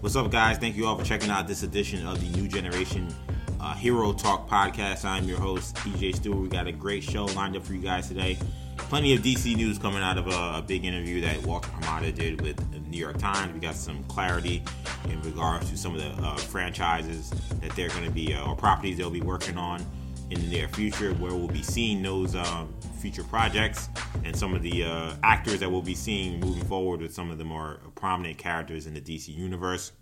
[0.00, 0.58] What's up, guys?
[0.58, 3.12] Thank you all for checking out this edition of the New Generation
[3.60, 5.04] uh, Hero Talk podcast.
[5.04, 6.38] I'm your host, EJ Stewart.
[6.38, 8.38] We got a great show lined up for you guys today.
[8.76, 12.40] Plenty of DC news coming out of a, a big interview that Walter Hamada did
[12.42, 13.52] with the New York Times.
[13.52, 14.62] We got some clarity
[15.10, 17.30] in regards to some of the uh, franchises
[17.60, 19.84] that they're going to be, uh, or properties they'll be working on
[20.30, 23.88] in the near future, where we'll be seeing those um, future projects
[24.24, 27.38] and some of the uh, actors that we'll be seeing moving forward with some of
[27.38, 29.92] the more prominent characters in the DC universe.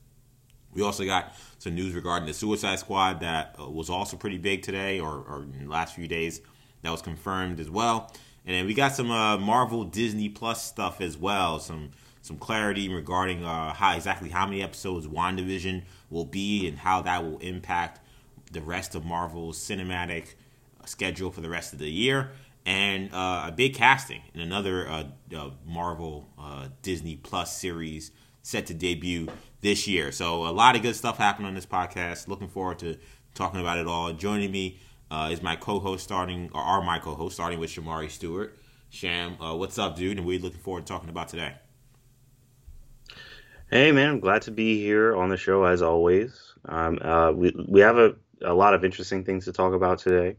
[0.73, 4.63] We also got some news regarding the Suicide Squad that uh, was also pretty big
[4.63, 6.41] today or, or, last few days.
[6.83, 8.13] That was confirmed as well.
[8.45, 11.59] And then we got some uh, Marvel Disney Plus stuff as well.
[11.59, 11.91] Some
[12.23, 17.23] some clarity regarding uh, how exactly how many episodes WandaVision will be and how that
[17.23, 18.01] will impact
[18.51, 20.35] the rest of Marvel's cinematic
[20.85, 22.33] schedule for the rest of the year
[22.67, 28.11] and uh, a big casting in another uh, uh, Marvel uh, Disney Plus series
[28.43, 29.29] set to debut
[29.61, 30.11] this year.
[30.11, 32.27] So a lot of good stuff happened on this podcast.
[32.27, 32.99] Looking forward to
[33.35, 34.13] talking about it all.
[34.13, 38.59] Joining me uh, is my co-host, starting or are my co-host, starting with Shamari Stewart.
[38.91, 40.19] Sham, uh, what's up, dude?
[40.19, 41.55] And we're looking forward to talking about today.
[43.71, 46.53] Hey, man, I'm glad to be here on the show as always.
[46.65, 46.99] Um,
[47.37, 50.37] we we have a, a lot of interesting things to talk about today.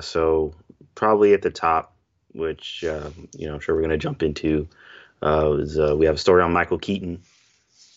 [0.00, 0.54] so
[0.96, 1.94] probably at the top,
[2.32, 4.68] which uh, you know I'm sure we're going to jump into,
[5.22, 7.22] uh, is uh, we have a story on Michael Keaton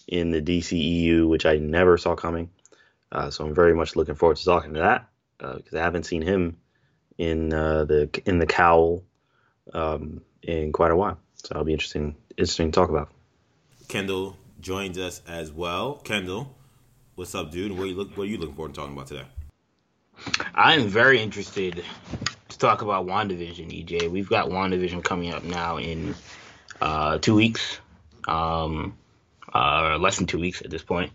[0.07, 2.51] in the DCEU, which I never saw coming.
[3.11, 6.05] Uh, so I'm very much looking forward to talking to that because uh, I haven't
[6.05, 6.57] seen him
[7.17, 9.03] in uh, the in the cowl
[9.73, 11.17] um, in quite a while.
[11.35, 13.09] So it'll be interesting interesting to talk about.
[13.87, 15.95] Kendall joins us as well.
[15.95, 16.55] Kendall,
[17.15, 17.71] what's up, dude?
[17.71, 19.25] What are you look What are you looking forward to talking about today?
[20.53, 21.83] I'm very interested
[22.49, 24.09] to talk about WandaVision, EJ.
[24.09, 26.15] We've got WandaVision coming up now in
[26.81, 27.79] uh, two weeks,
[28.27, 28.97] um,
[29.53, 31.11] uh, less than two weeks at this point,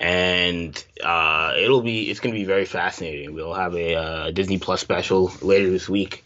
[0.00, 3.34] and uh, it'll be it's going to be very fascinating.
[3.34, 6.24] We'll have a uh, Disney Plus special later this week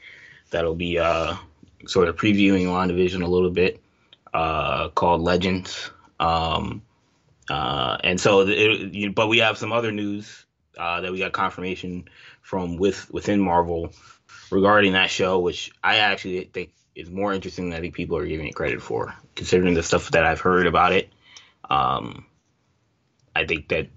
[0.50, 1.36] that'll be uh,
[1.86, 3.81] sort of previewing WandaVision a little bit,
[4.32, 5.91] uh, called Legends.
[6.20, 6.82] Um,
[7.48, 10.44] and so, it, but we have some other news
[10.76, 12.09] that we got confirmation
[12.42, 13.92] from with within Marvel
[14.52, 18.26] regarding that show, which I actually think is more interesting than I think people are
[18.26, 21.08] giving it credit for, considering the stuff that I've heard about it.
[21.68, 22.26] Um,
[23.34, 23.88] I think that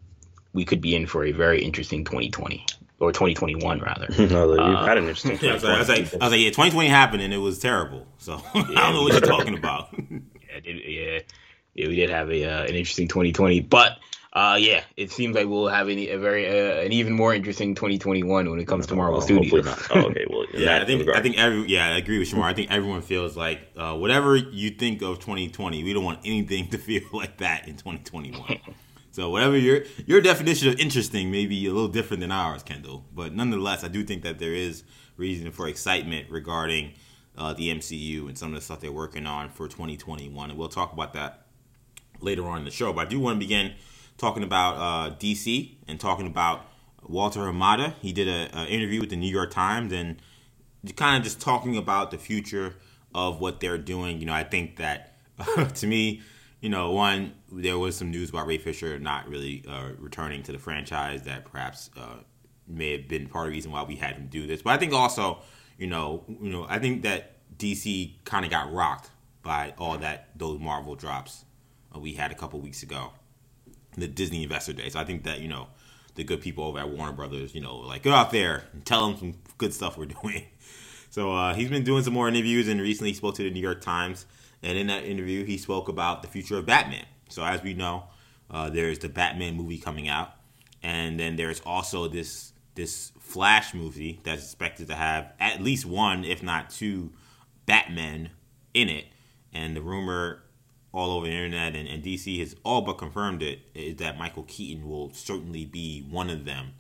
[0.54, 2.66] we could be in for a very interesting 2020
[3.00, 4.08] or 2021 rather.
[4.18, 5.38] no, you've uh, had an interesting.
[5.42, 7.38] Yeah, I, was like, I, was like, I was like, yeah, 2020 happened and it
[7.38, 8.08] was terrible.
[8.18, 9.90] So yeah, I don't know what you're talking about.
[10.00, 11.20] yeah, yeah,
[11.74, 13.98] yeah, we did have a uh, an interesting 2020, but
[14.36, 17.74] uh, yeah, it seems like we'll have any, a very uh, an even more interesting
[17.74, 19.66] 2021 when it comes to Marvel Studios.
[19.92, 21.18] Oh, okay, well, yeah, I think regard.
[21.18, 22.44] I think every yeah, I agree with Shamar.
[22.44, 26.68] I think everyone feels like uh, whatever you think of 2020, we don't want anything
[26.72, 28.60] to feel like that in 2021.
[29.12, 33.06] so whatever your your definition of interesting may be a little different than ours, Kendall.
[33.16, 34.84] But nonetheless, I do think that there is
[35.16, 36.92] reason for excitement regarding
[37.38, 40.68] uh, the MCU and some of the stuff they're working on for 2021, and we'll
[40.68, 41.46] talk about that
[42.20, 42.92] later on in the show.
[42.92, 43.76] But I do want to begin
[44.18, 46.66] talking about uh, DC and talking about
[47.08, 47.94] Walter Hamada.
[48.02, 50.22] He did an interview with the New York Times and
[50.96, 52.76] kind of just talking about the future
[53.14, 54.20] of what they're doing.
[54.20, 55.18] You know, I think that
[55.76, 56.22] to me,
[56.62, 60.52] you know, one there was some news about Ray Fisher not really uh, returning to
[60.52, 62.18] the franchise that perhaps uh,
[62.68, 64.62] may have been part of the reason why we had him do this.
[64.62, 65.40] But I think also,
[65.78, 69.12] you know, you know, I think that DC kind of got rocked
[69.44, 71.46] by all that those Marvel drops
[71.96, 73.12] uh, we had a couple weeks ago
[74.02, 74.90] the Disney Investor Day.
[74.90, 75.68] So I think that you know
[76.16, 79.08] the good people over at Warner Brothers, you know, like go out there and tell
[79.08, 80.46] them some good stuff we're doing.
[81.10, 83.62] So uh, he's been doing some more interviews, and recently he spoke to the New
[83.62, 84.26] York Times.
[84.64, 87.06] And in that interview, he spoke about the future of Batman.
[87.30, 88.06] So as we know,
[88.50, 90.32] uh, there's the Batman movie coming out,
[90.84, 96.26] and then there's also this this Flash movie that's expected to have at least one,
[96.26, 97.12] if not two,
[97.66, 98.32] Batmen
[98.74, 99.06] in it.
[99.54, 100.44] And the rumor
[100.96, 104.44] all over the internet, and, and DC has all but confirmed it, is that Michael
[104.44, 106.72] Keaton will certainly be one of them.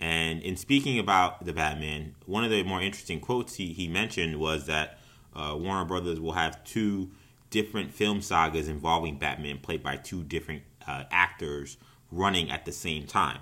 [0.00, 4.40] And in speaking about the Batman, one of the more interesting quotes he, he mentioned
[4.40, 4.98] was that
[5.36, 7.10] uh, Warner Brothers will have two
[7.50, 11.76] different film sagas involving Batman, played by two different uh, actors,
[12.10, 13.38] running at the same time.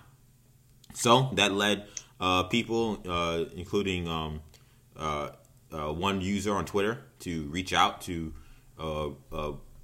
[0.93, 1.87] So that led
[2.21, 4.41] uh, people, uh, including um,
[4.97, 5.31] uh,
[5.73, 8.35] uh, one user on Twitter, to reach out to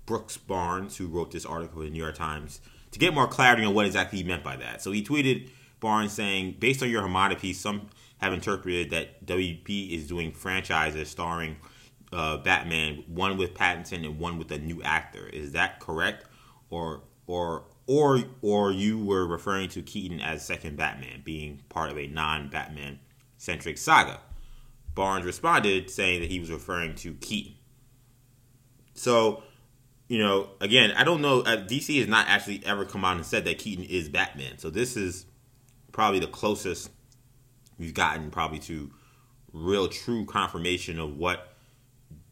[0.06, 2.61] Brooks Barnes, who wrote this article in the New York Times,
[2.93, 4.81] to get more clarity on what exactly he meant by that.
[4.81, 5.50] So he tweeted
[5.81, 11.11] Barnes saying, based on your Hamada piece, some have interpreted that WB is doing franchises
[11.11, 11.56] starring
[12.12, 15.26] uh, Batman, one with Pattinson and one with a new actor.
[15.26, 16.25] Is that correct,
[16.70, 21.99] or or or or you were referring to Keaton as second Batman, being part of
[21.99, 23.00] a non-Batman
[23.37, 24.20] centric saga.
[24.94, 27.55] Barnes responded saying that he was referring to Keaton.
[28.94, 29.43] So,
[30.08, 31.41] you know, again, I don't know.
[31.41, 34.58] Uh, DC has not actually ever come out and said that Keaton is Batman.
[34.58, 35.26] So this is
[35.93, 36.91] probably the closest
[37.79, 38.91] we've gotten probably to
[39.53, 41.55] real true confirmation of what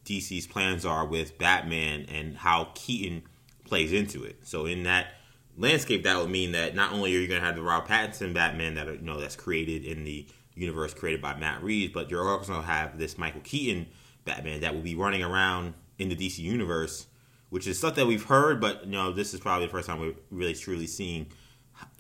[0.05, 3.23] DC's plans are with Batman and how Keaton
[3.65, 4.38] plays into it.
[4.43, 5.09] So in that
[5.56, 8.35] landscape, that would mean that not only are you going to have the Robert Pattinson
[8.35, 12.29] Batman that you know that's created in the universe created by Matt Reeves, but you're
[12.29, 13.87] also going to have this Michael Keaton
[14.25, 17.06] Batman that will be running around in the DC universe,
[17.55, 20.01] which is stuff that we've heard, but you know this is probably the first time
[20.01, 21.29] we're really truly seeing,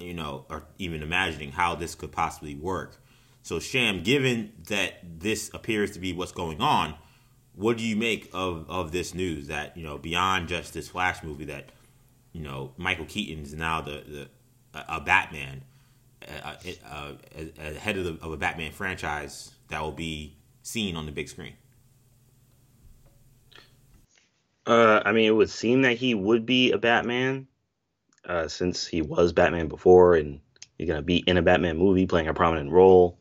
[0.00, 3.00] you know, or even imagining how this could possibly work.
[3.44, 6.96] So Sham, given that this appears to be what's going on,
[7.54, 11.22] what do you make of of this news that you know beyond just this Flash
[11.22, 11.70] movie that
[12.32, 14.02] you know Michael Keaton is now the,
[14.72, 15.62] the a Batman,
[16.26, 17.16] a, a,
[17.60, 21.28] a head of, the, of a Batman franchise that will be seen on the big
[21.28, 21.52] screen.
[24.66, 27.46] Uh, I mean, it would seem that he would be a Batman,
[28.24, 30.40] uh, since he was Batman before, and
[30.78, 33.18] he's gonna be in a Batman movie playing a prominent role.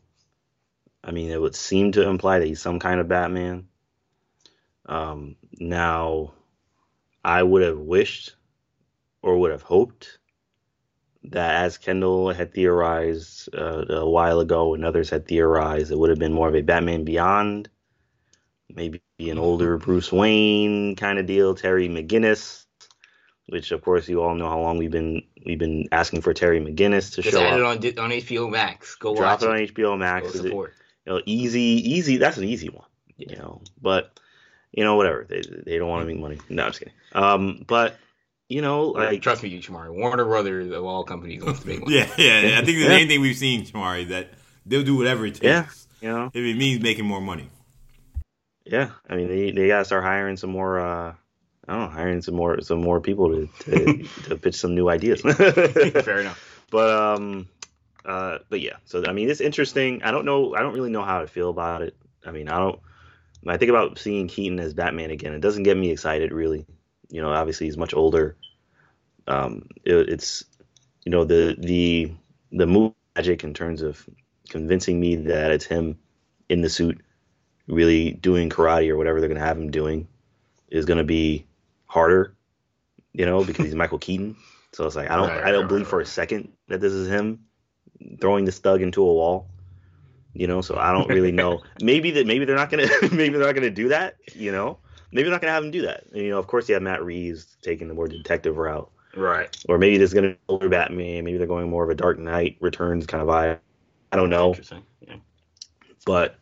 [1.03, 3.67] I mean, it would seem to imply that he's some kind of Batman.
[4.85, 6.33] Um, now,
[7.23, 8.35] I would have wished
[9.21, 10.19] or would have hoped
[11.23, 16.09] that, as Kendall had theorized uh, a while ago and others had theorized, it would
[16.09, 17.69] have been more of a Batman Beyond,
[18.75, 22.65] maybe an older Bruce Wayne kind of deal, Terry McGinnis,
[23.47, 26.59] which of course you all know how long we've been we've been asking for Terry
[26.59, 27.83] McGinnis to Just show add up.
[27.83, 28.95] it on, on HBO Max.
[28.95, 29.73] Go Drop watch it on it.
[29.73, 30.27] HBO Go Max.
[30.35, 30.73] It- support.
[31.05, 32.17] you know, easy, easy.
[32.17, 32.87] That's an easy one,
[33.17, 33.61] you know.
[33.81, 34.19] But
[34.71, 35.25] you know, whatever.
[35.29, 36.39] They they don't want to make money.
[36.49, 36.93] No, I'm just kidding.
[37.13, 37.97] Um, but
[38.49, 39.93] you know, like Trust me, Shamari.
[39.93, 41.95] Warner Brothers of all companies wants to make money.
[41.95, 42.39] Yeah, yeah.
[42.41, 42.59] yeah.
[42.59, 42.87] I think the Yeah.
[42.89, 44.29] main thing we've seen, Shamari, is that
[44.65, 45.43] they'll do whatever it takes.
[45.43, 45.67] Yeah.
[46.01, 47.47] you know, If it means making more money.
[48.65, 48.91] Yeah.
[49.09, 50.79] I mean, they they gotta start hiring some more.
[50.79, 51.13] uh
[51.65, 54.89] I don't know, hiring some more some more people to to, to pitch some new
[54.89, 55.21] ideas.
[55.21, 56.61] Fair enough.
[56.69, 57.47] But um,
[58.05, 58.77] uh, but yeah.
[58.85, 60.03] So I mean, it's interesting.
[60.03, 60.55] I don't know.
[60.55, 61.95] I don't really know how to feel about it.
[62.25, 62.79] I mean, I don't.
[63.41, 66.65] When I think about seeing Keaton as Batman again, it doesn't get me excited really.
[67.09, 68.35] You know, obviously he's much older.
[69.27, 70.43] Um, it, it's
[71.05, 72.11] you know the the
[72.51, 74.07] the move magic in terms of
[74.49, 75.97] convincing me that it's him
[76.49, 77.01] in the suit,
[77.67, 80.07] really doing karate or whatever they're gonna have him doing,
[80.69, 81.45] is gonna be
[81.85, 82.35] harder.
[83.13, 84.35] You know, because he's Michael Keaton.
[84.71, 86.81] So it's like I don't Right, I don't right, believe right, for a second that
[86.81, 87.39] this is him
[88.19, 89.47] throwing this thug into a wall.
[90.33, 91.61] You know, so I don't really know.
[91.81, 94.15] maybe that maybe they're not gonna maybe they're not gonna do that.
[94.33, 94.79] You know,
[95.11, 96.05] maybe they're not gonna have him do that.
[96.11, 99.55] And, you know, of course you have Matt Reeves taking the more detective route, Right.
[99.69, 101.23] or maybe there's gonna be older Batman.
[101.23, 103.59] Maybe they're going more of a Dark Knight Returns kind of vibe.
[104.11, 104.81] I don't know, Interesting.
[105.07, 105.17] Yeah.
[106.07, 106.39] but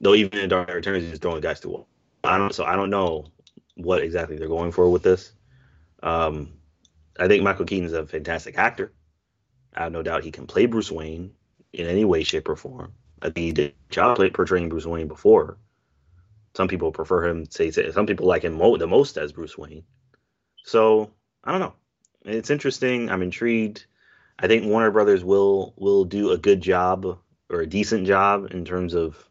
[0.00, 1.88] though even in Dark Returns, he's throwing guys to wall.
[2.24, 2.54] I don't.
[2.54, 3.26] So I don't know
[3.76, 5.32] what exactly they're going for with this.
[6.02, 6.54] Um,
[7.18, 8.92] I think Michael Keaton's a fantastic actor.
[9.74, 11.32] I have no doubt he can play Bruce Wayne
[11.72, 12.94] in any way, shape, or form.
[13.20, 15.58] I think he did job play portraying Bruce Wayne before.
[16.56, 17.46] Some people prefer him.
[17.50, 19.84] Say, say some people like him mo- the most as Bruce Wayne.
[20.64, 21.10] So
[21.44, 21.74] I don't know.
[22.24, 23.10] It's interesting.
[23.10, 23.86] I'm intrigued.
[24.38, 27.18] I think Warner Brothers will will do a good job
[27.50, 29.27] or a decent job in terms of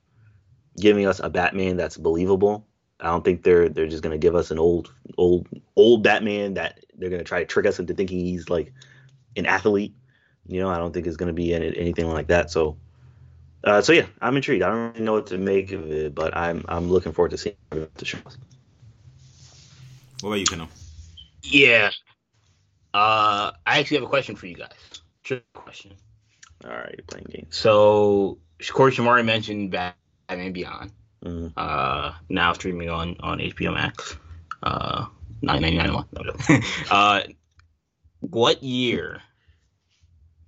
[0.80, 2.66] giving us a Batman that's believable.
[3.00, 6.84] I don't think they're they're just gonna give us an old old old Batman that
[6.96, 8.74] they're gonna try to trick us into thinking he's like
[9.36, 9.94] an athlete.
[10.48, 12.50] You know, I don't think it's gonna be any, anything like that.
[12.50, 12.78] So,
[13.64, 14.64] uh, so yeah, I'm intrigued.
[14.64, 17.38] I don't really know what to make of it, but I'm I'm looking forward to
[17.38, 18.20] seeing the show.
[20.22, 20.68] What about you, Keno?
[21.44, 21.92] Yeah.
[22.94, 24.72] Uh, I actually have a question for you guys.
[25.24, 25.94] Trick question.
[26.66, 27.56] All right, you're playing games.
[27.56, 28.40] So,
[28.72, 29.94] Corey Shamari mentioned Batman
[30.28, 30.92] Beyond.
[31.26, 31.54] Mhm.
[31.58, 34.18] Uh, now streaming on on HBO Max.
[34.62, 35.06] Uh,
[35.42, 36.08] nine ninety nine a month.
[36.14, 36.60] No, no.
[36.92, 37.22] uh,
[38.20, 39.22] what year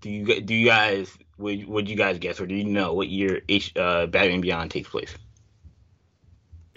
[0.02, 3.08] do you do you guys would would you guys guess or do you know what
[3.08, 5.16] year H, uh, Batman Beyond takes place?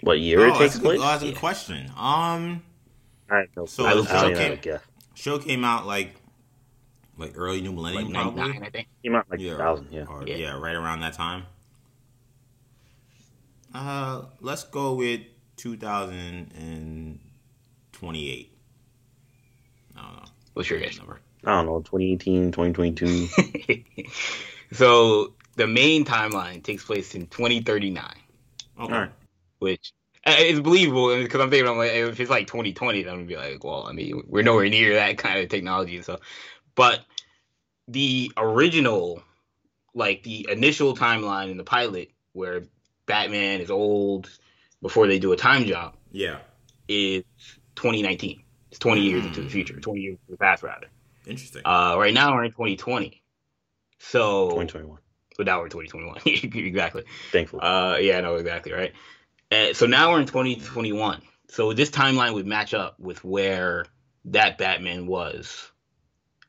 [0.01, 0.99] What year oh, it takes that's a good, place?
[0.99, 1.39] oh, that's a good Yeah.
[1.39, 1.91] question.
[1.95, 2.61] Um,
[3.31, 4.43] All right, no, So I, it's don't even okay.
[4.49, 4.81] have a guess.
[5.13, 6.15] show came out like
[7.17, 8.53] like early new millennium, ninety probably.
[8.53, 8.87] nine, I think.
[9.03, 10.05] Came out like yeah, 2000, yeah.
[10.09, 10.35] or- Yeah.
[10.35, 11.43] yeah, right around that time.
[13.73, 15.21] Uh, let's go with
[15.57, 18.57] 2028.
[19.95, 20.23] I don't know.
[20.53, 20.97] What's your guess?
[20.97, 21.19] Number.
[21.45, 23.83] I don't know, 2018, 2022.
[24.71, 28.05] so the main timeline takes place in 2039,
[28.79, 28.93] Okay.
[28.93, 29.11] All right.
[29.59, 29.91] which
[30.25, 33.35] it's believable because I'm thinking I'm like if it's like 2020, then I'm gonna be
[33.35, 36.19] like, well, I mean, we're nowhere near that kind of technology and so.
[36.75, 37.01] But
[37.87, 39.21] the original,
[39.93, 42.63] like the initial timeline in the pilot where
[43.05, 44.29] Batman is old
[44.81, 46.39] before they do a time jump, Yeah.
[46.87, 47.23] is
[47.75, 48.43] 2019.
[48.69, 50.87] It's 20 years into the future, 20 years into the past rather.
[51.25, 51.61] Interesting.
[51.65, 53.21] Uh, right now we're in 2020,
[53.99, 54.97] so 2021.
[55.37, 56.17] but now we're in 2021
[56.65, 57.03] exactly.
[57.31, 57.61] Thankfully.
[57.61, 58.93] Uh, yeah, no, exactly right.
[59.51, 61.21] Uh, so now we're in 2021.
[61.49, 63.85] So this timeline would match up with where
[64.25, 65.71] that Batman was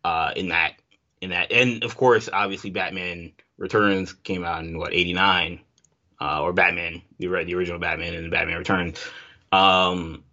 [0.03, 0.75] uh, in that
[1.21, 5.61] in that, and of course, obviously, Batman Returns came out in what 89,
[6.21, 8.99] uh, or Batman the the original Batman and the Batman Returns.
[9.53, 10.25] Um,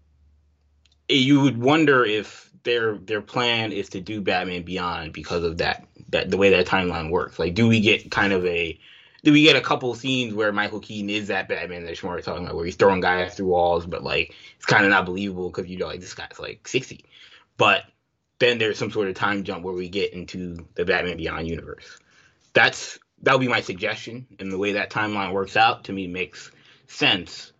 [1.09, 5.87] you would wonder if their their plan is to do Batman Beyond because of that
[6.09, 7.39] that the way that timeline works.
[7.39, 8.79] Like, do we get kind of a
[9.23, 12.43] do we get a couple scenes where Michael Keaton is that Batman that was talking
[12.43, 15.69] about, where he's throwing guys through walls, but like it's kind of not believable because
[15.69, 17.05] you know like this guy's like sixty,
[17.57, 17.83] but
[18.39, 21.99] then there's some sort of time jump where we get into the Batman Beyond universe.
[22.53, 26.07] That's that would be my suggestion, and the way that timeline works out to me
[26.07, 26.51] makes
[26.87, 27.51] sense.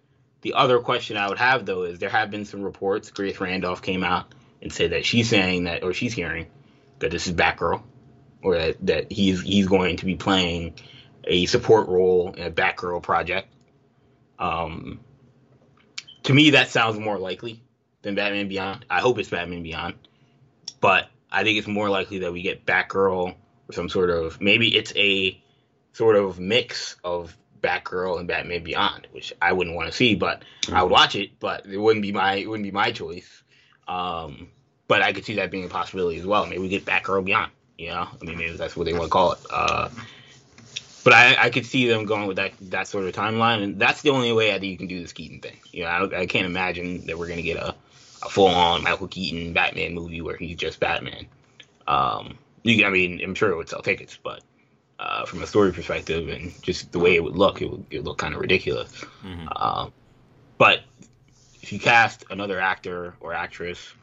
[0.42, 3.12] The other question I would have though is there have been some reports.
[3.12, 6.48] Grace Randolph came out and said that she's saying that, or she's hearing
[7.00, 7.82] that this is Batgirl,
[8.42, 10.76] or that, that he's he's going to be playing
[11.24, 13.48] a support role in a Batgirl project.
[14.40, 15.00] Um,
[16.24, 17.62] to me, that sounds more likely
[18.02, 18.86] than Batman Beyond.
[18.90, 19.96] I hope it's Batman Beyond,
[20.80, 23.36] but I think it's more likely that we get Batgirl
[23.70, 25.40] or some sort of maybe it's a
[25.94, 30.44] sort of mix of Batgirl and Batman Beyond, which I wouldn't want to see, but
[30.72, 31.40] I would watch it.
[31.40, 33.44] But it wouldn't be my it wouldn't be my choice.
[33.88, 34.50] Um,
[34.88, 36.46] but I could see that being a possibility as well.
[36.46, 37.52] Maybe we get Batgirl Beyond.
[37.78, 39.40] You know, I mean, maybe that's what they want to call it.
[39.50, 39.90] Uh,
[41.04, 44.02] but I, I could see them going with that that sort of timeline, and that's
[44.02, 45.58] the only way I think you can do this Keaton thing.
[45.72, 47.76] You know, I, I can't imagine that we're gonna get a,
[48.24, 51.26] a full on Michael Keaton Batman movie where he's just Batman.
[51.88, 54.44] Um, you I mean, I'm sure it would sell tickets, but
[55.02, 57.98] uh, from a story perspective and just the way it would look, it would, it
[57.98, 59.04] would look kind of ridiculous.
[59.56, 59.92] Um,
[60.60, 60.82] but
[61.64, 63.94] if you cast another actor or actress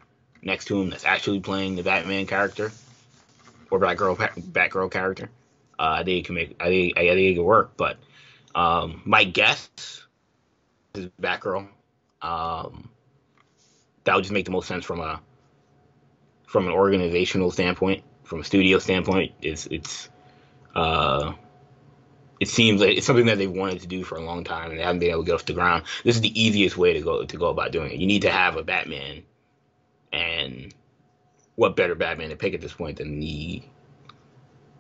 [0.43, 2.73] next to him that's actually playing the Batman character
[3.71, 4.17] or Batgirl
[4.53, 5.31] Batgirl character,
[5.79, 6.57] uh, I think it can make.
[6.59, 7.77] I think I think it can work.
[7.77, 7.99] But
[8.57, 9.71] um, my guess
[10.95, 11.69] is Batgirl.
[12.23, 12.91] Um,
[14.03, 15.21] that would just make the most sense from a
[16.47, 19.33] from an organizational standpoint, from a studio standpoint.
[19.41, 20.09] It's it's
[20.79, 21.33] uh,
[22.41, 24.79] it seems like it's something that they've wanted to do for a long time and
[24.79, 25.85] they haven't been able to get off the ground.
[26.05, 27.99] This is the easiest way to go to go about doing it.
[27.99, 29.25] You need to have a Batman,
[30.13, 30.73] and
[31.57, 33.63] what better Batman to pick at this point than the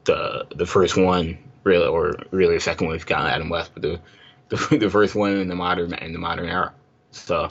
[0.04, 3.72] the the first one, really, or really the second one if you count Adam West,
[3.74, 4.00] but the
[4.50, 6.72] the, the first one in the modern in the modern era.
[7.10, 7.48] So.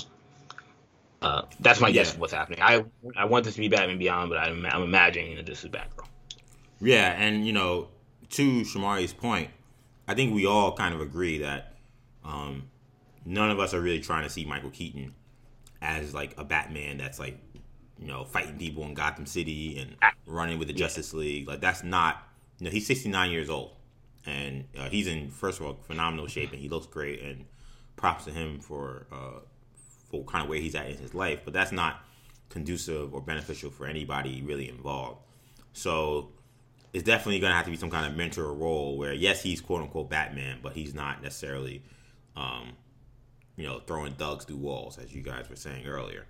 [1.19, 2.13] Uh, that's my guess Yeah.
[2.13, 2.59] of what's happening.
[2.61, 2.85] I
[3.15, 6.05] I want this to be Batman Beyond, but I'm, I'm imagining that this is Batgirl.
[6.79, 7.89] Yeah, and you know,
[8.31, 9.49] to Shamari's point,
[10.07, 11.75] I think we all kind of agree that
[12.23, 12.69] um,
[13.25, 15.13] none of us are really trying to see Michael Keaton
[15.81, 17.37] as like a Batman that's like,
[17.99, 21.47] you know, fighting people in Gotham City and running with the Justice League.
[21.47, 22.23] Like that's not.
[22.59, 23.73] You know, he's 69 years old,
[24.25, 27.21] and uh, he's in first of all phenomenal shape, and he looks great.
[27.21, 27.45] And
[27.97, 29.39] props to him for uh,
[30.09, 31.41] for kind of where he's at in his life.
[31.43, 32.03] But that's not
[32.49, 35.21] conducive or beneficial for anybody really involved.
[35.73, 36.29] So
[36.97, 39.61] it's definitely going to have to be some kind of mentor role where, yes, he's
[39.61, 41.83] quote unquote Batman, but he's not necessarily,
[42.35, 42.71] um,
[43.55, 46.25] you know, throwing thugs through walls, as you guys were saying earlier.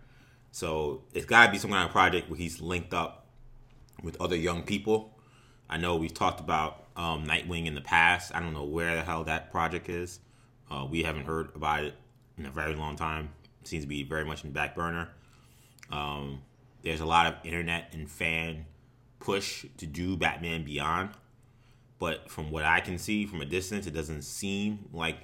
[0.51, 3.27] So it's got to be some kind of project where he's linked up
[4.03, 5.17] with other young people.
[5.69, 8.35] I know we've talked about um, Nightwing in the past.
[8.35, 10.19] I don't know where the hell that project is.
[10.69, 11.93] Uh, we haven't heard about it
[12.37, 13.29] in a very long time.
[13.63, 15.07] seems to be very much in the back burner.
[15.93, 16.41] Um,
[16.83, 18.65] there's a lot of internet and fan
[19.19, 21.09] push to do Batman Beyond,
[21.99, 25.17] but from what I can see from a distance, it doesn't seem like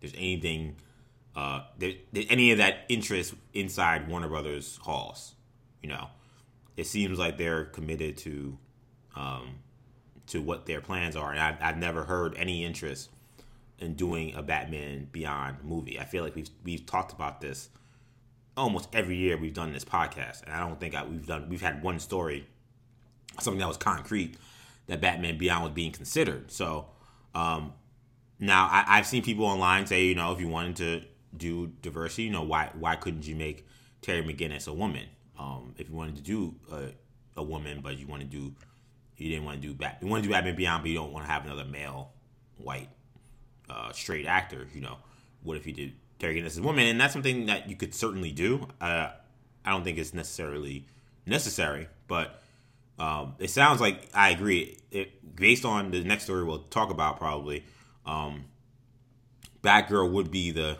[0.00, 0.76] there's anything,
[1.34, 5.34] uh, there, any of that interest inside Warner Brothers halls.
[5.82, 6.08] You know,
[6.76, 8.58] it seems like they're committed to,
[9.14, 9.56] um,
[10.28, 13.10] to what their plans are, and I've, I've never heard any interest
[13.78, 16.00] in doing a Batman Beyond movie.
[16.00, 17.68] I feel like we've we've talked about this
[18.56, 21.60] almost every year we've done this podcast, and I don't think I, we've done we've
[21.60, 22.46] had one story,
[23.40, 24.36] something that was concrete
[24.86, 26.50] that Batman Beyond was being considered.
[26.50, 26.86] So
[27.34, 27.72] um,
[28.38, 31.02] now I, I've seen people online say, you know, if you wanted to
[31.36, 33.66] do diversity, you know, why why couldn't you make
[34.02, 35.04] Terry McGinnis a woman?
[35.38, 36.88] Um, if you wanted to do a,
[37.36, 38.54] a woman, but you want to do
[39.16, 41.12] you didn't want to do Bat, you want to do Batman Beyond, but you don't
[41.12, 42.10] want to have another male
[42.58, 42.88] white
[43.68, 44.96] uh, straight actor, you know,
[45.42, 47.94] what if you did Terry McGinnis as a woman, and that's something that you could
[47.94, 48.66] certainly do.
[48.80, 49.08] Uh,
[49.64, 50.86] I don't think it's necessarily
[51.26, 52.42] necessary, but
[52.98, 54.78] um, it sounds like I agree.
[54.90, 57.64] It, based on the next story we'll talk about, probably
[58.06, 58.44] um,
[59.62, 60.78] Batgirl would be the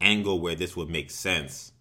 [0.00, 1.72] angle where this would make sense.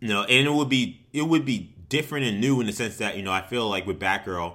[0.00, 2.96] You know, and it would be it would be different and new in the sense
[2.98, 4.54] that you know I feel like with Batgirl,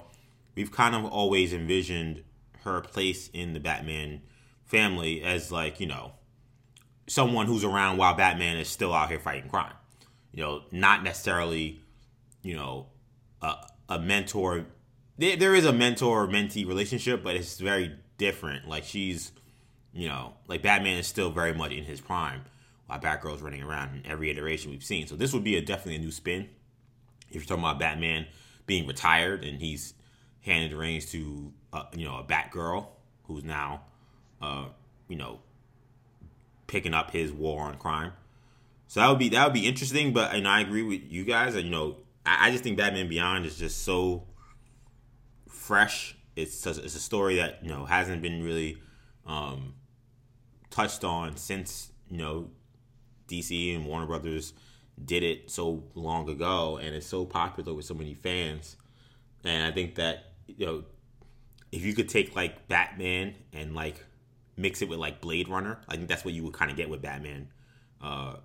[0.56, 2.24] we've kind of always envisioned
[2.64, 4.22] her place in the Batman
[4.66, 6.14] family as like you know
[7.08, 9.74] someone who's around while Batman is still out here fighting crime.
[10.34, 11.82] You know, not necessarily
[12.42, 12.88] you know
[13.90, 14.66] a, mentor.
[15.18, 18.68] There, there is a mentor mentee relationship, but it's very different.
[18.68, 19.32] Like she's
[19.94, 22.42] you know like Batman is still very much in his prime
[22.88, 25.08] while Batgirl's running around in every iteration we've seen.
[25.08, 26.50] So this would be a definitely a new spin.
[27.30, 28.28] If you're talking about Batman
[28.66, 29.94] being retired and he's
[30.42, 32.88] handed the reins to uh, you know a Batgirl
[33.24, 33.82] who's now
[34.42, 34.66] uh,
[35.08, 35.40] you know
[36.68, 38.14] picking up his war on crime.
[38.88, 40.14] So that would be that would be interesting.
[40.14, 41.56] But and I agree with you guys.
[41.56, 44.24] And you know, I, I just think Batman Beyond is just so
[45.48, 46.18] fresh.
[46.36, 48.78] It's a, it's a story that you know hasn't been really
[49.26, 49.74] um,
[50.70, 52.50] touched on since you know
[53.28, 54.54] DC and Warner Brothers
[55.04, 58.78] did it so long ago, and it's so popular with so many fans.
[59.44, 60.84] And I think that you know,
[61.72, 64.04] if you could take like Batman and like
[64.58, 66.90] mix it with like Blade Runner, I think that's what you would kind of get
[66.90, 67.50] with Batman,
[68.02, 68.36] uh,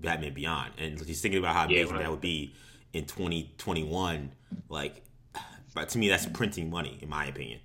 [0.00, 0.72] Batman Beyond.
[0.78, 2.02] And just thinking about how amazing yeah, right.
[2.02, 2.54] that would be
[2.96, 4.32] in 2021,
[4.68, 5.02] like,
[5.74, 7.60] but to me, that's printing money, in my opinion.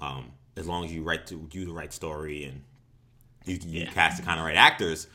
[0.00, 2.62] Um, as long as you write to do the right story and
[3.44, 3.90] you, you yeah.
[3.90, 5.06] cast the kind of right actors,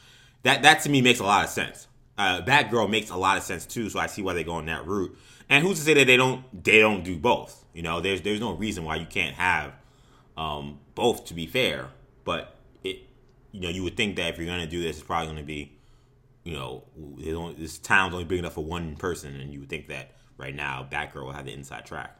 [0.43, 1.87] that that to me makes a lot of sense.
[2.17, 4.65] Uh, Batgirl makes a lot of sense too, so I see why they go on
[4.65, 5.17] that route.
[5.49, 7.65] And who's to say that they don't they don't do both?
[7.73, 9.73] You know, there's there's no reason why you can't have
[10.37, 11.25] um, both.
[11.25, 11.89] To be fair,
[12.23, 12.99] but it
[13.51, 15.77] you know you would think that if you're gonna do this, it's probably gonna be
[16.43, 16.83] you know
[17.35, 20.55] only, this town's only big enough for one person, and you would think that right
[20.55, 22.17] now Batgirl will have the inside track.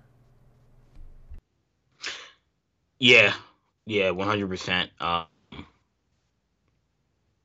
[2.99, 3.33] Yeah,
[3.85, 4.91] yeah, one hundred percent.
[4.99, 5.25] Um,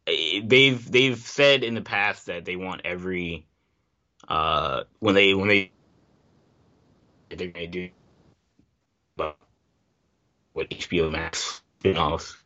[0.06, 3.46] they've they've said in the past that they want every
[4.28, 5.72] uh when they when they
[7.30, 7.90] they're gonna do
[9.16, 9.36] but
[10.52, 12.36] what HBO Max spin-offs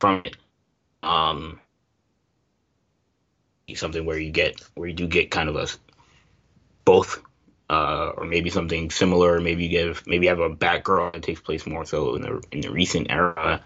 [0.00, 0.36] from it.
[1.02, 1.60] Um
[3.78, 5.66] something where you get where you do get kind of a
[6.84, 7.22] both
[7.70, 9.40] uh, or maybe something similar.
[9.40, 12.42] Maybe you get maybe you have a Batgirl that takes place more so in the
[12.52, 13.62] in the recent era.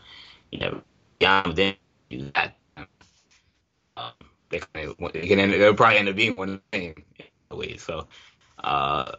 [0.51, 0.83] You know,
[1.21, 1.75] yeah, then
[2.09, 2.57] do that
[4.51, 7.05] they kind of they can end, they'll probably end up being one the same
[7.51, 7.83] ways.
[7.83, 8.07] So
[8.63, 9.13] uh,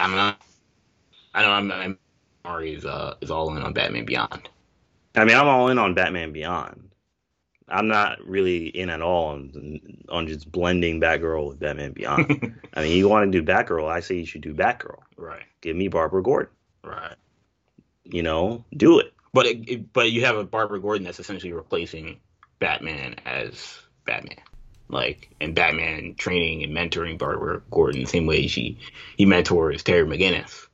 [0.00, 0.40] I'm not.
[1.34, 1.72] I know I'm.
[1.72, 1.98] I'm
[2.44, 4.48] Ari is uh is all in on Batman Beyond.
[5.14, 6.90] I mean, I'm all in on Batman Beyond.
[7.68, 12.60] I'm not really in at all on on just blending Batgirl with Batman Beyond.
[12.74, 15.00] I mean, you want to do Batgirl, I say you should do Batgirl.
[15.16, 15.44] Right.
[15.60, 16.52] Give me Barbara Gordon.
[16.82, 17.16] Right.
[18.04, 19.12] You know, do it.
[19.32, 22.20] But it, it, but you have a Barbara Gordon that's essentially replacing
[22.58, 24.38] Batman as Batman.
[24.88, 28.78] Like and Batman training and mentoring Barbara Gordon the same way she
[29.16, 30.66] he mentors Terry McGinnis.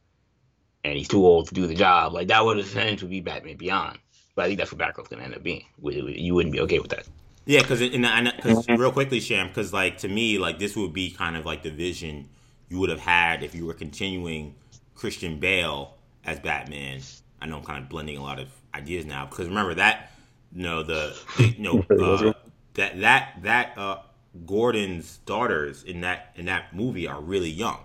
[0.83, 2.13] And he's too old to do the job.
[2.13, 3.99] Like that would essentially be Batman Beyond.
[4.41, 5.67] But I think that's what Batgirl's gonna end up being.
[5.83, 7.07] You wouldn't be okay with that.
[7.45, 11.37] Yeah, because because real quickly, Sham, because like to me, like this would be kind
[11.37, 12.27] of like the vision
[12.71, 14.55] you would have had if you were continuing
[14.95, 17.03] Christian Bale as Batman.
[17.43, 20.11] I know I'm kind of blending a lot of ideas now because remember that
[20.55, 22.33] you know the, the you know uh,
[22.75, 23.99] that that that uh,
[24.47, 27.81] Gordon's daughters in that in that movie are really young.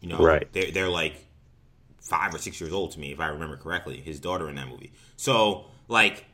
[0.00, 0.52] You know, right?
[0.52, 1.24] They're they're like
[2.06, 4.00] five or six years old to me, if I remember correctly.
[4.00, 4.92] His daughter in that movie.
[5.16, 6.24] So like,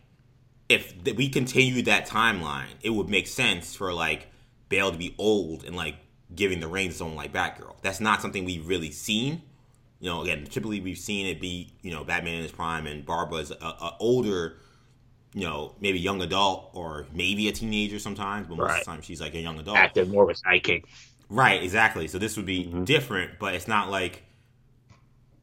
[0.68, 4.28] if we continued that timeline, it would make sense for like
[4.68, 5.96] Bale to be old and like
[6.34, 7.74] giving the reins to someone like Batgirl.
[7.82, 9.42] That's not something we've really seen.
[10.00, 13.04] You know, again, typically we've seen it be you know Batman in his prime and
[13.04, 14.56] Barbara's a, a older
[15.34, 18.78] you know, maybe young adult or maybe a teenager sometimes, but most right.
[18.80, 19.78] of the time she's like a young adult.
[19.78, 20.84] Active, more of a sidekick.
[21.28, 22.08] Right, exactly.
[22.08, 22.84] So this would be mm-hmm.
[22.84, 24.22] different, but it's not like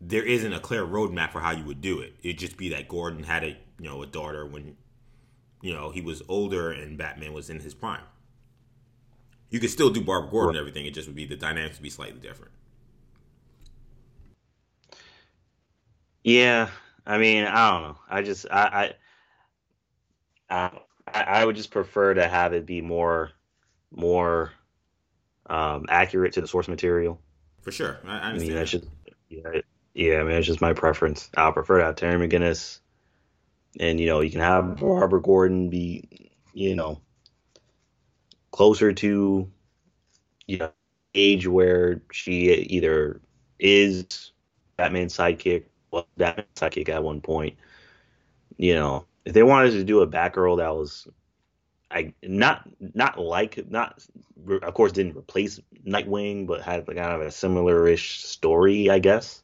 [0.02, 2.14] there isn't a clear roadmap for how you would do it.
[2.24, 4.76] It'd just be that Gordon had a you know a daughter when
[5.62, 8.04] you know he was older and Batman was in his prime.
[9.50, 10.86] You could still do Barbara Gordon and everything.
[10.86, 12.52] It just would be the dynamics would be slightly different.
[16.24, 16.70] Yeah,
[17.06, 17.98] I mean, I don't know.
[18.10, 18.94] I just I,
[20.50, 20.72] I
[21.12, 23.32] I, I, would just prefer to have it be more
[23.92, 24.52] more
[25.48, 27.20] um, accurate to the source material.
[27.62, 28.86] For sure, I, I, I mean that's just
[29.30, 29.62] yeah,
[30.00, 30.20] yeah.
[30.20, 31.30] I mean it's just my preference.
[31.36, 32.80] I prefer to have Terry McGinnis,
[33.80, 37.00] and you know you can have Barbara Gordon be you know,
[38.52, 39.50] closer to
[40.48, 40.72] you know
[41.16, 43.22] age where she either
[43.60, 44.32] is
[44.78, 47.58] Batman's sidekick, well, Batman's sidekick at one point.
[48.58, 51.08] You know, if they wanted to do a Batgirl that was,
[51.90, 54.04] I not not like not
[54.62, 59.42] of course didn't replace Nightwing, but had kind of a similar-ish story, I guess.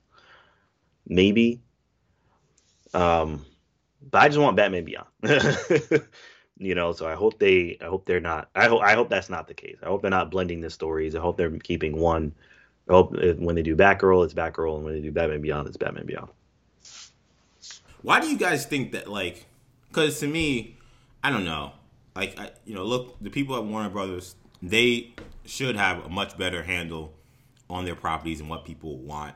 [1.07, 1.61] Maybe.
[2.93, 3.45] Um,
[4.11, 5.07] but I just want Batman Beyond.
[6.57, 8.49] you know, so I hope they, I hope they're not.
[8.55, 9.77] I hope, I hope that's not the case.
[9.83, 11.15] I hope they're not blending the stories.
[11.15, 12.33] I hope they're keeping one.
[12.89, 15.77] I hope when they do Batgirl, it's Batgirl, and when they do Batman Beyond, it's
[15.77, 16.29] Batman Beyond.
[18.03, 19.09] Why do you guys think that?
[19.09, 19.45] Like,
[19.87, 20.77] because to me,
[21.23, 21.71] I don't know.
[22.15, 25.15] Like, I, you know, look, the people at Warner Brothers, they
[25.45, 27.13] should have a much better handle
[27.69, 29.33] on their properties and what people want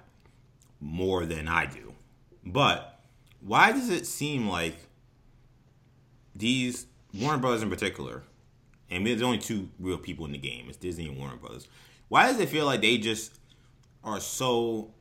[0.79, 1.93] more than I do.
[2.45, 2.99] But
[3.41, 4.77] why does it seem like
[6.35, 8.23] these Warner Brothers in particular,
[8.89, 11.67] and there's only two real people in the game, it's Disney and Warner Brothers.
[12.07, 13.39] Why does it feel like they just
[14.03, 14.93] are so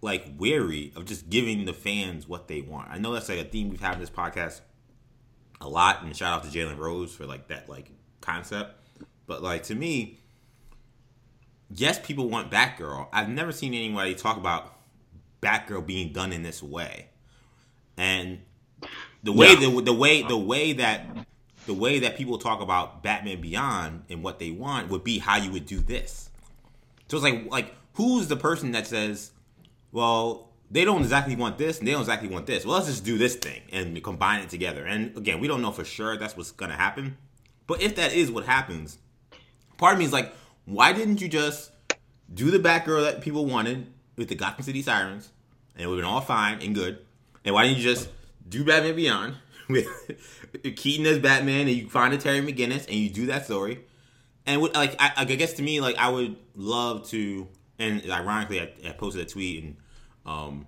[0.00, 2.90] like wary of just giving the fans what they want?
[2.90, 4.60] I know that's like a theme we've had in this podcast
[5.60, 7.90] a lot, and shout out to Jalen Rose for like that like
[8.20, 8.80] concept.
[9.26, 10.20] But like to me,
[11.70, 13.08] yes, people want Batgirl.
[13.12, 14.76] I've never seen anybody talk about
[15.42, 17.08] Batgirl being done in this way,
[17.96, 18.40] and
[19.22, 19.68] the way yeah.
[19.68, 21.06] the, the way the way that
[21.66, 25.36] the way that people talk about Batman Beyond and what they want would be how
[25.36, 26.30] you would do this.
[27.08, 29.32] So it's like like who's the person that says,
[29.92, 32.64] well, they don't exactly want this and they don't exactly want this.
[32.64, 34.84] Well, let's just do this thing and combine it together.
[34.84, 37.16] And again, we don't know for sure that's what's gonna happen.
[37.66, 38.98] But if that is what happens,
[39.78, 41.70] part of me is like, why didn't you just
[42.32, 45.30] do the Batgirl that people wanted with the Gotham City Sirens,
[45.74, 46.98] and it would have been all fine and good?
[47.44, 48.08] And why didn't you just
[48.48, 49.36] do Batman Beyond
[49.68, 49.86] with
[50.76, 53.80] Keaton as Batman, and you find a Terry McGinnis, and you do that story?
[54.46, 57.48] And like, I, I, guess to me, like, I would love to.
[57.78, 59.76] And ironically, I, I posted a tweet and
[60.26, 60.66] um,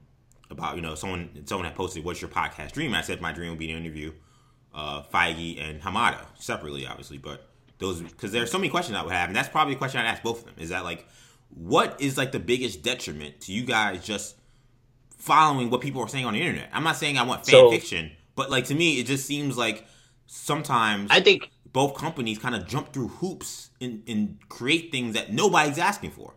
[0.50, 3.50] about you know someone someone had posted, "What's your podcast dream?" I said my dream
[3.50, 4.12] would be to interview
[4.74, 9.12] uh, Feige and Hamada separately, obviously, but those because there's so many questions I would
[9.12, 10.54] have, and that's probably a question I'd ask both of them.
[10.58, 11.06] Is that like,
[11.50, 14.36] what is like the biggest detriment to you guys just
[15.18, 16.70] following what people are saying on the internet?
[16.72, 19.56] I'm not saying I want fan so, fiction, but like to me, it just seems
[19.56, 19.86] like
[20.26, 25.32] sometimes I think both companies kind of jump through hoops and, and create things that
[25.32, 26.34] nobody's asking for.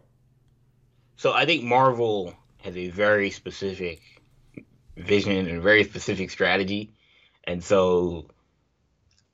[1.15, 4.02] So I think Marvel has a very specific
[4.97, 6.93] vision and a very specific strategy,
[7.45, 8.28] and so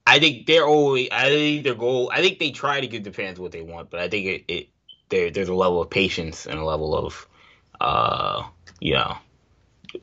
[0.08, 1.10] I think they're always.
[1.12, 2.12] I think their goal.
[2.14, 4.44] I think they try to give the fans what they want, but I think it,
[4.48, 4.70] it
[5.10, 7.28] there there's a level of patience and a level of,
[7.82, 8.44] uh,
[8.80, 9.18] you know,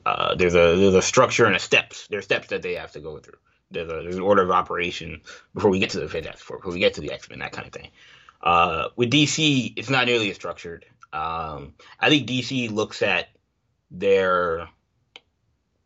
[0.05, 2.07] uh, there's a there's a structure and a steps.
[2.07, 3.37] There's steps that they have to go through.
[3.71, 5.21] There's a there's an order of operation
[5.53, 7.53] before we get to the Fantastic Four, before we get to the X Men, that
[7.53, 7.89] kind of thing.
[8.41, 10.85] Uh, with DC, it's not nearly as structured.
[11.13, 13.29] Um, I think DC looks at
[13.89, 14.67] their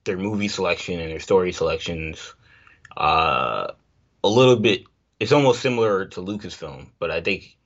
[0.05, 2.33] their movie selection and their story selections
[2.95, 3.73] uh,
[4.27, 4.83] a little bit.
[5.19, 7.57] It's almost similar to Lucasfilm, but I think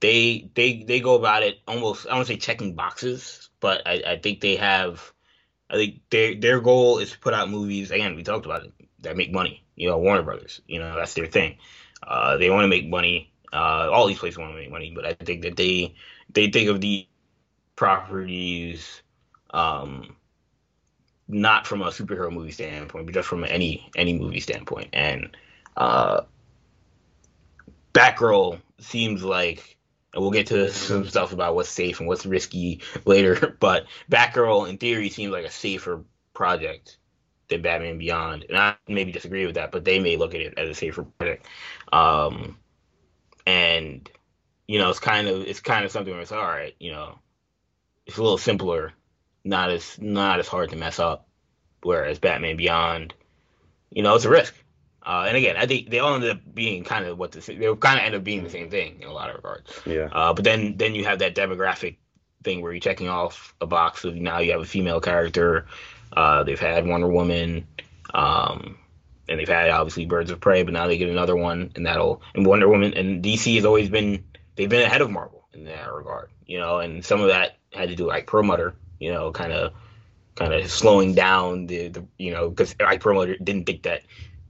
[0.00, 2.06] they they they go about it almost.
[2.10, 5.12] I don't say checking boxes, but I, I think they have.
[5.70, 7.90] I think their their goal is to put out movies.
[7.90, 9.64] Again, we talked about it that make money.
[9.76, 10.60] You know, Warner Brothers.
[10.66, 11.56] You know, that's their thing.
[12.06, 13.32] Uh, they want to make money.
[13.52, 15.94] Uh, all these places want to make money, but I think that they
[16.32, 17.06] they think of the
[17.76, 19.02] properties
[19.52, 20.16] um,
[21.28, 24.90] not from a superhero movie standpoint, but just from any any movie standpoint.
[24.92, 25.36] And
[25.76, 26.22] uh,
[27.92, 29.76] Batgirl seems like,
[30.12, 33.56] and we'll get to some stuff about what's safe and what's risky later.
[33.60, 36.98] But Batgirl, in theory, seems like a safer project
[37.48, 40.54] than Batman Beyond, and I maybe disagree with that, but they may look at it
[40.58, 41.46] as a safer project.
[41.92, 42.58] Um,
[43.46, 44.08] and
[44.66, 47.18] you know, it's kind of it's kind of something where it's all right, you know,
[48.06, 48.92] it's a little simpler,
[49.44, 51.28] not as not as hard to mess up.
[51.82, 53.14] Whereas Batman Beyond,
[53.90, 54.54] you know, it's a risk.
[55.06, 57.74] Uh, and again, I think they all ended up being kind of what the they
[57.76, 59.70] kind of end up being the same thing in a lot of regards.
[59.84, 60.08] Yeah.
[60.10, 61.96] Uh, but then then you have that demographic
[62.42, 65.66] thing where you're checking off a box of now you have a female character.
[66.16, 67.66] Uh, they've had Wonder Woman,
[68.14, 68.78] um,
[69.28, 72.22] and they've had obviously Birds of Prey, but now they get another one, and that'll
[72.34, 74.24] and Wonder Woman and DC has always been
[74.56, 77.90] they've been ahead of Marvel in that regard, you know, and some of that had
[77.90, 79.72] to do like Perlmutter, you know, kind of
[80.36, 84.02] kind of slowing down the, the you know because Ike Perlmutter didn't think that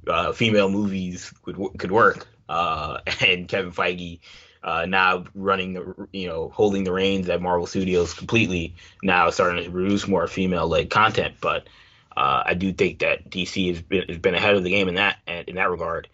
[0.09, 4.21] uh, female movies could could work, uh, and Kevin Feige
[4.65, 9.63] uh, now running the you know holding the reins at Marvel Studios completely now starting
[9.63, 11.69] to produce more female led content, but
[12.17, 14.95] uh, I do think that DC has been has been ahead of the game in
[14.95, 16.09] that in that regard.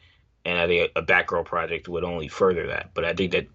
[0.44, 2.90] and I think a, a Batgirl project would only further that.
[2.92, 3.46] But I think that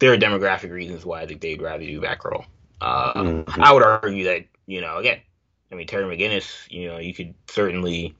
[0.00, 2.44] there are demographic reasons why I think they'd rather do Batgirl.
[2.80, 3.62] Uh, mm-hmm.
[3.62, 5.20] I would argue that you know again,
[5.70, 8.16] I mean Terry McGinnis, you know, you could certainly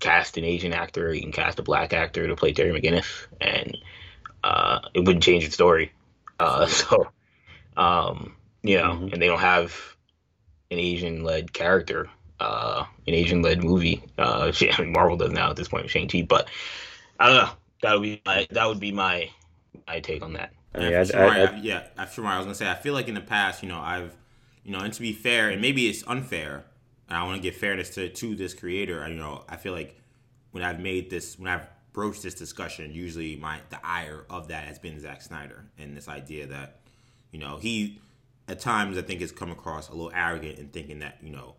[0.00, 3.76] cast an Asian actor, you can cast a black actor to play Terry McGinnis, and
[4.44, 5.92] uh, it wouldn't change the story.
[6.38, 7.08] Uh, so,
[7.76, 9.12] um, you know, mm-hmm.
[9.12, 9.96] and they don't have
[10.70, 12.08] an Asian led character,
[12.40, 14.02] uh, an Asian led movie.
[14.18, 16.48] Uh, I mean, Marvel does now at this point with Shang Chi, but
[17.18, 17.50] I don't know.
[17.82, 19.30] That would be my that would be my
[19.88, 20.52] my take on that.
[20.78, 22.24] Yeah, sure, I, I, yeah, sure.
[22.26, 24.14] I was gonna say I feel like in the past, you know, I've,
[24.64, 26.64] you know, and to be fair, and maybe it's unfair,
[27.12, 29.04] and I want to give fairness to to this creator.
[29.04, 30.00] I, You know, I feel like
[30.52, 34.64] when I've made this, when I've broached this discussion, usually my the ire of that
[34.64, 36.80] has been Zack Snyder and this idea that,
[37.30, 38.00] you know, he
[38.48, 41.56] at times I think has come across a little arrogant in thinking that you know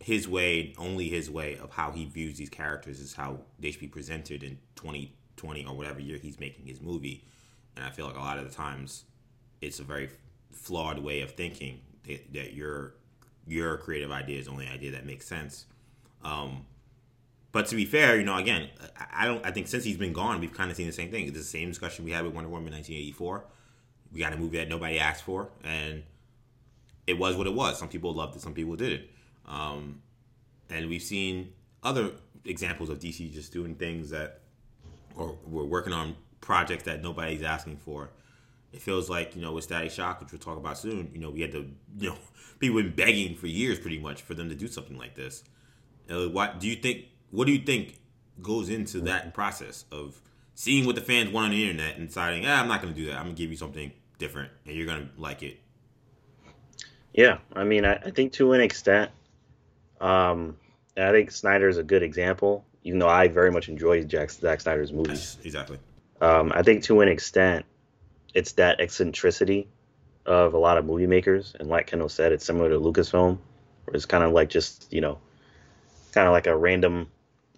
[0.00, 3.80] his way, only his way of how he views these characters is how they should
[3.80, 7.24] be presented in 2020 or whatever year he's making his movie.
[7.74, 9.04] And I feel like a lot of the times
[9.62, 10.10] it's a very
[10.52, 12.96] flawed way of thinking that, that your
[13.46, 15.66] your creative idea is the only idea that makes sense.
[16.24, 16.64] Um,
[17.52, 18.68] but to be fair, you know, again,
[19.12, 19.44] I don't.
[19.46, 21.28] I think since he's been gone, we've kind of seen the same thing.
[21.28, 23.44] It's the same discussion we had with Wonder Woman 1984.
[24.12, 26.02] We got a movie that nobody asked for, and
[27.06, 27.78] it was what it was.
[27.78, 29.02] Some people loved it, some people didn't.
[29.46, 30.02] Um,
[30.70, 31.52] and we've seen
[31.82, 32.12] other
[32.44, 34.40] examples of DC just doing things that,
[35.14, 38.10] or we're working on projects that nobody's asking for.
[38.74, 41.10] It feels like you know with Static Shock, which we'll talk about soon.
[41.14, 42.16] You know, we had to, you know,
[42.58, 45.44] people been begging for years, pretty much, for them to do something like this.
[46.10, 47.06] Uh, what do you think?
[47.30, 48.00] What do you think
[48.42, 50.20] goes into that process of
[50.54, 53.00] seeing what the fans want on the internet and deciding, ah, I'm not going to
[53.00, 53.16] do that.
[53.16, 55.60] I'm going to give you something different, and you're going to like it.
[57.12, 59.10] Yeah, I mean, I, I think to an extent,
[60.00, 60.56] um,
[60.96, 64.60] I think Snyder is a good example, even though I very much enjoy Jack, Zack
[64.60, 65.38] Snyder's movies.
[65.44, 65.78] Exactly.
[66.20, 67.64] Um, I think to an extent,
[68.34, 69.68] it's that eccentricity
[70.26, 73.38] of a lot of movie makers, and like Kendall said, it's similar to Lucasfilm,
[73.84, 75.18] where it's kind of like just you know,
[76.12, 77.08] kind of like a random.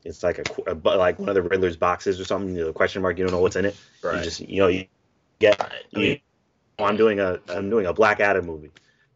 [0.05, 2.55] It's like a, a like one of the Riddler's boxes or something.
[2.55, 3.19] You know, question mark.
[3.19, 3.77] You don't know what's in it.
[4.03, 4.19] Right.
[4.19, 4.87] You just you know you
[5.39, 5.73] get.
[5.91, 6.19] You,
[6.79, 8.71] I'm doing a I'm doing a Black Adam movie.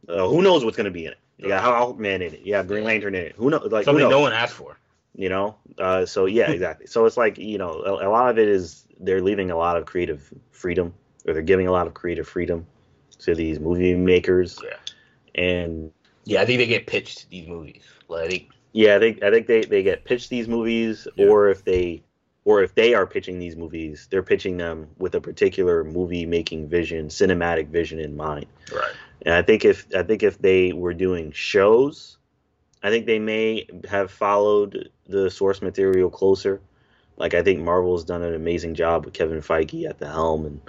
[0.09, 1.19] Uh, who knows what's gonna be in it?
[1.39, 2.41] You got Hawkman in it.
[2.41, 3.35] You got Green Lantern in it.
[3.37, 3.71] Who knows?
[3.71, 4.11] Like something knows?
[4.11, 4.79] no one asked for.
[5.15, 5.57] You know.
[5.79, 6.87] Uh, so yeah, exactly.
[6.87, 9.77] so it's like you know a, a, lot of it is they're leaving a lot
[9.77, 10.93] of creative freedom,
[11.27, 12.67] or they're giving a lot of creative freedom
[13.19, 14.59] to these movie makers.
[14.63, 15.43] Yeah.
[15.43, 15.93] And
[16.25, 17.83] yeah, I think they get pitched these movies.
[18.09, 21.27] Like yeah, I think I think they they get pitched these movies, yeah.
[21.27, 22.03] or if they
[22.45, 26.69] or if they are pitching these movies, they're pitching them with a particular movie making
[26.69, 28.47] vision, cinematic vision in mind.
[28.75, 28.93] Right.
[29.23, 32.17] And I think if I think if they were doing shows,
[32.83, 36.61] I think they may have followed the source material closer.
[37.17, 40.61] Like I think Marvel's done an amazing job with Kevin Feige at the helm and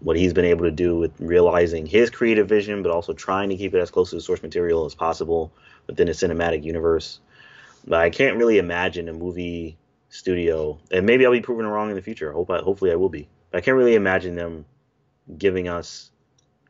[0.00, 3.56] what he's been able to do with realizing his creative vision, but also trying to
[3.56, 5.52] keep it as close to the source material as possible
[5.86, 7.20] within a cinematic universe.
[7.86, 9.76] But I can't really imagine a movie
[10.10, 12.32] studio, and maybe I'll be proven wrong in the future.
[12.32, 13.28] Hope I, hopefully I will be.
[13.50, 14.64] But I can't really imagine them
[15.36, 16.10] giving us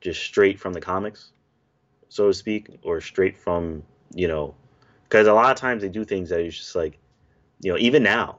[0.01, 1.33] just straight from the comics,
[2.09, 3.83] so to speak, or straight from
[4.15, 4.55] you know,
[5.05, 6.99] because a lot of times they do things that is just like,
[7.61, 8.39] you know, even now,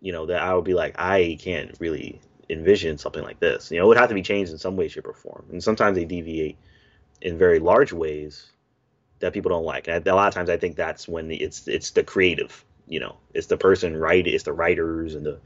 [0.00, 3.70] you know, that I would be like, I can't really envision something like this.
[3.70, 5.44] You know, it would have to be changed in some way, shape, or form.
[5.50, 6.56] And sometimes they deviate
[7.20, 8.50] in very large ways
[9.20, 9.88] that people don't like.
[9.88, 12.64] And a lot of times, I think that's when it's it's the creative.
[12.86, 15.38] You know, it's the person right, it's the writers and the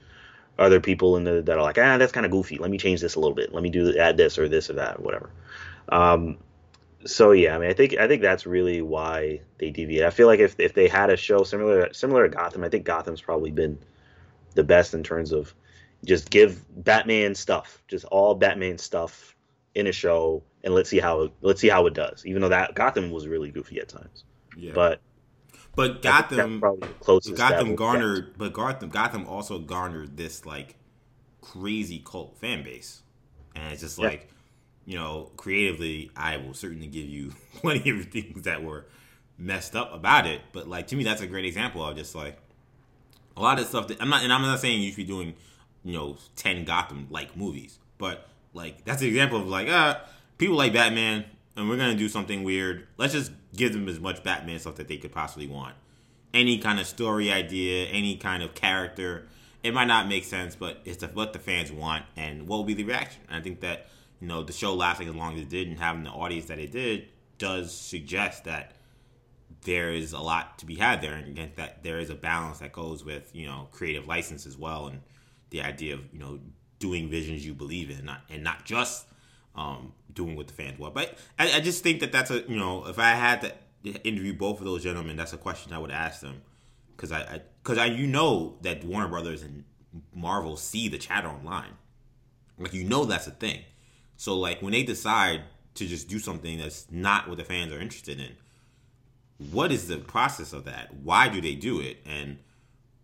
[0.59, 2.59] other people in the that are like, ah, that's kind of goofy.
[2.59, 3.53] Let me change this a little bit.
[3.53, 5.31] Let me do add this or this or that, or whatever.
[5.89, 6.39] Um,
[7.05, 10.05] so yeah, I mean, I think I think that's really why they deviate.
[10.05, 12.85] I feel like if if they had a show similar similar to Gotham, I think
[12.85, 13.79] Gotham's probably been
[14.55, 15.55] the best in terms of
[16.05, 19.37] just give Batman stuff, just all Batman stuff
[19.75, 22.25] in a show, and let's see how let's see how it does.
[22.27, 24.25] Even though that Gotham was really goofy at times,
[24.57, 24.73] yeah.
[24.75, 25.01] But
[25.75, 30.77] but Gotham, Gotham garnered, but Gotham, Gotham also garnered this like
[31.41, 33.03] crazy cult fan base,
[33.55, 34.09] and it's just yeah.
[34.09, 34.29] like,
[34.85, 38.87] you know, creatively, I will certainly give you plenty of things that were
[39.39, 40.43] messed up about it.
[40.53, 42.37] But like to me, that's a great example of just like
[43.37, 45.35] a lot of stuff that I'm not, and I'm not saying you should be doing,
[45.85, 49.99] you know, ten Gotham like movies, but like that's an example of like, uh,
[50.39, 51.25] people like Batman
[51.57, 52.87] and we're gonna do something weird.
[52.97, 55.75] Let's just give them as much Batman stuff that they could possibly want.
[56.33, 59.29] Any kind of story idea, any kind of character.
[59.63, 62.75] It might not make sense, but it's what the fans want, and what will be
[62.75, 63.23] the reaction.
[63.29, 63.89] And I think that
[64.21, 66.59] you know the show lasting as long as it did and having the audience that
[66.59, 68.73] it did does suggest that
[69.65, 72.73] there is a lot to be had there, and that there is a balance that
[72.73, 75.01] goes with you know creative license as well, and
[75.53, 76.41] the idea of you know
[76.81, 79.07] doing visions you believe in, not and not just
[79.55, 80.95] um, doing what the fans want.
[80.95, 83.53] But I, I just think that that's a you know if I had to
[84.03, 86.43] interview both of those gentlemen, that's a question I would ask them
[86.97, 89.65] because I because I, I, you know that Warner Brothers and
[90.15, 91.77] Marvel see the chatter online,
[92.59, 93.61] like you know that's a thing.
[94.17, 95.43] So like when they decide
[95.75, 98.37] to just do something that's not what the fans are interested in,
[99.51, 100.95] what is the process of that?
[100.95, 101.99] Why do they do it?
[102.07, 102.39] And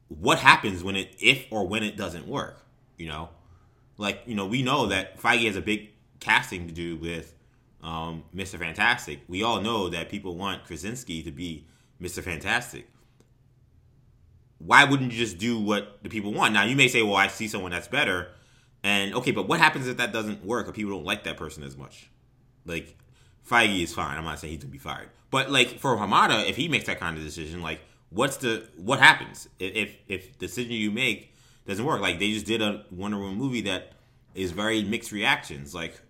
[0.08, 2.64] what happens when it if or when it doesn't work?
[2.96, 3.28] You know,
[3.96, 5.90] like you know we know that Feige has a big
[6.20, 7.34] casting to do with
[7.82, 8.58] um, Mr.
[8.58, 9.20] Fantastic.
[9.28, 11.66] We all know that people want Krasinski to be
[12.00, 12.22] Mr.
[12.22, 12.88] Fantastic.
[14.58, 16.52] Why wouldn't you just do what the people want?
[16.52, 18.28] Now you may say, "Well, I see someone that's better,"
[18.82, 21.62] and okay, but what happens if that doesn't work or people don't like that person
[21.62, 22.10] as much?
[22.66, 22.96] Like
[23.48, 24.18] Feige is fine.
[24.18, 26.98] I'm not saying he's gonna be fired, but like for Hamada, if he makes that
[26.98, 31.34] kind of decision, like what's the what happens if if decision you make
[31.66, 32.00] doesn't work?
[32.00, 33.92] Like they just did a Wonder Woman movie that
[34.34, 35.74] is very mixed reactions.
[35.74, 36.00] Like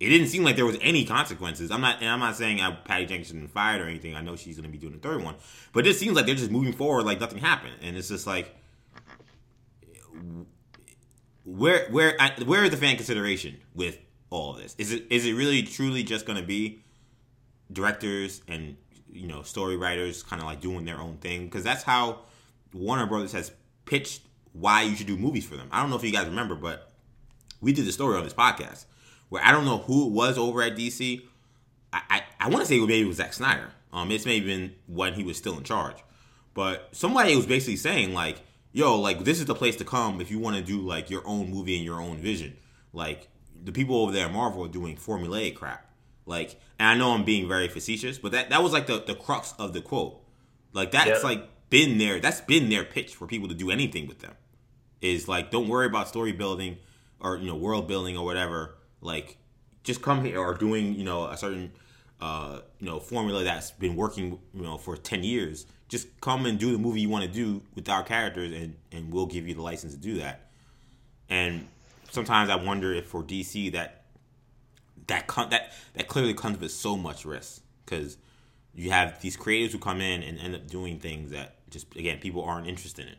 [0.00, 1.70] it didn't seem like there was any consequences.
[1.70, 4.14] I'm not, and I'm not saying I, Patty Jenkins been fired or anything.
[4.14, 5.36] I know she's going to be doing the third one,
[5.72, 8.54] but it seems like they're just moving forward like nothing happened, and it's just like,
[11.44, 13.98] where, where, where is the fan consideration with
[14.30, 14.74] all of this?
[14.78, 16.82] Is it, is it really truly just going to be
[17.72, 18.76] directors and
[19.14, 21.46] you know story writers kind of like doing their own thing?
[21.46, 22.20] Because that's how
[22.72, 23.52] Warner Brothers has
[23.86, 24.22] pitched
[24.52, 25.68] why you should do movies for them.
[25.72, 26.90] I don't know if you guys remember, but
[27.60, 28.84] we did the story on this podcast
[29.28, 31.22] where I don't know who it was over at DC.
[31.92, 33.70] I, I, I want to say maybe it was Zack Snyder.
[33.92, 35.96] Um, it's maybe been when he was still in charge,
[36.52, 38.40] but somebody was basically saying like,
[38.72, 41.26] "Yo, like this is the place to come if you want to do like your
[41.26, 42.56] own movie and your own vision."
[42.92, 43.28] Like
[43.62, 45.83] the people over there at Marvel are doing formulaic crap.
[46.26, 49.14] Like, and I know I'm being very facetious, but that that was like the the
[49.14, 50.20] crux of the quote.
[50.72, 51.28] Like that's yeah.
[51.28, 52.20] like been there.
[52.20, 54.34] That's been their pitch for people to do anything with them.
[55.00, 56.78] Is like, don't worry about story building
[57.24, 59.38] or you know world building or whatever like
[59.82, 61.72] just come here or doing you know a certain
[62.20, 66.58] uh, you know formula that's been working you know for 10 years just come and
[66.58, 69.54] do the movie you want to do with our characters and and we'll give you
[69.54, 70.50] the license to do that
[71.28, 71.66] and
[72.10, 74.03] sometimes i wonder if for dc that
[75.06, 77.62] that that that clearly comes with so much risk.
[77.84, 78.16] Because
[78.74, 82.18] you have these creators who come in and end up doing things that just again
[82.18, 83.16] people aren't interested in.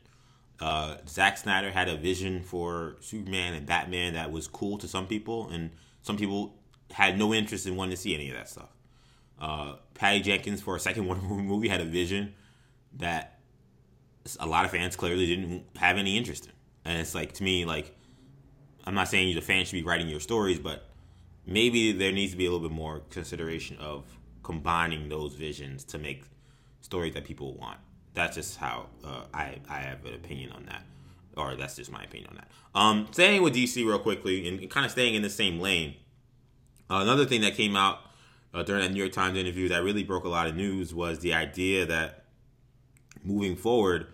[0.59, 5.05] Uh, Zack Snyder had a vision for Superman and Batman that was cool to some
[5.05, 5.71] people, and
[6.01, 6.55] some people
[6.91, 8.69] had no interest in wanting to see any of that stuff.
[9.39, 12.33] Uh, Patty Jenkins for a second Wonder Woman movie had a vision
[12.97, 13.39] that
[14.39, 16.53] a lot of fans clearly didn't have any interest in,
[16.85, 17.93] and it's like to me, like
[18.85, 20.89] I'm not saying the fans should be writing your stories, but
[21.45, 24.03] maybe there needs to be a little bit more consideration of
[24.43, 26.23] combining those visions to make
[26.81, 27.79] stories that people want
[28.15, 30.83] that's just how uh, I I have an opinion on that,
[31.37, 32.47] or that's just my opinion on that.
[32.73, 35.95] Um, staying with DC real quickly and kind of staying in the same lane.
[36.89, 37.99] Uh, another thing that came out
[38.53, 41.19] uh, during that New York Times interview that really broke a lot of news was
[41.19, 42.25] the idea that
[43.23, 44.07] moving forward,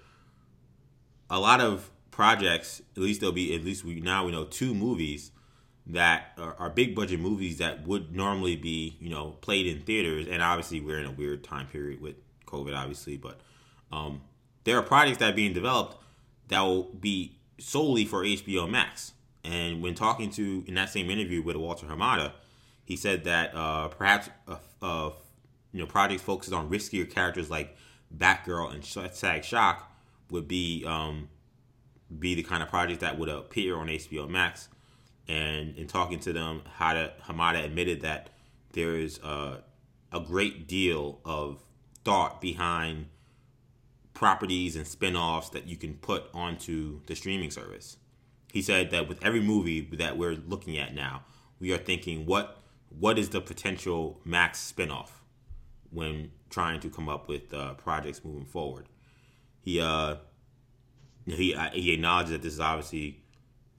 [1.30, 4.74] a lot of projects, at least there'll be at least we now we know two
[4.74, 5.32] movies
[5.88, 10.28] that are, are, big budget movies that would normally be you know played in theaters,
[10.30, 12.16] and obviously we're in a weird time period with
[12.46, 13.40] COVID, obviously, but
[13.92, 14.22] um,
[14.64, 15.98] there are projects that are being developed
[16.50, 19.14] that will be solely for HBO Max.
[19.44, 22.34] And when talking to in that same interview with Walter Hamada,
[22.84, 24.30] he said that uh, perhaps
[24.82, 25.10] uh,
[25.72, 27.76] you know projects focused on riskier characters like
[28.16, 29.92] Batgirl and Static Shock
[30.30, 31.30] would be um,
[32.20, 34.70] be the kind of project that would appear on HBO Max.
[35.32, 38.32] And in talking to them, Hada, Hamada admitted that
[38.74, 39.60] there is uh,
[40.12, 41.64] a great deal of
[42.04, 43.06] thought behind
[44.14, 47.96] properties and spin-offs that you can put onto the streaming service.
[48.52, 51.24] He said that with every movie that we're looking at now,
[51.62, 52.58] we are thinking what
[53.00, 55.24] what is the potential max spin-off
[55.92, 58.90] when trying to come up with uh, projects moving forward.
[59.62, 60.16] He uh,
[61.26, 63.24] he uh, he acknowledged that this is obviously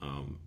[0.01, 0.39] um,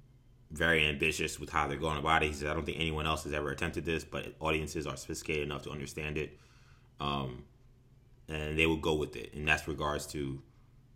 [0.51, 2.29] very ambitious with how they're going about it.
[2.29, 5.45] He said, "I don't think anyone else has ever attempted this, but audiences are sophisticated
[5.45, 6.39] enough to understand it."
[7.01, 7.45] Um,
[8.29, 9.33] and they will go with it.
[9.35, 10.43] And that's regards to,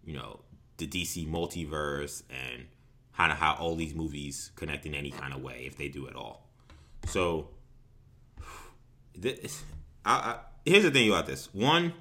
[0.05, 0.41] you know,
[0.77, 2.67] the DC multiverse and
[3.17, 6.09] kind of how all these movies connect in any kind of way, if they do
[6.09, 6.47] at all.
[7.07, 7.49] So,
[9.15, 9.63] this,
[10.05, 11.53] I, I, here's the thing about this.
[11.53, 11.93] One,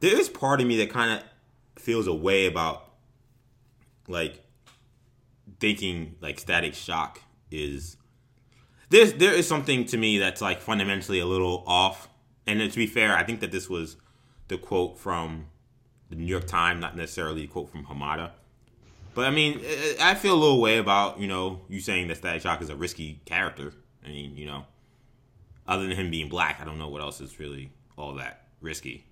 [0.00, 2.90] there is part of me that kind of feels a way about,
[4.06, 4.42] like,
[5.60, 7.96] thinking like Static Shock is.
[8.88, 12.08] There's there is something to me that's like fundamentally a little off
[12.46, 13.96] and to be fair, I think that this was
[14.48, 15.46] the quote from
[16.08, 18.30] the New York Times, not necessarily a quote from Hamada.
[19.14, 19.60] But I mean,
[20.00, 22.76] I feel a little way about you know you saying that Static Shock is a
[22.76, 23.72] risky character.
[24.04, 24.66] I mean, you know,
[25.66, 29.06] other than him being black, I don't know what else is really all that risky.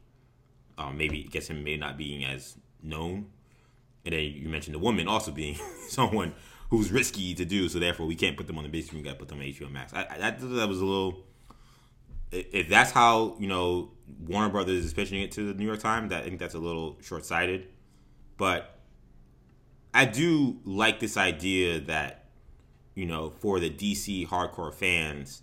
[0.77, 3.31] Um, maybe it gets him may not being as known,
[4.05, 5.57] and then you mentioned the woman also being
[5.89, 6.35] someone
[6.71, 9.03] who's risky to do, so therefore we can't put them on the big screen.
[9.03, 9.93] We got to put them on HBO Max.
[9.95, 11.25] I, I, that, that was a little.
[12.33, 13.93] If that's how you know
[14.27, 16.59] Warner Brothers is pitching it to the New York Times, that, I think that's a
[16.59, 17.69] little short sighted.
[18.37, 18.79] But
[19.93, 22.27] I do like this idea that
[22.95, 25.43] you know for the DC hardcore fans,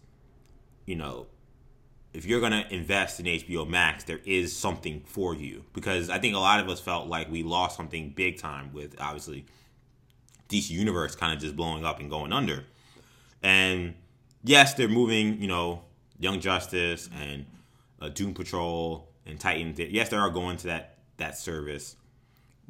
[0.86, 1.28] you know,
[2.14, 6.36] if you're gonna invest in HBO Max, there is something for you because I think
[6.36, 9.46] a lot of us felt like we lost something big time with obviously
[10.50, 12.66] DC Universe kind of just blowing up and going under.
[13.42, 13.96] And
[14.44, 15.84] yes, they're moving, you know,
[16.20, 17.46] Young Justice and
[18.02, 19.80] uh, Doom Patrol and Titans.
[19.80, 21.96] Yes, they are going to that that service,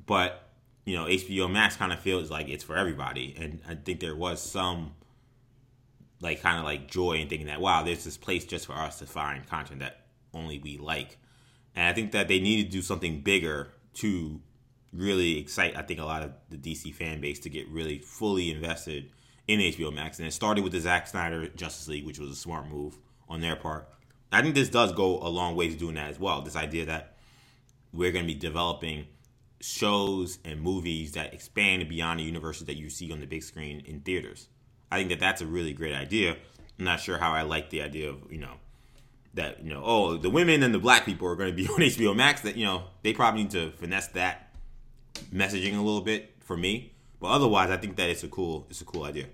[0.06, 0.48] but
[0.86, 4.16] you know, HBO Max kind of feels like it's for everybody, and I think there
[4.16, 4.94] was some
[6.22, 9.00] like kind of like joy in thinking that wow, there's this place just for us
[9.00, 11.18] to find content that only we like,
[11.76, 14.40] and I think that they need to do something bigger to
[14.94, 18.52] really excite I think a lot of the DC fan base to get really fully
[18.52, 19.12] invested
[19.48, 22.36] in HBO Max, and it started with the Zack Snyder Justice League, which was a
[22.36, 22.98] smart move
[23.28, 23.90] on their part.
[24.32, 26.42] I think this does go a long way to doing that as well.
[26.42, 27.18] This idea that
[27.92, 29.08] we're going to be developing
[29.60, 33.82] shows and movies that expand beyond the universes that you see on the big screen
[33.86, 34.48] in theaters.
[34.92, 36.36] I think that that's a really great idea.
[36.78, 38.54] I'm not sure how I like the idea of you know
[39.34, 41.80] that you know oh the women and the black people are going to be on
[41.80, 42.42] HBO Max.
[42.42, 44.52] That you know they probably need to finesse that
[45.34, 46.92] messaging a little bit for me.
[47.20, 49.26] But otherwise, I think that it's a cool it's a cool idea.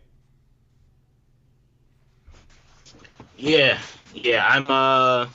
[3.37, 3.79] Yeah,
[4.13, 5.27] yeah, I'm uh,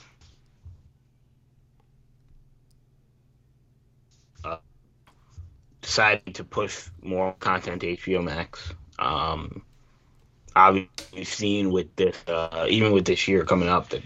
[4.43, 4.57] uh
[5.81, 8.73] decided to push more content to HBO Max.
[8.99, 9.63] Um,
[10.55, 14.01] obviously, seen with this, uh, even with this year coming up, that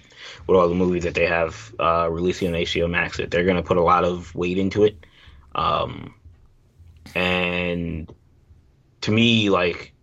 [0.48, 3.58] with all the movies that they have uh, releasing on HBO Max, that they're going
[3.58, 5.06] to put a lot of weight into it.
[5.56, 6.14] Um,
[7.16, 8.14] and
[9.02, 9.94] to me, like,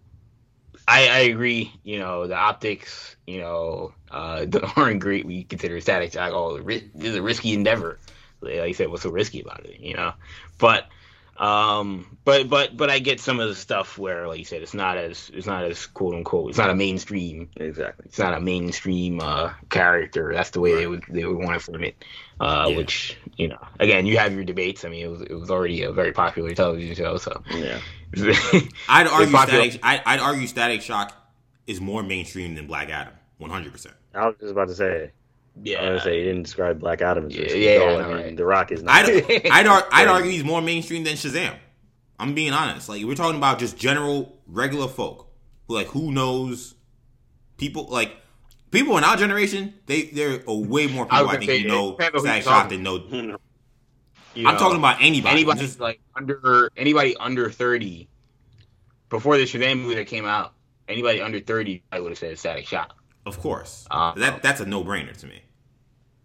[0.87, 1.73] I, I agree.
[1.83, 5.25] You know, the optics, you know, uh, aren't great.
[5.25, 7.99] We consider Static Shock, oh, is a risky endeavor.
[8.41, 9.81] Like you said, what's so risky about it?
[9.81, 10.13] You know,
[10.59, 10.89] but
[11.37, 14.75] um, but but but I get some of the stuff where, like you said, it's
[14.75, 18.05] not as it's not as quote unquote it's not a mainstream Exactly.
[18.07, 20.33] it's not a mainstream uh, character.
[20.33, 21.97] That's the way they would they would want to from it.
[22.41, 22.77] Uh, Yeah.
[22.77, 24.85] Which you know, again, you have your debates.
[24.85, 27.81] I mean, it was it was already a very popular television show, so Yeah.
[28.89, 29.81] I'd argue popular- Static.
[29.83, 31.13] I, I'd argue Static Shock
[31.67, 33.73] is more mainstream than Black Adam, 100.
[33.73, 35.11] percent I was just about to say.
[35.57, 37.61] I was yeah, gonna say you didn't describe Black Adam as Yeah, risky.
[37.61, 38.37] yeah, No, I I mean, right?
[38.37, 38.95] The Rock is not.
[39.09, 41.55] I'd I'd, ar- I'd argue he's more mainstream than Shazam.
[42.19, 42.89] I'm being honest.
[42.89, 45.31] Like we're talking about just general regular folk
[45.69, 46.75] who like who knows
[47.57, 48.17] people like
[48.71, 49.75] people in our generation.
[49.87, 52.15] They there are way more I people was I think say, who it know depends
[52.15, 53.39] on who Static you're Shock talking than know.
[54.37, 55.31] You I'm know, talking about anybody.
[55.37, 58.09] anybody Just- like under anybody under thirty
[59.09, 60.55] before the Shazam movie that came out.
[60.89, 62.97] Anybody under thirty, I would have said Static Shock.
[63.27, 65.41] of course, Uh, that that's a no brainer to me.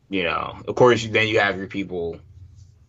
[0.10, 2.20] You know, of course, then you have your people.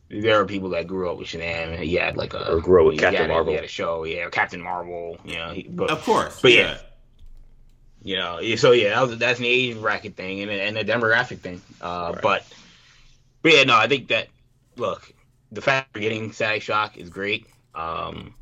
[0.08, 1.78] There are people that grew up with Shazam.
[1.78, 3.52] He had like a Or grew up with Captain had Marvel.
[3.52, 5.18] He had a show, yeah, Captain Marvel.
[5.24, 6.78] You know, he, but Of course, But yeah.
[8.02, 10.78] you know, yeah, so yeah, that was, that's an age bracket thing and a, and
[10.78, 11.60] a demographic thing.
[11.80, 12.22] Uh, Right.
[12.22, 12.44] But
[13.42, 14.28] but yeah, no, I think that
[14.76, 15.12] look,
[15.52, 17.46] the fact we're getting Static Shock is great.
[17.74, 18.34] Um,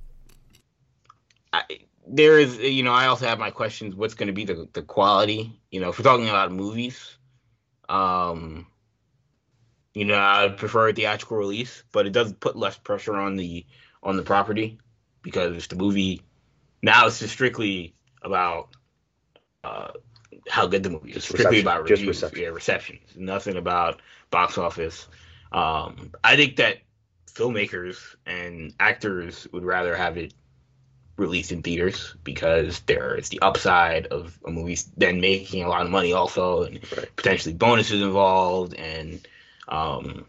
[1.53, 1.65] I,
[2.07, 3.95] there is, you know, I also have my questions.
[3.95, 5.61] What's going to be the the quality?
[5.71, 7.18] You know, if we're talking about movies,
[7.89, 8.67] um,
[9.95, 13.67] you know, I prefer a theatrical release, but it does put less pressure on the
[14.03, 14.79] on the property
[15.23, 16.23] because the movie
[16.83, 18.69] now it's just strictly about
[19.65, 19.89] uh,
[20.49, 21.17] how good the movie is.
[21.17, 21.67] Just strictly reception.
[21.67, 22.43] about Just reviews, reception.
[22.43, 23.01] yeah, receptions.
[23.17, 25.09] Nothing about box office.
[25.53, 26.79] Um, I think that
[27.33, 30.35] filmmakers and actors would rather have it
[31.19, 35.85] released in theaters because there is the upside of a movie then making a lot
[35.85, 37.09] of money also and Right.
[37.17, 39.27] potentially bonuses involved and
[39.69, 40.27] um,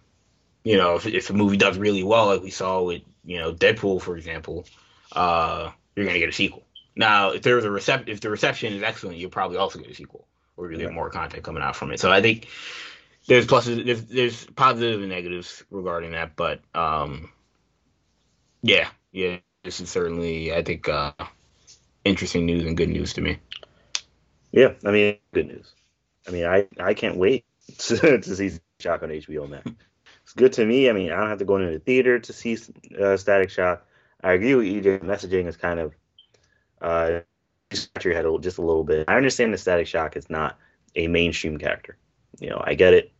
[0.64, 3.54] you know if, if a movie does really well like we saw with you know
[3.54, 4.66] deadpool for example
[5.14, 6.66] uh, you're going to get a sequel
[6.96, 9.96] now if there's a recep- if the reception is excellent you'll probably also get a
[9.96, 10.28] sequel
[10.58, 10.96] or you'll get Right.
[10.96, 12.48] more content coming out from it so i think
[13.28, 17.30] there's pluses there's, there's and negatives regarding that but um,
[18.64, 21.12] yeah yeah this is certainly i think uh,
[22.05, 23.38] interesting news and good news to me
[24.51, 25.74] Yeah, I mean, good news.
[26.28, 27.45] I mean, I, I can't wait
[27.80, 29.72] to, to see Shock on HBO Max.
[30.24, 30.89] It's good to me.
[30.89, 32.55] I mean, I don't have to go into the theater to see
[33.01, 33.84] uh, Static Shock.
[34.24, 34.99] I agree with EJ.
[35.03, 35.95] Messaging is kind of
[36.82, 37.22] uh,
[38.03, 39.10] your head just a little bit.
[39.10, 40.60] I understand the Static Shock is not
[40.95, 41.97] a mainstream character.
[42.39, 43.12] You know, I get it.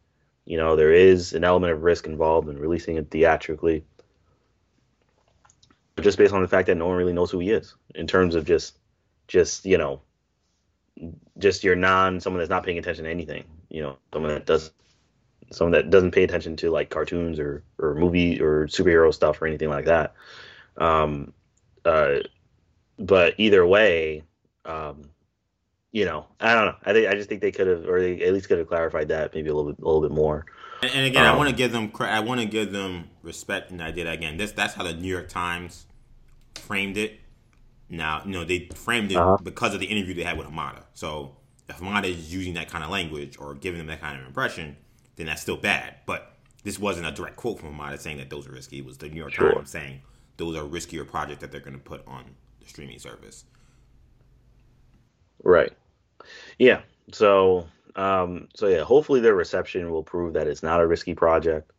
[0.46, 3.86] You know, there is an element of risk involved in releasing it theatrically,
[6.00, 8.36] just based on the fact that no one really knows who he is in terms
[8.36, 8.78] of just,
[9.28, 10.02] just you know,
[11.38, 13.44] just your non someone that's not paying attention to anything.
[13.70, 14.72] You know, someone that does
[15.52, 19.48] someone that doesn't pay attention to like cartoons or or movie or superhero stuff or
[19.48, 20.14] anything like that.
[20.78, 21.34] Um,
[21.86, 22.18] uh,
[22.98, 24.24] but either way,
[24.66, 25.10] um,
[25.92, 26.76] you know, I don't know.
[26.86, 29.08] I think I just think they could have, or they at least could have clarified
[29.10, 30.46] that maybe a little bit, a little bit more.
[30.82, 33.72] And, and again, um, I want to give them, I want to give them respect,
[33.72, 34.38] and I did again.
[34.38, 35.88] This that's how the New York Times
[36.60, 37.20] framed it.
[37.90, 39.38] Now, you know, they framed it uh-huh.
[39.44, 40.84] because of the interview they had with Hamada.
[40.94, 41.36] So
[41.68, 44.78] if Hamada is using that kind of language or giving them that kind of impression,
[45.16, 45.96] then that's still bad.
[46.06, 46.34] But
[46.64, 48.80] this wasn't a direct quote from Hamada saying that those are risky.
[48.80, 49.54] It was the New York sure.
[49.54, 50.02] Times saying
[50.38, 52.24] those are riskier projects that they're going to put on
[52.62, 53.46] the streaming service.
[55.44, 55.72] Right.
[56.58, 56.82] Yeah.
[57.12, 61.72] So, um, so yeah, hopefully their reception will prove that it's not a risky project.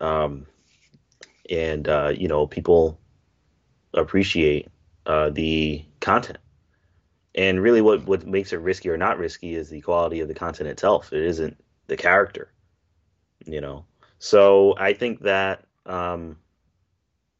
[0.00, 0.46] Um,
[1.48, 2.98] and, uh, you know, people
[3.94, 4.68] appreciate
[5.06, 6.38] uh, the content.
[7.34, 10.34] And really, what, what makes it risky or not risky is the quality of the
[10.34, 11.12] content itself.
[11.12, 12.52] It isn't the character,
[13.46, 13.86] you know.
[14.18, 16.36] So I think that, um,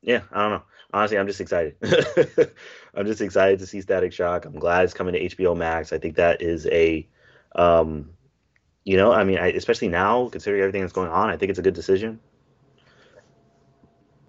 [0.02, 1.76] yeah, I don't know honestly, I'm just excited.
[2.94, 4.44] I'm just excited to see Static Shock.
[4.44, 5.92] I'm glad it's coming to HBO Max.
[5.92, 7.06] I think that is a,
[7.56, 8.10] um,
[8.84, 11.58] you know, I mean, I, especially now considering everything that's going on, I think it's
[11.58, 12.20] a good decision.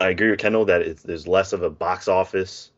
[0.04, 2.72] I agree with Kendall that there's less of a box office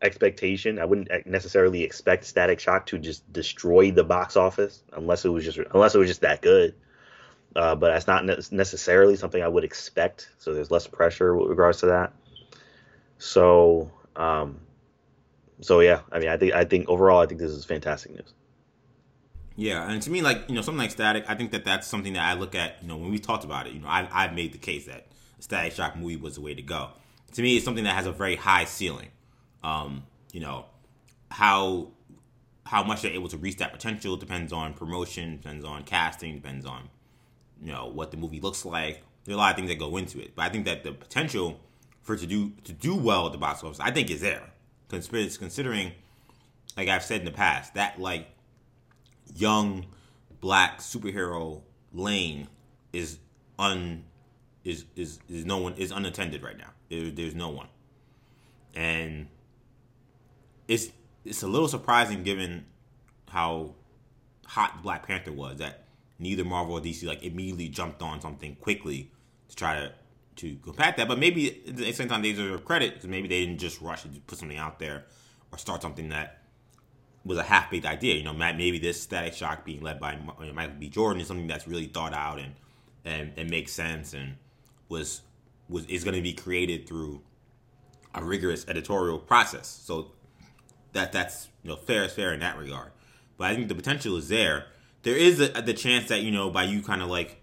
[0.00, 0.78] expectation.
[0.78, 5.44] I wouldn't necessarily expect Static Shock to just destroy the box office unless it was
[5.44, 6.74] just unless it was just that good.
[7.56, 10.30] Uh, but that's not necessarily something I would expect.
[10.38, 12.12] So there's less pressure with regards to that.
[13.18, 14.60] So, um,
[15.60, 18.32] so yeah, I mean, I think I think overall, I think this is fantastic news.
[19.56, 22.12] Yeah, and to me, like you know, something like Static, I think that that's something
[22.12, 22.76] that I look at.
[22.82, 25.11] You know, when we talked about it, you know, I I've made the case that
[25.42, 26.90] Static Shock movie was the way to go.
[27.32, 29.08] To me, it's something that has a very high ceiling.
[29.64, 30.66] Um, you know,
[31.30, 31.88] how
[32.64, 36.64] how much they're able to reach that potential depends on promotion, depends on casting, depends
[36.64, 36.88] on
[37.60, 39.02] you know what the movie looks like.
[39.24, 40.92] There are a lot of things that go into it, but I think that the
[40.92, 41.58] potential
[42.02, 44.48] for to do to do well at the box office, I think is there.
[44.88, 45.92] Considering,
[46.76, 48.28] like I've said in the past, that like
[49.34, 49.86] young
[50.40, 51.62] black superhero
[51.92, 52.46] lane
[52.92, 53.18] is
[53.58, 54.04] un
[54.64, 56.70] is is is no one is unattended right now.
[56.88, 57.68] There, there's no one,
[58.74, 59.28] and
[60.68, 60.90] it's
[61.24, 62.66] it's a little surprising given
[63.28, 63.74] how
[64.46, 65.84] hot Black Panther was that
[66.18, 69.10] neither Marvel or DC like immediately jumped on something quickly
[69.48, 69.92] to try to
[70.36, 71.08] to combat that.
[71.08, 74.04] But maybe at the same time, they deserve credit because maybe they didn't just rush
[74.04, 75.04] and put something out there
[75.50, 76.42] or start something that
[77.24, 78.14] was a half baked idea.
[78.14, 80.88] You know, maybe this Static Shock being led by Michael B.
[80.88, 82.54] Jordan is something that's really thought out and
[83.04, 84.36] and, and makes sense and
[84.92, 85.22] was
[85.68, 87.22] was is going to be created through
[88.14, 89.66] a rigorous editorial process.
[89.66, 90.12] So
[90.92, 92.92] that that's you know fair is fair in that regard.
[93.36, 94.66] But I think the potential is there.
[95.02, 97.40] There is a, the chance that you know by you kind of like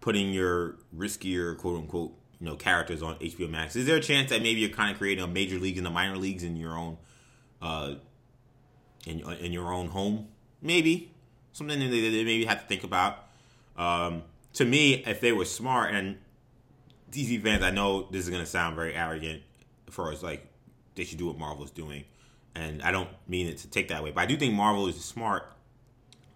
[0.00, 3.74] putting your riskier quote unquote you know characters on HBO Max.
[3.74, 5.90] Is there a chance that maybe you're kind of creating a major league in the
[5.90, 6.98] minor leagues in your own
[7.60, 7.94] uh
[9.06, 10.28] in in your own home?
[10.60, 11.10] Maybe
[11.52, 13.24] something that they, maybe have to think about.
[13.78, 14.22] Um,
[14.54, 16.18] to me, if they were smart and
[17.10, 19.42] DC fans, I know this is gonna sound very arrogant
[19.90, 20.46] for us, like
[20.94, 22.04] they should do what Marvel's doing,
[22.54, 25.02] and I don't mean it to take that way, but I do think Marvel is
[25.02, 25.52] smart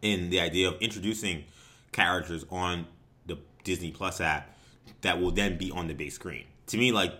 [0.02, 1.44] in the idea of introducing
[1.92, 2.86] characters on
[3.26, 4.54] the Disney Plus app
[5.02, 6.44] that will then be on the big screen.
[6.68, 7.12] To me, like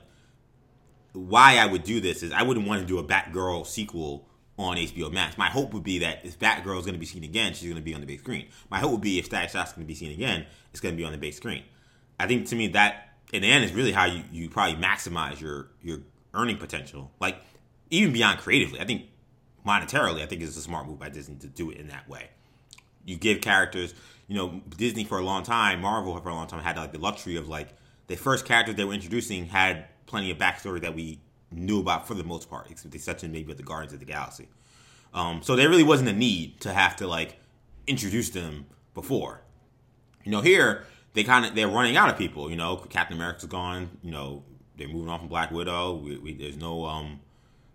[1.12, 4.26] why I would do this is I wouldn't want to do a Batgirl sequel
[4.58, 5.38] on HBO Max.
[5.38, 7.76] My hope would be that if Batgirl is going to be seen again, she's going
[7.76, 8.48] to be on the big screen.
[8.70, 10.96] My hope would be if Static Shock's going to be seen again, it's going to
[10.96, 11.64] be on the big screen.
[12.18, 15.40] I think to me that in the end is really how you, you probably maximize
[15.40, 15.98] your your
[16.34, 17.10] earning potential.
[17.20, 17.36] Like
[17.90, 19.06] even beyond creatively, I think
[19.66, 22.28] monetarily, I think it's a smart move by Disney to do it in that way.
[23.04, 23.94] You give characters
[24.30, 27.00] you know, Disney for a long time, Marvel for a long time had like the
[27.00, 27.70] luxury of like
[28.06, 31.18] the first characters they were introducing had plenty of backstory that we
[31.50, 34.06] knew about for the most part, except the exception maybe with the Guardians of the
[34.06, 34.46] Galaxy.
[35.12, 37.40] Um, so there really wasn't a need to have to like
[37.88, 39.40] introduce them before.
[40.22, 40.84] You know, here
[41.14, 42.50] they kind of they're running out of people.
[42.50, 43.90] You know, Captain America's gone.
[44.02, 44.44] You know,
[44.76, 45.96] they're moving on from Black Widow.
[45.96, 47.20] We, we, there's no um,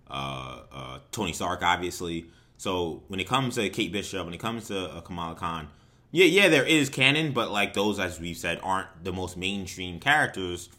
[0.10, 2.28] uh, uh, Tony Stark, obviously.
[2.58, 5.68] So when it comes to Kate Bishop, when it comes to uh, Kamala Khan,
[6.12, 10.00] yeah, yeah, there is canon, but like those, as we've said, aren't the most mainstream
[10.00, 10.70] characters.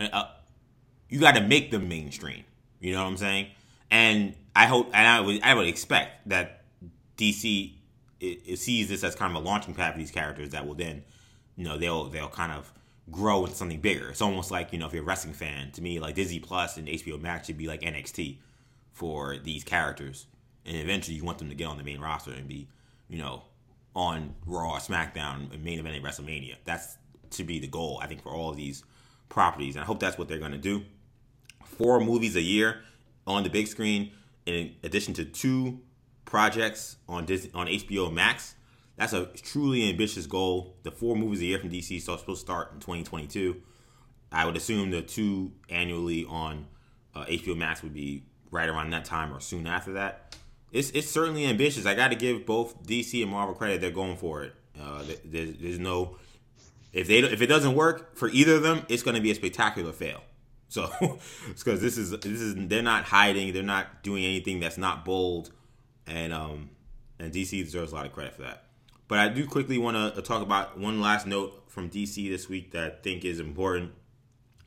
[0.00, 0.24] Uh,
[1.10, 2.44] you got to make them mainstream.
[2.80, 3.48] You know what I'm saying?
[3.90, 6.62] And I hope, and I would, I would expect that
[7.18, 7.72] DC
[8.20, 10.74] it, it sees this as kind of a launching pad for these characters that will
[10.74, 11.04] then,
[11.58, 12.72] you know, they'll they'll kind of
[13.10, 14.08] grow into something bigger.
[14.10, 16.76] It's almost like you know, if you're a wrestling fan, to me, like Disney Plus
[16.76, 18.38] and HBO Max should be like NXT
[18.92, 20.26] for these characters,
[20.64, 22.68] and eventually you want them to get on the main roster and be,
[23.08, 23.42] you know,
[23.94, 26.54] on Raw, SmackDown, and main event at WrestleMania.
[26.64, 26.96] That's
[27.30, 28.84] to be the goal, I think, for all of these
[29.28, 30.84] properties, and I hope that's what they're going to do.
[31.64, 32.82] Four movies a year
[33.26, 34.12] on the big screen,
[34.46, 35.80] in addition to two
[36.24, 38.54] projects on Disney, on HBO Max.
[38.98, 40.74] That's a truly ambitious goal.
[40.82, 43.62] The four movies a year from DC so supposed to start in 2022.
[44.30, 46.66] I would assume the two annually on
[47.14, 50.36] uh, HBO Max would be right around that time or soon after that.
[50.72, 51.86] It's it's certainly ambitious.
[51.86, 53.80] I got to give both DC and Marvel credit.
[53.80, 54.54] They're going for it.
[54.78, 56.18] Uh, there's, there's no
[56.92, 59.34] if they if it doesn't work for either of them, it's going to be a
[59.34, 60.22] spectacular fail.
[60.68, 60.90] So,
[61.48, 65.50] because this is this is they're not hiding, they're not doing anything that's not bold
[66.06, 66.70] and um,
[67.18, 68.64] and DC deserves a lot of credit for that.
[69.08, 72.48] But I do quickly want to uh, talk about one last note from DC this
[72.48, 73.92] week that I think is important.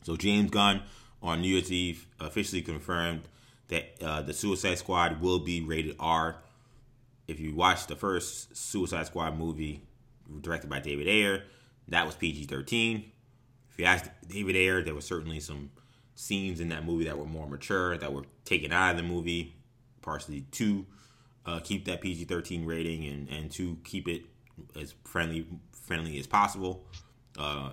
[0.03, 0.81] So James Gunn
[1.21, 3.21] on New Year's Eve officially confirmed
[3.67, 6.37] that uh, the Suicide Squad will be rated R.
[7.27, 9.81] If you watch the first Suicide Squad movie
[10.41, 11.43] directed by David Ayer,
[11.87, 13.11] that was PG 13.
[13.69, 15.69] If you ask David Ayer, there were certainly some
[16.15, 19.55] scenes in that movie that were more mature, that were taken out of the movie,
[20.01, 20.85] partially to
[21.45, 24.25] uh, keep that PG thirteen rating and and to keep it
[24.79, 26.83] as friendly friendly as possible.
[27.37, 27.71] Uh,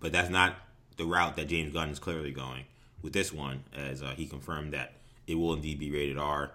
[0.00, 0.56] but that's not
[0.96, 2.64] the route that James Gunn is clearly going
[3.02, 4.94] with this one, as uh, he confirmed that
[5.26, 6.52] it will indeed be rated R.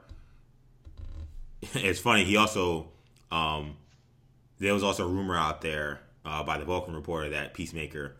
[1.61, 2.23] it's funny.
[2.23, 2.87] He also
[3.31, 3.77] um,
[4.59, 8.15] there was also a rumor out there uh, by the Vulcan reporter that Peacemaker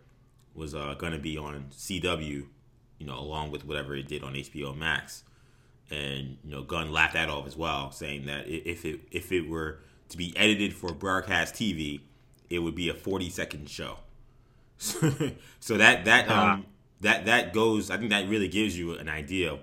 [0.56, 2.46] was uh, going to be on CW,
[2.98, 5.24] you know, along with whatever it did on HBO Max
[5.92, 9.48] and you know Gunn laughed that off as well, saying that if it if it
[9.48, 9.80] were
[10.12, 12.02] to be edited for broadcast TV,
[12.50, 13.98] it would be a 40 second show.
[14.78, 16.62] so that that um uh-huh.
[17.02, 17.92] that that goes.
[17.92, 19.60] I think that really gives you an idea of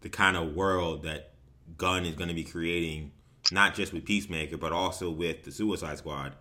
[0.00, 1.32] the kind of world that
[1.76, 3.12] Gunn is going to be creating,
[3.52, 6.32] not just with Peacemaker, but also with the Suicide Squad.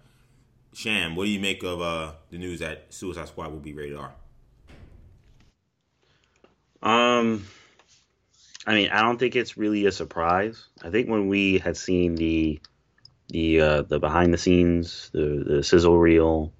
[0.73, 3.97] Sham, what do you make of uh, the news that Suicide Squad will be rated
[3.97, 4.11] R?
[6.81, 7.45] Um,
[8.67, 10.65] I mean, I don't think it's really a surprise.
[10.83, 12.59] I think when we had seen the
[13.29, 16.51] the uh, the behind the scenes, the the sizzle reel,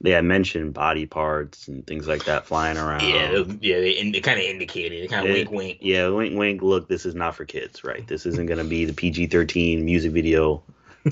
[0.00, 3.02] they had mentioned body parts and things like that flying around.
[3.02, 5.78] Yeah, yeah, they, they kind of indicated, kind of wink, wink.
[5.82, 6.62] Yeah, wink, wink.
[6.62, 8.06] Look, this is not for kids, right?
[8.06, 10.62] This isn't going to be the PG thirteen music video.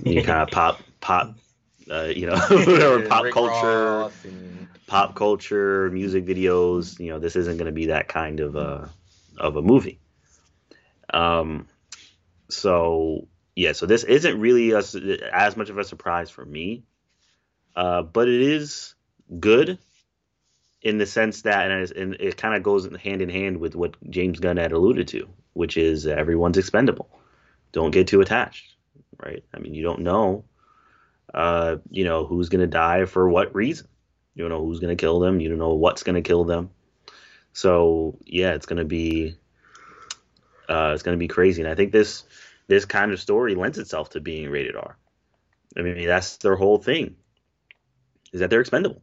[0.04, 1.34] You kind of pop, pop,
[1.90, 4.68] uh, you know, whatever pop Rick culture, and...
[4.86, 6.98] pop culture, music videos.
[6.98, 8.86] You know, this isn't going to be that kind of uh,
[9.36, 9.98] of a movie.
[11.12, 11.68] Um,
[12.48, 13.28] so
[13.58, 14.78] yeah, so this isn't really a,
[15.34, 16.84] as much of a surprise for me,
[17.74, 18.94] uh, but it is
[19.40, 19.80] good
[20.80, 23.96] in the sense that, and, and it kind of goes hand in hand with what
[24.08, 27.10] James Gunn had alluded to, which is everyone's expendable.
[27.72, 28.76] Don't get too attached,
[29.20, 29.42] right?
[29.52, 30.44] I mean, you don't know,
[31.34, 33.88] uh, you know, who's going to die for what reason.
[34.36, 35.40] You don't know who's going to kill them.
[35.40, 36.70] You don't know what's going to kill them.
[37.54, 39.34] So yeah, it's going to be
[40.68, 41.60] uh, it's going to be crazy.
[41.60, 42.22] And I think this
[42.68, 44.96] this kind of story lends itself to being rated R.
[45.76, 47.16] I mean, that's their whole thing
[48.32, 49.02] is that they're expendable,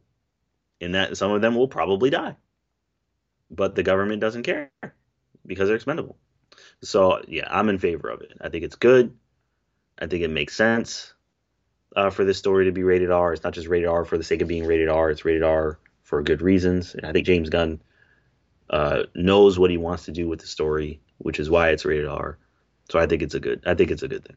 [0.80, 2.36] and that some of them will probably die,
[3.50, 4.70] but the government doesn't care
[5.44, 6.16] because they're expendable.
[6.82, 8.32] So yeah, I'm in favor of it.
[8.40, 9.16] I think it's good.
[9.98, 11.14] I think it makes sense
[11.96, 13.32] uh, for this story to be rated R.
[13.32, 15.10] It's not just rated R for the sake of being rated R.
[15.10, 16.94] It's rated R for good reasons.
[16.94, 17.80] And I think James Gunn
[18.70, 22.06] uh, knows what he wants to do with the story which is why it's rated
[22.06, 22.38] R.
[22.90, 23.62] So I think it's a good.
[23.66, 24.36] I think it's a good thing.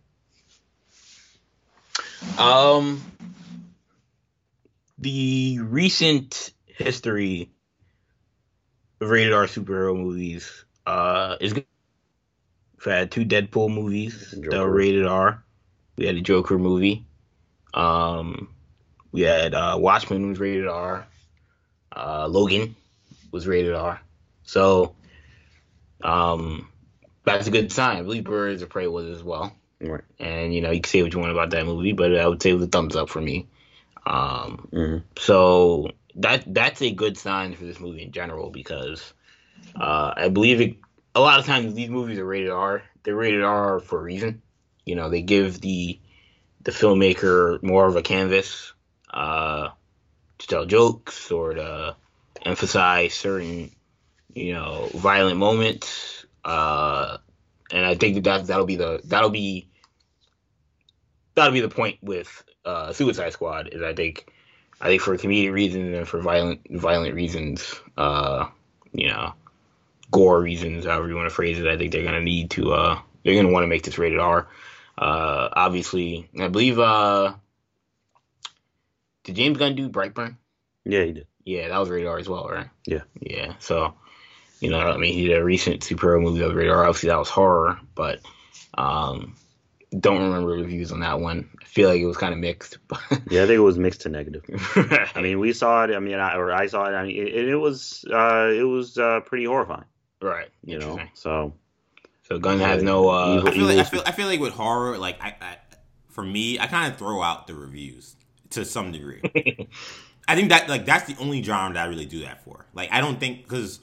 [2.38, 3.02] Um,
[4.97, 7.52] the recent history
[9.02, 11.66] of rated R superhero movies uh, is good.
[12.78, 15.43] We've had two Deadpool movies that were rated R.
[15.97, 17.06] We had a Joker movie.
[17.74, 18.54] Um,
[19.12, 21.06] we had uh, Watchmen was rated R.
[21.95, 22.76] Uh, Logan
[23.32, 24.00] was rated R.
[24.43, 24.95] So
[26.02, 26.70] um,
[27.24, 27.97] that's a good sign.
[27.97, 29.55] I believe Birds of Prey was as well.
[29.80, 30.03] Right.
[30.20, 32.41] And you know, you can say what you want about that movie, but I would
[32.41, 33.47] say it was a thumbs up for me.
[34.05, 34.97] Um, mm-hmm.
[35.17, 39.13] So that that's a good sign for this movie in general because
[39.76, 40.78] uh, I believe it,
[41.15, 42.84] a lot of times these movies are rated R.
[43.03, 44.41] They're rated R for a reason.
[44.86, 45.99] You know, they give the
[46.63, 48.74] the filmmaker more of a canvas
[49.09, 49.70] uh,
[50.39, 51.95] to tell jokes or to
[52.45, 53.72] emphasize certain
[54.34, 56.26] you know, violent moments.
[56.50, 57.18] Uh,
[57.72, 59.70] and I think that, that that'll be the that'll be
[61.36, 63.70] that'll be the point with uh, Suicide Squad.
[63.72, 64.34] Is I think
[64.82, 68.47] I think for comedic reasons and for violent violent reasons, uh,
[68.93, 69.34] you know,
[70.10, 73.00] gore reasons, however you want to phrase it, I think they're gonna need to uh,
[73.24, 74.47] they're gonna want to make this rated R.
[74.97, 77.36] Uh, obviously, I believe uh,
[79.24, 80.36] did James Gunn do Brightburn?
[80.84, 81.28] Yeah, he did.
[81.45, 82.70] Yeah, that was rated R as well, right?
[82.88, 83.04] Yeah.
[83.20, 83.54] Yeah.
[83.60, 83.93] So,
[84.60, 86.86] you know, I mean, he did a recent superhero movie that was rated R.
[86.86, 88.20] Obviously, that was horror, but
[88.78, 89.36] um,
[89.99, 91.49] don't remember reviews on that one.
[91.62, 92.78] I feel like it was kind of mixed.
[93.30, 94.43] Yeah, I think it was mixed to negative.
[95.16, 95.95] I mean, we saw it.
[95.95, 96.93] I mean, I, or I saw it.
[96.93, 99.86] I mean, it, it was uh, it was uh, pretty horrifying.
[100.22, 100.49] right.
[100.64, 101.53] You know, so
[102.24, 103.10] So Gunn has no.
[103.10, 105.57] Uh, Evil- I feel like I feel I feel like with horror, like I, I
[106.10, 108.16] for me, I kind of throw out the reviews
[108.51, 109.22] to some degree.
[110.28, 112.66] I think that like that's the only genre that I really do that for.
[112.74, 113.80] Like I don't think because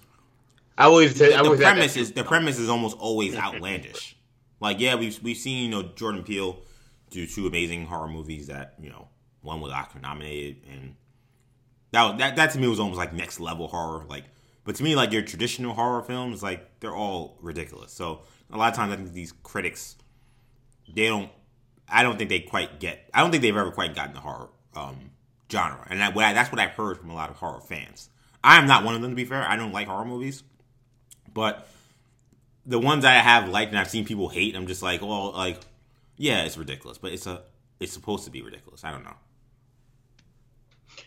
[0.78, 4.16] I always say I the always had premise is the premise is almost always outlandish.
[4.60, 6.58] Like yeah, we've we've seen you know Jordan Peele
[7.10, 9.08] do two amazing horror movies that you know
[9.42, 10.96] one was Oscar nominated and
[11.92, 14.04] that was, that that to me was almost like next level horror.
[14.08, 14.24] Like,
[14.64, 17.92] but to me like your traditional horror films like they're all ridiculous.
[17.92, 19.96] So a lot of times I think these critics
[20.92, 21.30] they don't.
[21.88, 23.08] I don't think they quite get.
[23.14, 25.10] I don't think they've ever quite gotten the horror um,
[25.50, 28.10] genre, and that, what I, that's what I've heard from a lot of horror fans.
[28.42, 29.42] I am not one of them, to be fair.
[29.42, 30.42] I don't like horror movies,
[31.36, 31.68] but
[32.64, 35.60] the ones I have liked and I've seen people hate, I'm just like, well, like,
[36.16, 37.42] yeah, it's ridiculous, but it's a,
[37.78, 38.84] it's supposed to be ridiculous.
[38.84, 39.14] I don't know.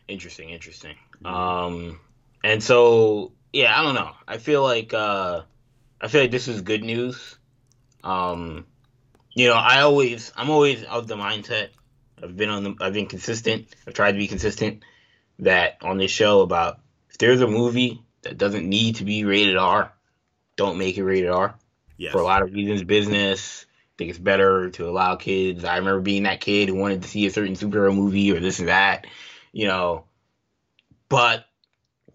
[0.08, 0.96] Interesting, interesting.
[1.26, 2.00] Um,
[2.44, 4.12] and so yeah, I don't know.
[4.28, 5.42] I feel like uh,
[6.00, 7.40] I feel like this is good news.
[8.04, 8.68] Um,
[9.34, 11.70] you know, I always, I'm always of the mindset.
[12.22, 13.68] I've been on the, I've been consistent.
[13.88, 14.84] I've tried to be consistent.
[15.40, 19.58] That on this show about if there's a movie that doesn't need to be rated
[19.58, 19.92] R,
[20.60, 21.56] don't make it rated R
[21.96, 22.12] Yes.
[22.12, 22.84] for a lot of reasons.
[22.84, 23.66] Business.
[23.66, 25.64] I think it's better to allow kids.
[25.64, 28.60] I remember being that kid who wanted to see a certain superhero movie or this
[28.60, 29.08] and that,
[29.54, 30.04] you know.
[31.08, 31.46] But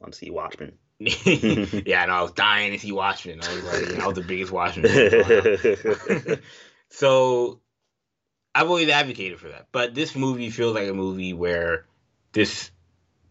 [0.00, 0.74] want to see Watchmen.
[0.98, 3.40] yeah, I know I was dying to see Watchmen.
[3.42, 4.86] I was like, you know, I was the biggest Watchmen.
[4.88, 6.38] fan.
[6.90, 7.60] so
[8.54, 11.86] I've always advocated for that, but this movie feels like a movie where
[12.32, 12.70] this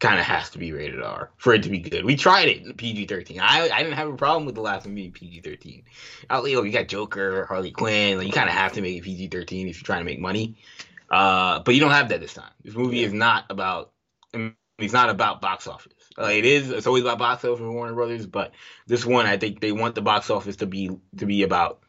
[0.04, 2.04] kind of has to be rated R for it to be good.
[2.04, 3.40] We tried it in PG thirteen.
[3.40, 5.84] I I didn't have a problem with the last one being PG thirteen.
[6.30, 8.18] Out you know, you got Joker, Harley Quinn.
[8.18, 10.20] Like, you kind of have to make it PG thirteen if you're trying to make
[10.20, 10.58] money.
[11.10, 12.52] Uh, but you don't have that this time.
[12.64, 13.92] This movie is not about.
[14.78, 15.94] It's not about box office.
[16.18, 16.70] Uh, it is.
[16.70, 18.52] It's always about box office for Warner Brothers, but
[18.86, 21.80] this one, I think they want the box office to be to be about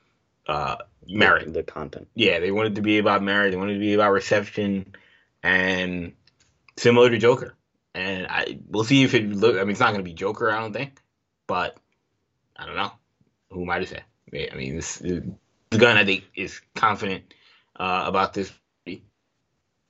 [0.47, 0.77] uh,
[1.09, 1.53] merit.
[1.53, 2.09] the content.
[2.15, 3.51] Yeah, they wanted to be about merit.
[3.51, 4.95] They wanted to be about reception,
[5.43, 6.13] and
[6.77, 7.57] similar to Joker.
[7.95, 9.57] And I we'll see if it look.
[9.57, 11.01] I mean, it's not going to be Joker, I don't think,
[11.47, 11.77] but
[12.57, 12.93] I don't know.
[13.51, 14.03] Who am I to say?
[14.33, 17.35] I mean, this the Gunn I think is confident
[17.77, 18.53] uh, about this.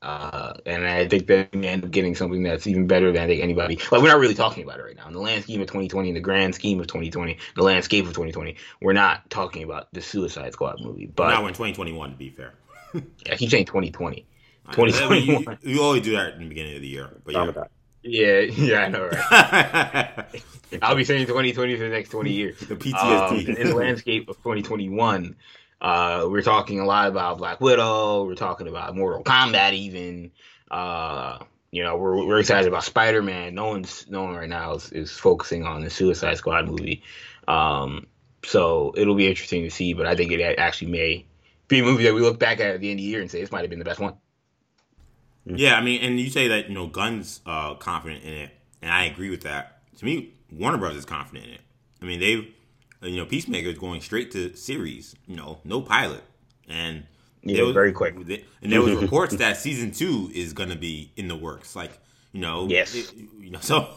[0.03, 3.43] Uh, and I think we end up getting something that's even better than I think
[3.43, 3.77] anybody.
[3.91, 5.07] Like we're not really talking about it right now.
[5.07, 8.11] In the land scheme of 2020, in the grand scheme of 2020, the landscape of
[8.11, 11.07] 2020, we're not talking about the Suicide Squad movie.
[11.07, 12.53] But Now we're in 2021, to be fair.
[12.95, 14.27] I keep saying 2020.
[14.67, 15.59] I mean, 2021.
[15.63, 17.65] You, you always do that in the beginning of the year, but yeah.
[18.05, 20.43] Yeah, yeah, I know, right?
[20.83, 22.59] I'll be saying 2020 for the next 20 years.
[22.61, 23.57] the Um, PTSD.
[23.57, 25.37] in the landscape of 2021,
[25.81, 28.25] uh, we're talking a lot about Black Widow.
[28.25, 30.33] We're talking about Mortal Kombat, even.
[30.71, 31.39] Uh,
[31.71, 33.55] you know, we're we're excited about Spider Man.
[33.55, 37.03] No one's no one right now is, is focusing on the Suicide Squad movie.
[37.49, 38.07] Um,
[38.45, 39.93] so it'll be interesting to see.
[39.95, 41.27] But I think it actually may
[41.69, 43.31] be a movie that we look back at at the end of the year and
[43.31, 44.15] say this might have been the best one.
[45.47, 48.51] Yeah, I mean, and you say that you know Gunn's uh, confident in it,
[48.83, 49.83] and I agree with that.
[49.99, 51.61] To me, Warner Brothers is confident in it.
[52.01, 52.53] I mean, they've
[53.03, 56.23] uh, you know Peacemaker is going straight to series, you know, no pilot,
[56.69, 57.05] and
[57.43, 58.15] Yeah, was- very quick.
[58.63, 61.93] And there was reports that season two is going to be in the works, like
[62.33, 62.95] you know, Yes.
[62.95, 63.89] it- you know, so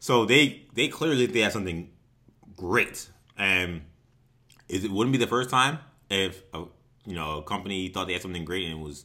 [0.00, 1.90] so they they clearly they have something
[2.56, 3.82] great, and
[4.68, 5.78] is it wouldn't be the first time
[6.08, 6.64] if a,
[7.04, 9.04] you know a company thought they had something great and it was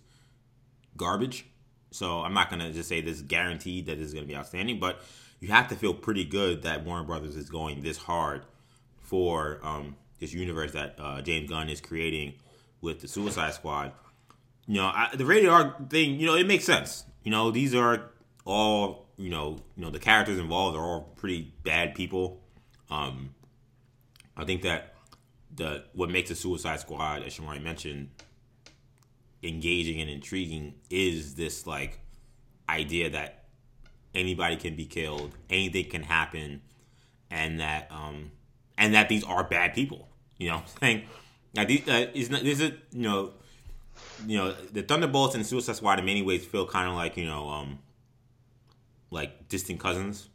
[0.96, 1.46] garbage.
[1.92, 4.80] So I'm not gonna just say this is guaranteed that this is gonna be outstanding,
[4.80, 5.02] but
[5.40, 8.44] you have to feel pretty good that Warner Brothers is going this hard
[9.00, 12.34] for um, this universe that uh, James Gunn is creating
[12.82, 13.94] with the Suicide Squad.
[14.68, 17.06] You know, I, the rated R thing, you know, it makes sense.
[17.24, 18.12] You know, these are
[18.46, 22.40] all you know, you know, the characters involved are all pretty bad people.
[22.90, 23.36] Um,
[24.38, 24.96] I think that
[25.54, 28.10] the what makes the Suicide Squad, as Shamari mentioned,
[29.44, 32.00] engaging and intriguing is this like
[32.68, 33.46] idea that
[34.14, 36.62] anybody can be killed, anything can happen,
[37.32, 38.32] and that um,
[38.78, 40.08] and that these are bad people.
[40.38, 41.04] You know, saying
[41.54, 43.34] now these uh, is not this is you know
[44.26, 47.26] you know the Thunderbolts and Suicide Squad in many ways feel kind of like you
[47.26, 47.80] know um
[49.12, 50.30] like distant cousins,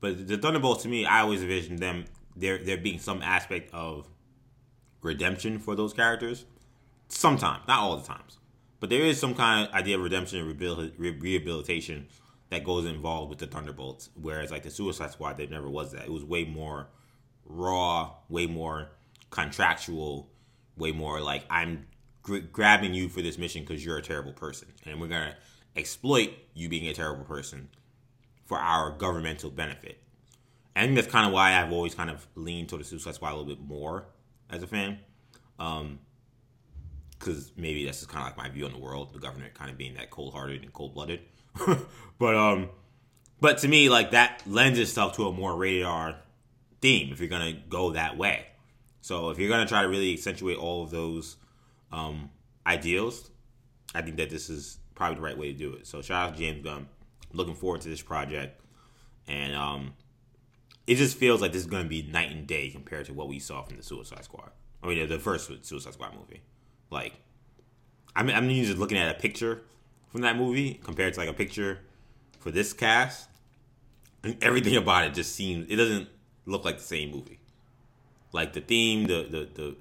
[0.00, 2.04] but the Thunderbolts to me I always envision them
[2.36, 4.08] there there being some aspect of
[5.02, 6.44] redemption for those characters.
[7.10, 8.38] Sometimes, not all the times,
[8.78, 10.58] but there is some kind of idea of redemption and
[10.98, 12.06] rehabilitation
[12.50, 14.10] that goes involved with the Thunderbolts.
[14.14, 16.04] Whereas like the Suicide Squad, there never was that.
[16.04, 16.88] It was way more
[17.44, 18.90] raw, way more
[19.30, 20.30] contractual,
[20.76, 21.86] way more like I'm
[22.22, 25.36] gr- grabbing you for this mission because you're a terrible person, and we're gonna
[25.76, 27.68] exploit you being a terrible person
[28.46, 30.02] for our governmental benefit.
[30.74, 33.32] I think that's kind of why I've always kind of leaned toward the Suicide Squad
[33.32, 34.06] a little bit more
[34.48, 34.98] as a fan.
[35.58, 35.98] Um,
[37.20, 39.70] because maybe that's just kind of like my view on the world, the government kind
[39.70, 41.20] of being that cold hearted and cold blooded.
[42.18, 42.70] but um,
[43.40, 46.16] but to me, like that lends itself to a more rated R
[46.80, 48.46] theme if you're gonna go that way.
[49.02, 51.36] So if you're gonna try to really accentuate all of those
[51.92, 52.30] um,
[52.66, 53.30] ideals,
[53.94, 55.86] I think that this is probably the right way to do it.
[55.86, 56.88] So shout out to James Gunn.
[57.32, 58.60] Looking forward to this project,
[59.28, 59.94] and um,
[60.86, 63.38] it just feels like this is to be night and day compared to what we
[63.38, 64.50] saw from the Suicide Squad.
[64.82, 66.42] I mean, the first Suicide Squad movie.
[66.90, 67.14] Like,
[68.14, 69.62] I mean, I'm just looking at a picture
[70.10, 71.78] from that movie compared to like a picture
[72.40, 73.28] for this cast,
[74.22, 76.08] and everything about it just seems it doesn't
[76.46, 77.38] look like the same movie.
[78.32, 79.76] Like the theme, the the the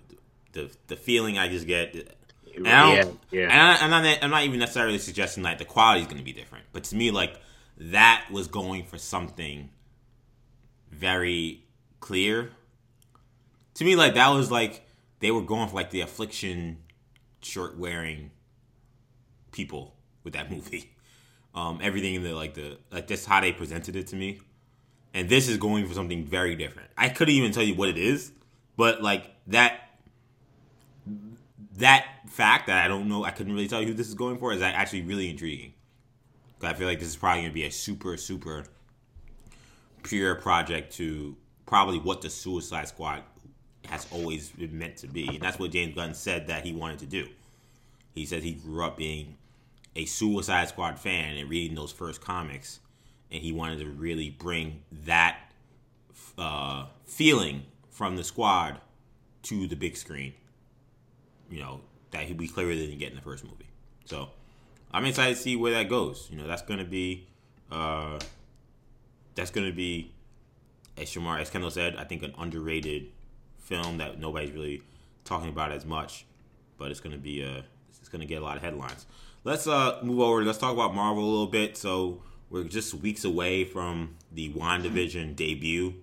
[0.54, 2.16] the, the feeling I just get.
[2.56, 3.42] And I yeah, yeah.
[3.44, 6.24] And I, am not, I'm not even necessarily suggesting like the quality is going to
[6.24, 7.40] be different, but to me, like
[7.78, 9.70] that was going for something
[10.92, 11.64] very
[12.00, 12.52] clear.
[13.76, 14.86] To me, like that was like
[15.20, 16.80] they were going for like the affliction
[17.42, 18.32] shirt wearing
[19.52, 20.92] people with that movie.
[21.56, 24.40] Um, everything in the like the like that's how they presented it to me,
[25.14, 26.90] and this is going for something very different.
[26.96, 28.32] I couldn't even tell you what it is,
[28.78, 29.90] but like that
[31.78, 34.38] that fact that I don't know, I couldn't really tell you who this is going
[34.38, 35.74] for is actually really intriguing.
[36.62, 38.66] I feel like this is probably going to be a super super
[40.04, 41.36] pure project to
[41.66, 43.24] probably what the Suicide Squad
[43.90, 45.28] has always been meant to be.
[45.28, 47.28] And that's what James Gunn said that he wanted to do.
[48.14, 49.38] He said he grew up being
[49.96, 52.80] a Suicide Squad fan and reading those first comics,
[53.32, 55.38] and he wanted to really bring that
[56.38, 58.80] uh, feeling from the squad
[59.44, 60.34] to the big screen.
[61.50, 61.82] You know
[62.12, 63.68] that he we clearly didn't get in the first movie.
[64.06, 64.30] So
[64.92, 66.28] I'm excited to see where that goes.
[66.32, 67.28] You know that's to be
[67.72, 68.20] uh,
[69.36, 70.12] that's to be,
[70.98, 73.08] as Shamar, as Kendall said, I think an underrated
[73.70, 74.82] film that nobody's really
[75.24, 76.26] talking about as much,
[76.78, 77.64] but it's going to be a,
[78.00, 79.06] it's going to get a lot of headlines.
[79.46, 80.44] Let's uh move over.
[80.44, 81.78] Let's talk about Marvel a little bit.
[81.78, 85.94] So we're just weeks away from the WandaVision debut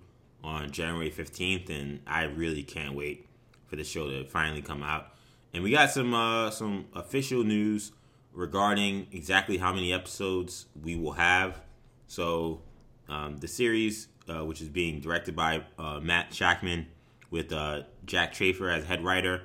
[0.42, 3.26] on January 15th, and I really can't wait
[3.66, 5.12] for the show to finally come out.
[5.52, 7.92] And we got some uh, some official news
[8.32, 11.60] regarding exactly how many episodes we will have.
[12.06, 12.62] So
[13.08, 16.86] um, the series, uh, which is being directed by uh, Matt Shakman
[17.30, 19.42] with uh, Jac Schaeffer as head writer,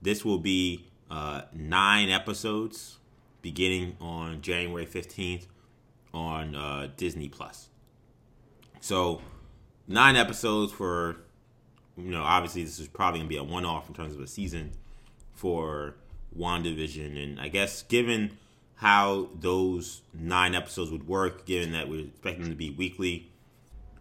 [0.00, 2.98] this will be uh, nine episodes
[3.42, 5.46] beginning on January 15th
[6.14, 7.68] on uh, Disney Plus.
[8.80, 9.20] So,
[9.88, 11.16] nine episodes for,
[11.96, 14.20] you know, obviously this is probably going to be a one off in terms of
[14.20, 14.72] a season
[15.34, 15.94] for
[16.36, 17.22] WandaVision.
[17.22, 18.38] And I guess given
[18.82, 23.30] how those nine episodes would work, given that we're expecting them to be weekly.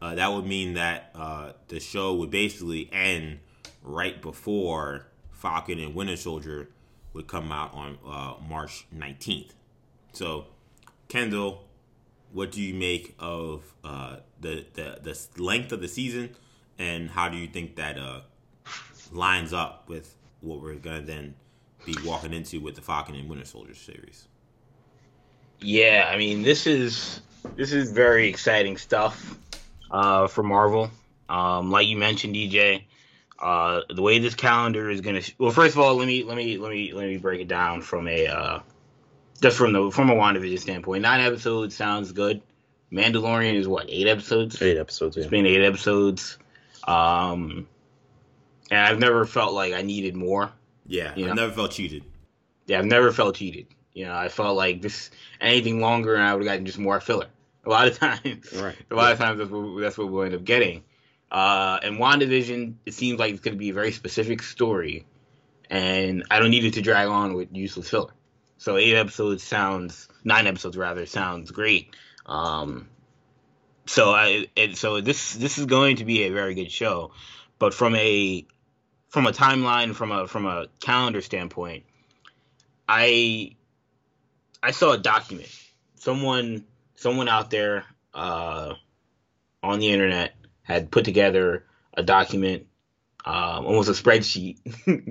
[0.02, 3.40] Uh, that would mean that uh, the show would basically end
[3.84, 6.70] right before Falcon and Winter Soldier
[7.14, 9.52] would come out on uh, March 19th.
[10.14, 10.48] So,
[11.08, 11.66] Kendall,
[12.32, 16.36] what do you make of uh, the, the the length of the season,
[16.80, 18.22] and how do you think that uh,
[19.12, 21.36] lines up with what we're gonna then
[21.86, 24.28] be walking into with the Falcon and Winter Soldier series?
[25.60, 27.22] Yeah, I mean this is
[27.56, 29.38] this is very exciting stuff
[29.92, 30.90] uh, for Marvel.
[31.30, 32.84] Um, like you mentioned, DJ,
[33.40, 35.22] uh, the way this calendar is gonna.
[35.22, 37.48] Sh- well, first of all, let me let me let me let me break it
[37.48, 38.60] down from a uh,
[39.42, 41.02] just from the from a WandaVision standpoint.
[41.04, 42.42] Nine episodes sounds good.
[42.92, 44.62] Mandalorian is what eight episodes?
[44.62, 45.16] Eight episodes.
[45.16, 45.24] Yeah.
[45.24, 46.38] It's been eight episodes.
[46.86, 47.68] Um,
[48.70, 50.52] and I've never felt like I needed more.
[50.88, 51.32] Yeah, you know?
[51.32, 52.04] I've never felt cheated.
[52.66, 53.68] Yeah, I've never felt cheated.
[53.94, 57.00] You know, I felt like this anything longer and I would have gotten just more
[57.00, 57.28] filler.
[57.66, 58.76] A lot of times, right.
[58.90, 59.12] a lot yeah.
[59.12, 60.84] of times that's what, that's what we'll end up getting.
[61.32, 65.06] Uh, and WandaVision, it seems like it's going to be a very specific story,
[65.70, 68.14] and I don't need it to drag on with useless filler.
[68.58, 71.96] So eight episodes sounds, nine episodes rather, sounds great.
[72.26, 72.90] Um,
[73.86, 77.12] so I, it, so this this is going to be a very good show,
[77.60, 78.46] but from a
[79.08, 81.86] from a timeline, from a from a calendar standpoint,
[82.88, 83.56] I
[84.62, 85.50] I saw a document.
[85.96, 86.66] Someone
[87.02, 87.84] someone out there
[88.14, 88.76] uh,
[89.64, 92.68] on the internet had put together a document,
[93.26, 94.58] um, almost a spreadsheet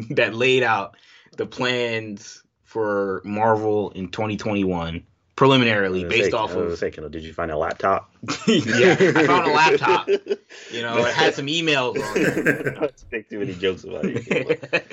[0.14, 0.96] that laid out
[1.36, 6.78] the plans for Marvel in 2021 preliminarily based say, off of.
[6.78, 8.12] Say, did you find a laptop?
[8.46, 10.06] yeah, I found a laptop.
[10.06, 12.74] You know, it had some emails on it.
[12.74, 14.92] Don't make too many jokes about it.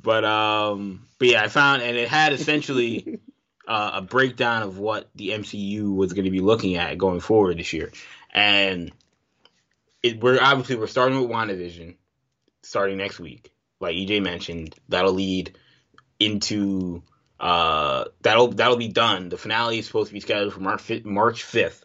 [0.00, 3.18] but um, but yeah, I found and it had essentially
[3.70, 7.56] uh, a breakdown of what the MCU was going to be looking at going forward
[7.56, 7.92] this year,
[8.34, 8.90] and
[10.02, 11.94] it, we're obviously we're starting with WandaVision,
[12.62, 13.52] starting next week.
[13.78, 15.56] Like EJ mentioned, that'll lead
[16.18, 17.04] into
[17.38, 19.28] uh, that'll that'll be done.
[19.28, 21.84] The finale is supposed to be scheduled for March March fifth,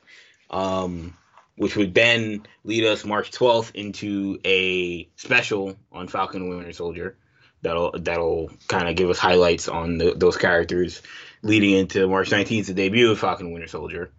[0.49, 1.13] um,
[1.55, 7.15] which would then lead us March twelfth into a special on Falcon and Winter Soldier.
[7.61, 11.03] That'll that'll kind of give us highlights on the, those characters,
[11.45, 14.11] leading into March nineteenth, the debut of Falcon Winter Soldier.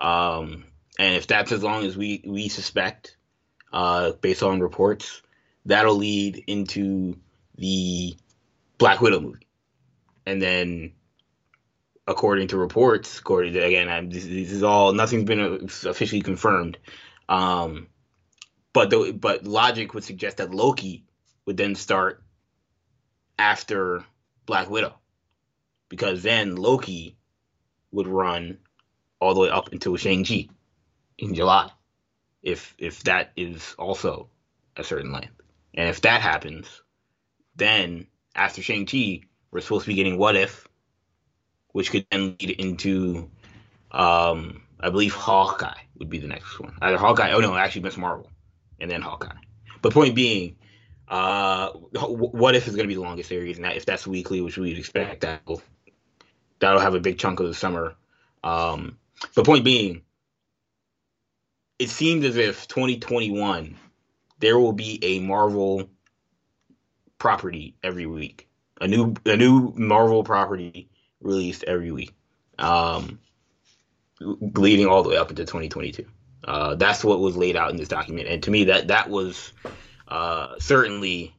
[0.00, 0.64] Um,
[0.98, 3.16] and if that's as long as we we suspect,
[3.72, 5.22] uh, based on reports,
[5.64, 7.18] that'll lead into
[7.56, 8.16] the
[8.78, 9.46] Black Widow movie
[10.26, 10.92] and then
[12.06, 16.78] according to reports, according to again, I, this, this, is all nothing's been officially confirmed.
[17.28, 17.86] Um,
[18.72, 21.04] but the, but logic would suggest that Loki
[21.46, 22.22] would then start
[23.38, 24.04] after
[24.44, 24.98] Black Widow,
[25.88, 27.16] because then Loki
[27.92, 28.58] would run
[29.20, 30.48] all the way up until Shang Chi
[31.18, 31.70] in July,
[32.42, 34.28] if if that is also
[34.76, 35.40] a certain length,
[35.74, 36.82] and if that happens,
[37.56, 40.68] then after Shang Chi we're supposed to be getting What If,
[41.72, 43.30] which could then lead into,
[43.90, 46.76] um, I believe Hawkeye would be the next one.
[46.82, 48.30] Either Hawkeye, oh no, actually Miss Marvel,
[48.80, 49.32] and then Hawkeye.
[49.80, 50.56] But point being,
[51.08, 54.40] uh, What If is going to be the longest series, and that, if that's weekly,
[54.40, 55.62] which we'd expect, that'll
[56.58, 57.94] that'll have a big chunk of the summer.
[58.44, 58.98] Um,
[59.34, 60.02] but point being,
[61.78, 63.76] it seems as if 2021
[64.38, 65.88] there will be a Marvel
[67.18, 68.46] property every week
[68.80, 70.88] a new a new Marvel property
[71.20, 72.14] released every week,
[72.58, 73.18] um,
[74.20, 76.04] leading all the way up into 2022.
[76.44, 79.52] Uh, that's what was laid out in this document, and to me, that that was
[80.08, 81.34] uh, certainly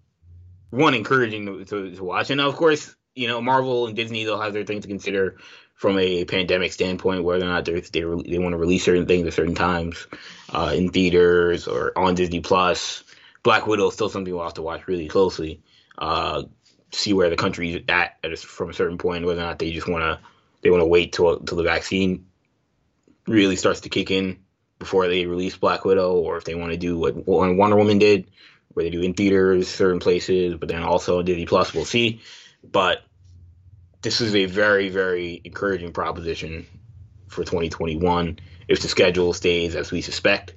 [0.72, 2.30] one encouraging to, to, to, watch.
[2.30, 5.38] And of course, you know, Marvel and Disney they'll have their things to consider
[5.74, 9.34] from a pandemic standpoint, whether or not they they, want to release certain things at
[9.34, 10.08] certain times
[10.50, 13.04] uh, in theaters or on Disney Plus.
[13.44, 15.62] Black Widow is still something we'll have to watch really closely.
[15.98, 16.44] Uh,
[16.92, 19.72] see where the country's at, at a, from a certain point, whether or not they
[19.72, 20.20] just want to
[20.62, 22.26] they want to wait till till the vaccine
[23.28, 24.40] really starts to kick in
[24.80, 28.30] before they release Black Widow, or if they want to do what Wonder Woman did,
[28.70, 31.74] where they do in theaters, certain places, but then also Disney Plus.
[31.74, 32.22] We'll see,
[32.64, 33.02] but
[34.02, 36.66] this is a very very encouraging proposition
[37.28, 40.54] for 2021 if the schedule stays as we suspect.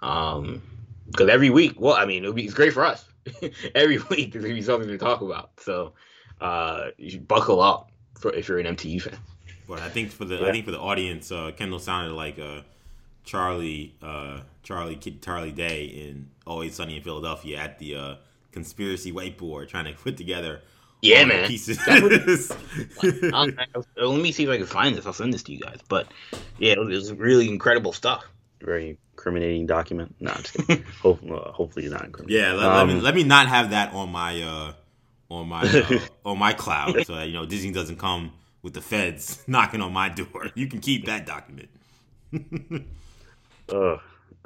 [0.00, 0.62] Um,
[1.06, 3.04] because every week, well, I mean, it'll be it's great for us.
[3.74, 5.50] every week there's gonna be something to talk about.
[5.60, 5.92] So
[6.40, 9.18] uh, you should buckle up for if you're an MCU fan.
[9.68, 10.48] But I think for the yeah.
[10.48, 12.62] I think for the audience, uh, Kendall sounded like uh,
[13.24, 18.14] Charlie uh, Charlie Charlie Day in Always Sunny in Philadelphia at the uh,
[18.52, 20.62] conspiracy whiteboard trying to put together.
[21.02, 21.48] Yeah, man.
[21.48, 21.78] Pieces.
[21.86, 22.56] Was,
[23.02, 25.04] let me see if I can find this.
[25.04, 25.80] I'll send this to you guys.
[25.88, 26.06] But
[26.58, 28.24] yeah, it was really incredible stuff.
[28.60, 30.14] Very incriminating document.
[30.20, 30.32] No,
[31.02, 32.44] Hope, uh, hopefully not incriminating.
[32.44, 34.72] Yeah, let, um, let, me um, let me not have that on my uh,
[35.28, 38.32] on my uh, on my cloud, so that you know Disney doesn't come
[38.62, 40.50] with the feds knocking on my door.
[40.54, 41.68] You can keep that document.
[43.68, 43.96] uh,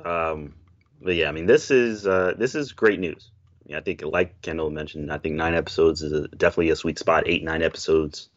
[0.02, 0.54] um,
[1.02, 3.30] but yeah, I mean, this is uh, this is great news.
[3.74, 7.24] I think, like Kendall mentioned, I think nine episodes is a, definitely a sweet spot.
[7.26, 8.28] Eight, nine episodes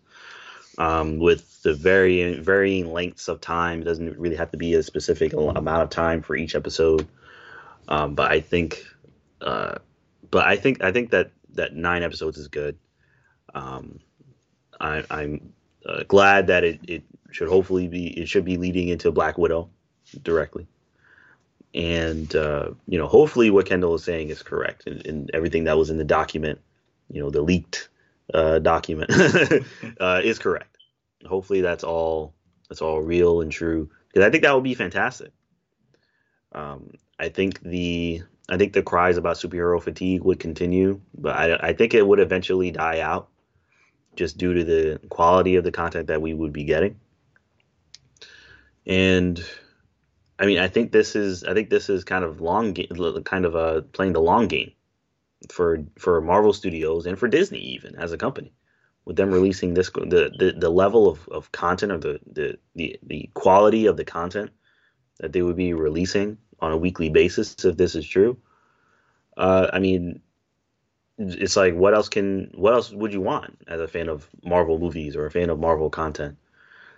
[0.77, 3.81] um, with the varying varying lengths of time.
[3.81, 7.07] It doesn't really have to be a specific amount of time for each episode.
[7.87, 8.85] Um, but I think,
[9.41, 9.75] uh,
[10.31, 12.77] but I think I think that that nine episodes is good.
[13.53, 13.99] Um,
[14.79, 15.53] I, am
[15.85, 19.69] uh, glad that it, it should hopefully be it should be leading into Black Widow
[20.23, 20.67] directly.
[21.73, 25.77] And uh, you know, hopefully, what Kendall is saying is correct, and, and everything that
[25.77, 26.59] was in the document,
[27.11, 27.89] you know, the leaked
[28.33, 29.11] uh, document
[29.99, 30.77] uh, is correct.
[31.27, 32.33] Hopefully, that's all
[32.69, 35.31] that's all real and true because I think that would be fantastic.
[36.53, 41.69] Um, I think the I think the cries about superhero fatigue would continue, but I,
[41.69, 43.29] I think it would eventually die out
[44.15, 46.99] just due to the quality of the content that we would be getting.
[48.85, 49.43] And
[50.39, 52.87] I mean, I think this is I think this is kind of long game,
[53.25, 54.71] kind of uh, playing the long game
[55.51, 58.53] for for Marvel Studios and for Disney even as a company
[59.05, 62.99] with them releasing this the the, the level of, of content or the, the the
[63.03, 64.51] the quality of the content
[65.19, 68.37] that they would be releasing on a weekly basis if this is true.
[69.35, 70.21] Uh, I mean,
[71.17, 74.79] it's like what else can what else would you want as a fan of Marvel
[74.79, 76.37] movies or a fan of Marvel content?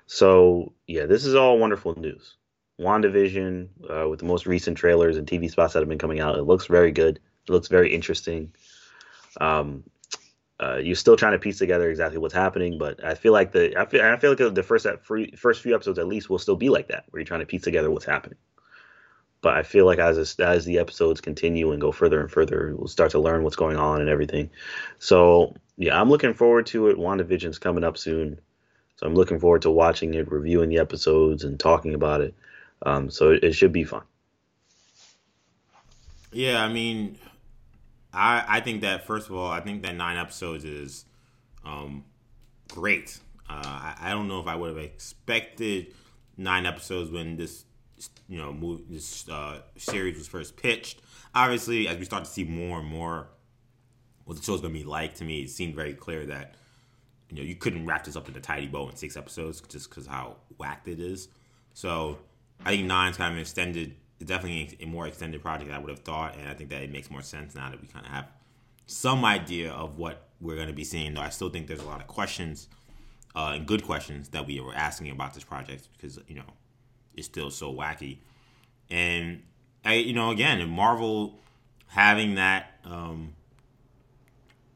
[0.06, 2.36] So yeah, this is all wonderful news.
[2.82, 6.38] WandaVision, uh, with the most recent trailers and TV spots that have been coming out,
[6.38, 7.20] it looks very good.
[7.48, 8.54] It looks very interesting.
[9.40, 9.84] Um,
[10.60, 13.80] uh, you're still trying to piece together exactly what's happening, but I feel like the
[13.80, 14.86] I feel, I feel like the first
[15.36, 17.64] first few episodes at least will still be like that, where you're trying to piece
[17.64, 18.38] together what's happening.
[19.42, 22.88] But I feel like as as the episodes continue and go further and further, we'll
[22.88, 24.52] start to learn what's going on and everything.
[25.00, 26.98] So yeah, I'm looking forward to it.
[26.98, 28.40] WandaVision's coming up soon,
[28.98, 32.36] so I'm looking forward to watching it, reviewing the episodes, and talking about it.
[32.84, 34.04] Um, so it, it should be fun.
[36.32, 37.18] Yeah, I mean,
[38.14, 41.06] I I think that first of all, I think that nine episodes is
[41.66, 42.06] um,
[42.70, 43.20] great.
[43.50, 45.94] Uh, I, I don't know if I would have expected
[46.38, 47.66] nine episodes when this
[48.28, 51.02] you know move, this uh, series was first pitched.
[51.36, 53.28] Obviously, as we start to see more and more
[54.26, 56.56] what the show's going to be like, to me, it seemed very clear that
[57.30, 59.90] you know you couldn't wrap this up in a tidy bow in six episodes just
[59.90, 61.28] because how whacked it is.
[61.74, 62.20] So
[62.66, 63.96] I think nine's kind of an extended
[64.26, 67.10] definitely a more extended project I would have thought, and I think that it makes
[67.10, 68.28] more sense now that we kind of have
[68.86, 71.14] some idea of what we're going to be seeing.
[71.14, 72.68] Though I still think there's a lot of questions
[73.36, 76.54] uh, and good questions that we were asking about this project because you know
[77.16, 78.18] it's still so wacky,
[78.90, 79.44] and
[79.84, 81.40] I, you know again, Marvel
[81.88, 83.34] having that um,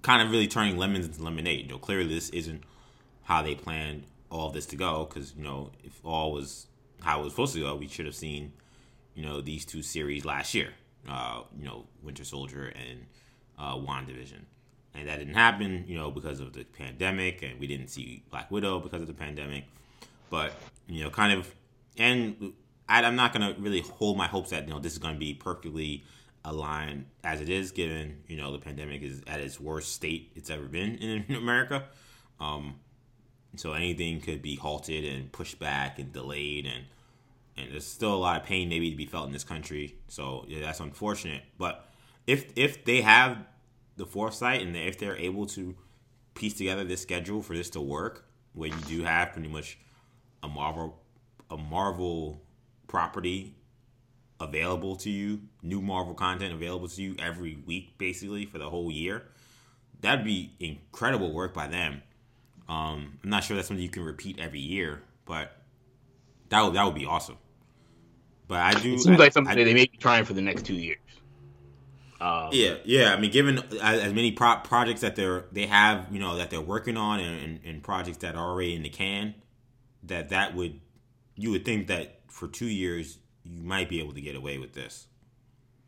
[0.01, 1.65] kind of really turning lemons into lemonade.
[1.65, 2.63] You know, clearly this isn't
[3.23, 6.67] how they planned all this to go because you know if all was
[7.05, 8.51] how it was supposed to go, we should have seen
[9.13, 10.69] you know these two series last year.
[11.07, 13.05] Uh, you know, Winter Soldier and
[13.59, 14.41] uh, WandaVision.
[14.95, 18.49] And that didn't happen, you know, because of the pandemic, and we didn't see Black
[18.49, 19.65] Widow because of the pandemic.
[20.31, 20.53] But
[20.87, 21.53] you know, kind of,
[21.97, 22.53] and
[22.89, 25.33] I, I'm not gonna really hold my hopes that you know this is gonna be
[25.33, 26.03] perfectly
[26.43, 30.49] aligned as it is, given you know the pandemic is at its worst state it's
[30.49, 31.83] ever been in America.
[32.39, 32.79] Um,
[33.57, 36.85] so anything could be halted and pushed back and delayed, and
[37.57, 39.97] and there's still a lot of pain maybe to be felt in this country.
[40.07, 41.43] So yeah, that's unfortunate.
[41.57, 41.87] But
[42.27, 43.37] if if they have
[43.97, 45.75] the foresight and if they're able to
[46.33, 49.77] piece together this schedule for this to work, where you do have pretty much
[50.43, 51.01] a Marvel
[51.49, 52.41] a Marvel
[52.87, 53.55] property
[54.39, 58.91] available to you, new Marvel content available to you every week, basically for the whole
[58.91, 59.23] year.
[60.01, 62.01] That'd be incredible work by them.
[62.67, 65.55] Um, I'm not sure that's something you can repeat every year, but
[66.49, 67.37] that would that would be awesome.
[68.47, 68.93] But I do.
[68.93, 70.99] It seems I, like something I, they may be trying for the next two years.
[72.21, 73.13] Um, yeah, yeah.
[73.13, 76.61] I mean, given as, many pro- projects that they're they have, you know, that they're
[76.61, 79.35] working on, and, and, and, projects that are already in the can,
[80.03, 80.79] that that would
[81.35, 84.73] you would think that for two years you might be able to get away with
[84.73, 85.07] this.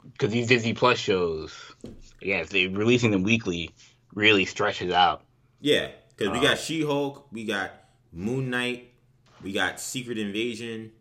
[0.03, 1.53] Because these Disney Plus shows,
[2.21, 3.71] yeah, if they're releasing them weekly,
[4.13, 5.23] really stretches out.
[5.59, 7.71] Yeah, because we got uh, She Hulk, we got
[8.11, 8.91] Moon Knight,
[9.41, 10.91] we got Secret Invasion,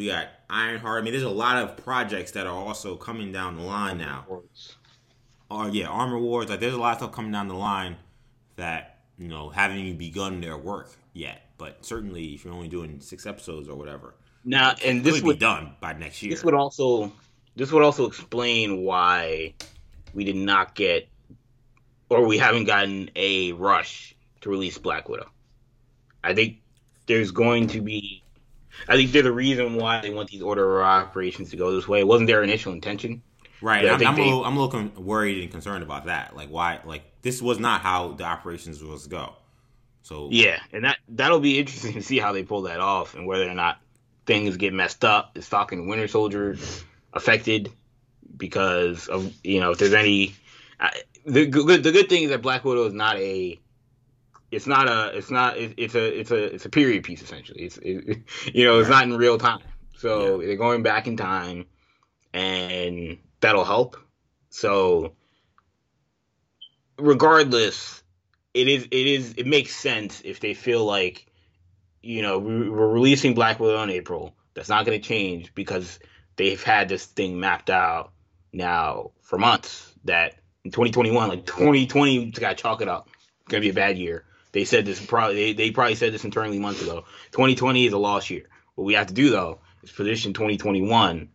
[0.00, 1.02] we got Ironheart.
[1.02, 4.24] I mean, there's a lot of projects that are also coming down the line now.
[5.50, 6.48] Oh yeah, Armor Wars.
[6.48, 7.96] Like there's a lot of stuff coming down the line
[8.56, 11.42] that you know haven't even begun their work yet.
[11.58, 15.38] But certainly, if you're only doing six episodes or whatever, now and this would be
[15.38, 16.30] done by next year.
[16.30, 17.12] This would also
[17.56, 19.52] this would also explain why
[20.14, 21.08] we did not get
[22.08, 25.28] or we haven't gotten a rush to release Black Widow.
[26.24, 26.56] I think
[27.06, 28.19] there's going to be
[28.88, 31.86] I think they're the reason why they want these order of operations to go this
[31.88, 32.00] way.
[32.00, 33.22] It wasn't their initial intention.
[33.62, 33.86] Right.
[33.86, 36.34] I'm, I'm, they, a little, I'm a little worried and concerned about that.
[36.34, 36.80] Like, why?
[36.84, 39.34] Like, this was not how the operations was to go.
[40.02, 43.26] So yeah, and that that'll be interesting to see how they pull that off and
[43.26, 43.78] whether or not
[44.26, 45.36] things get messed up.
[45.36, 46.56] Is fucking Winter Soldier
[47.12, 47.70] affected
[48.36, 50.34] because of you know if there's any.
[51.26, 53.60] the good the good thing is that Black Widow is not a
[54.50, 57.62] it's not a it's not it, it's a it's a it's a period piece essentially.
[57.62, 58.22] It's it,
[58.54, 59.06] you know it's right.
[59.06, 59.60] not in real time,
[59.96, 60.48] so yeah.
[60.48, 61.66] they're going back in time,
[62.32, 63.96] and that'll help.
[64.50, 65.14] So
[66.98, 68.02] regardless,
[68.54, 71.26] it is it is it makes sense if they feel like
[72.02, 74.34] you know we're releasing Black Widow in April.
[74.54, 76.00] That's not going to change because
[76.34, 78.12] they've had this thing mapped out
[78.52, 79.94] now for months.
[80.04, 83.08] That in 2021, like 2020, got to chalk it up.
[83.14, 84.24] It's gonna be a bad year.
[84.52, 87.04] They said this probably they, they probably said this internally months ago.
[87.32, 88.48] 2020 is a lost year.
[88.74, 91.28] What we have to do though is position 2021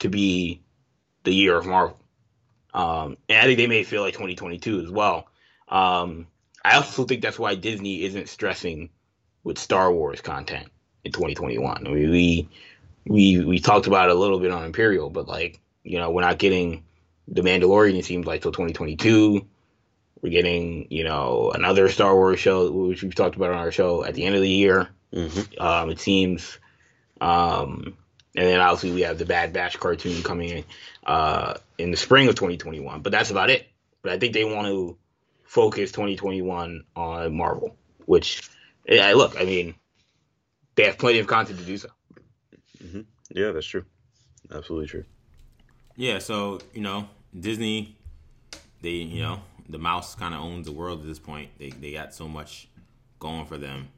[0.00, 0.62] to be
[1.24, 1.98] the year of Marvel.
[2.74, 5.28] Um, and I think they may feel like 2022 as well.
[5.68, 6.26] Um,
[6.64, 8.90] I also think that's why Disney isn't stressing
[9.44, 10.68] with Star Wars content
[11.04, 11.86] in 2021.
[11.86, 12.48] I mean, we
[13.04, 16.22] we we talked about it a little bit on Imperial, but like you know, we're
[16.22, 16.84] not getting
[17.28, 17.98] the Mandalorian.
[17.98, 19.46] It seems like till 2022.
[20.22, 24.04] We're getting you know another Star Wars show, which we've talked about on our show
[24.04, 24.88] at the end of the year.
[25.12, 25.60] Mm-hmm.
[25.60, 26.58] Um, it seems.
[27.20, 27.96] Um,
[28.34, 30.64] and then obviously we have the Bad Batch cartoon coming in
[31.06, 33.02] uh, in the spring of 2021.
[33.02, 33.68] But that's about it.
[34.00, 34.96] But I think they want to
[35.44, 37.76] focus 2021 on Marvel,
[38.06, 38.48] which,
[38.88, 39.74] yeah, look, I mean,
[40.74, 41.88] they have plenty of content to do so.
[42.82, 43.00] Mm-hmm.
[43.30, 43.84] Yeah, that's true.
[44.50, 45.04] Absolutely true.
[45.96, 47.08] Yeah, so you know
[47.38, 47.96] Disney,
[48.80, 51.50] they you know the mouse kind of owns the world at this point.
[51.58, 52.68] They they got so much
[53.18, 53.88] going for them,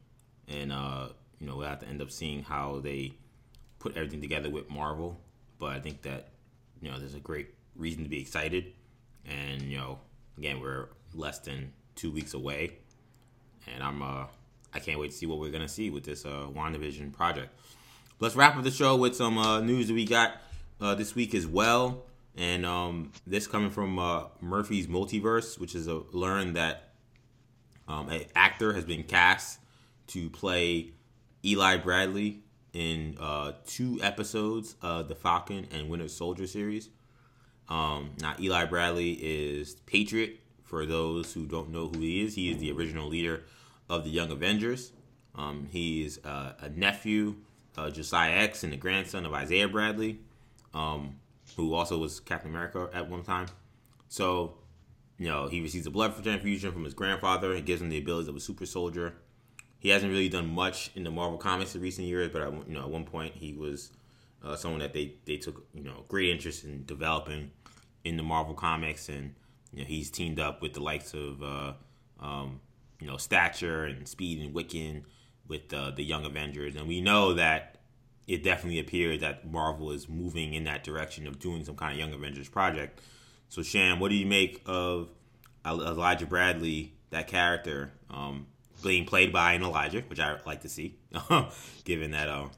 [0.49, 1.09] and uh,
[1.41, 3.15] you know we'll have to end up seeing how they
[3.79, 5.19] put everything together with Marvel.
[5.59, 6.29] But I think that
[6.81, 8.73] you know there's a great reason to be excited,
[9.27, 9.99] and you know
[10.39, 12.73] again we're less than two weeks away,
[13.73, 14.27] and I'm uh
[14.73, 17.51] I can't wait to see what we're gonna see with this uh WandaVision project.
[18.21, 20.37] Let's wrap up the show with some uh, news that we got
[20.81, 22.05] uh, this week as well,
[22.37, 26.95] and um, this coming from uh, Murphy's Multiverse, which is a learn that
[27.87, 29.61] um, an actor has been cast
[30.09, 30.93] to play
[31.45, 32.41] Eli Bradley
[32.73, 36.89] in uh, two episodes of the Falcon and Winter Soldier series.
[37.69, 40.41] Um, now, Eli Bradley is Patriot.
[40.63, 43.45] For those who don't know who he is, he is the original leader
[43.89, 44.93] of the Young Avengers.
[45.35, 47.37] Um, he is uh, a nephew,
[47.77, 50.21] uh, Josiah X, and the grandson of Isaiah Bradley,
[50.73, 51.17] um,
[51.57, 53.47] who also was Captain America at one time.
[54.09, 54.55] So,
[55.19, 57.53] you know, he receives a blood transfusion from his grandfather.
[57.55, 59.15] It gives him the abilities of a super soldier.
[59.79, 62.75] He hasn't really done much in the Marvel comics in recent years, but at, you
[62.75, 63.91] know, at one point he was
[64.45, 67.51] uh, someone that they, they took you know great interest in developing
[68.05, 69.35] in the Marvel comics, and
[69.73, 71.73] you know, he's teamed up with the likes of uh,
[72.21, 72.61] um,
[73.01, 75.03] you know Stature and Speed and Wiccan
[75.49, 77.79] with uh, the Young Avengers, and we know that
[78.27, 81.99] it definitely appears that Marvel is moving in that direction of doing some kind of
[81.99, 83.01] Young Avengers project.
[83.49, 85.11] So, Sham, what do you make of
[85.67, 88.47] Elijah Bradley, that character, um,
[88.83, 90.97] being played by an Elijah, which I like to see,
[91.85, 92.49] given that uh,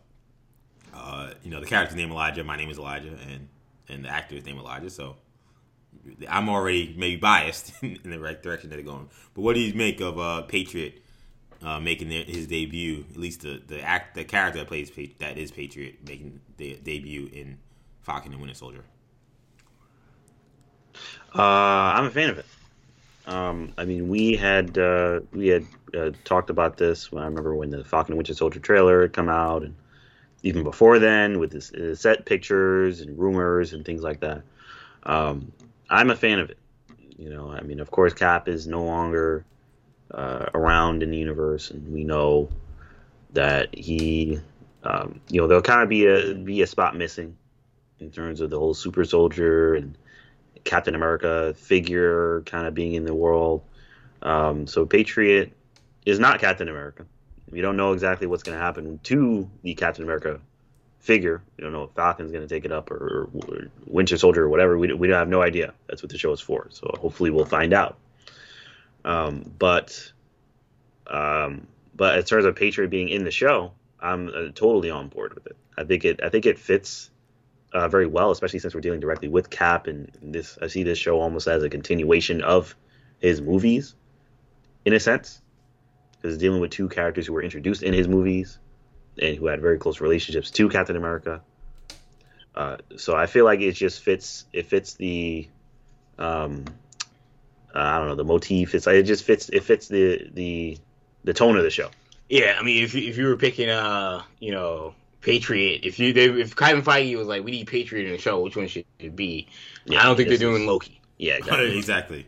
[0.95, 3.49] uh, you know the character's name Elijah, my name is Elijah, and
[3.89, 5.17] and the actor's name Elijah, so
[6.29, 9.09] I'm already maybe biased in the right direction that they're going.
[9.35, 11.03] But what do you make of uh, Patriot
[11.67, 13.05] uh, making their, his debut?
[13.11, 17.29] At least the the act the character that plays that is Patriot making the debut
[17.33, 17.59] in
[18.03, 18.85] Falcon and Winter Soldier.
[21.35, 22.47] Uh, I'm a fan of it.
[23.27, 27.11] Um, I mean, we had uh, we had uh, talked about this.
[27.13, 29.75] I remember when the Falcon and Winter Soldier trailer had come out, and
[30.45, 34.43] even before then, with the set pictures and rumors and things like that.
[35.03, 35.53] Um,
[35.91, 36.59] I'm a fan of it.
[37.19, 39.45] You know, I mean, of course, Cap is no longer
[40.11, 42.49] uh, around in the universe, and we know
[43.33, 44.41] that he,
[44.85, 47.37] um, you know, there'll kind of be a be a spot missing
[48.01, 49.97] in terms of the whole super soldier and
[50.65, 53.63] Captain America figure kind of being in the world.
[54.23, 55.53] Um, so Patriot
[56.05, 57.07] is not Captain America.
[57.51, 60.41] We don't know exactly what's going to happen to the Captain America
[60.99, 61.43] figure.
[61.57, 64.49] We don't know if Falcon's going to take it up or, or, Winter Soldier or
[64.49, 64.77] whatever.
[64.77, 65.73] We, we have no idea.
[65.87, 66.67] That's what the show is for.
[66.71, 67.97] So hopefully we'll find out.
[69.07, 70.13] Um, but
[71.07, 75.33] um, but as terms of Patriot being in the show, I'm uh, totally on board
[75.35, 75.57] with it.
[75.79, 77.11] I think it I think it fits
[77.73, 80.99] uh, very well, especially since we're dealing directly with Cap, and this I see this
[80.99, 82.75] show almost as a continuation of
[83.21, 83.95] his movies,
[84.85, 85.41] in a sense,
[86.21, 88.59] because dealing with two characters who were introduced in his movies
[89.23, 91.43] and who had very close relationships to Captain America.
[92.55, 94.47] Uh, so I feel like it just fits.
[94.53, 95.49] It fits the,
[96.19, 96.65] um,
[97.77, 98.75] uh, I don't know, the motif.
[98.75, 99.49] It's it just fits.
[99.49, 100.79] It fits the the
[101.25, 101.91] the tone of the show.
[102.29, 106.25] Yeah, I mean, if if you were picking, uh, you know, Patriot, if you they,
[106.25, 109.15] if Kevin Feige was like, we need Patriot in the show, which one should it
[109.15, 109.49] be?
[109.85, 111.01] Yeah, I don't think they're doing is, Loki.
[111.19, 111.79] Yeah, exactly.
[111.79, 112.27] exactly.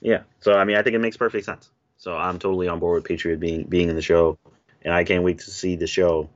[0.00, 1.70] Yeah, so I mean, I think it makes perfect sense.
[1.96, 4.38] So I'm totally on board with Patriot being being in the show
[4.86, 6.30] and I can't wait to see the show.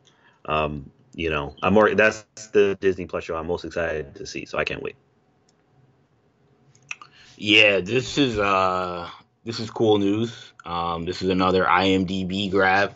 [0.45, 4.45] Um, you know, I'm more that's the Disney Plus show I'm most excited to see,
[4.45, 4.97] so I can't wait.
[7.43, 9.09] Yeah, this is uh
[9.45, 10.53] this is cool news.
[10.67, 12.95] Um, this is another IMDb grab.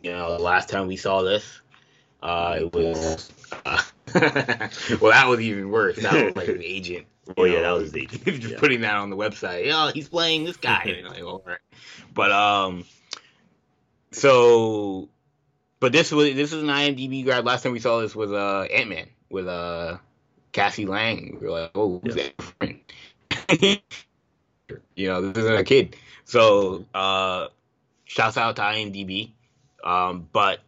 [0.00, 1.60] You know, the last time we saw this,
[2.22, 3.32] uh, it was
[3.66, 3.82] uh,
[4.14, 5.96] well, that was even worse.
[5.96, 7.06] That was like an agent.
[7.36, 8.24] Oh yeah, that was the agent.
[8.40, 8.58] just yeah.
[8.58, 9.70] putting that on the website.
[9.72, 11.00] Oh, he's playing this guy.
[11.06, 11.58] like, all right.
[12.12, 12.84] But um,
[14.10, 15.08] so,
[15.78, 17.46] but this was this is an IMDb grab.
[17.46, 19.98] Last time we saw this was uh Ant Man with uh
[20.50, 21.38] Cassie Lang.
[21.40, 22.30] We are like, oh, who's yeah.
[22.58, 22.76] that?
[24.94, 25.96] you know, this isn't a kid.
[26.24, 27.48] So, uh,
[28.04, 29.32] shouts out to IMDb.
[29.82, 30.60] Um, but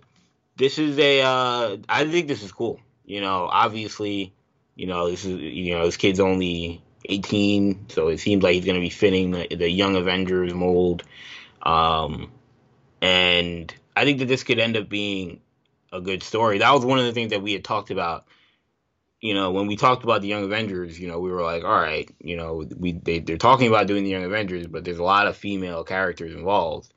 [0.56, 2.80] this is a, uh, I think this is cool.
[3.04, 4.32] You know, obviously,
[4.74, 8.64] you know, this is, you know, this kid's only 18, so it seems like he's
[8.64, 11.02] going to be fitting the, the Young Avengers mold.
[11.62, 12.30] Um,
[13.00, 15.40] and I think that this could end up being
[15.92, 16.58] a good story.
[16.58, 18.26] That was one of the things that we had talked about.
[19.22, 21.80] You know, when we talked about the Young Avengers, you know, we were like, all
[21.80, 25.04] right, you know, we they, they're talking about doing the Young Avengers, but there's a
[25.04, 26.92] lot of female characters involved.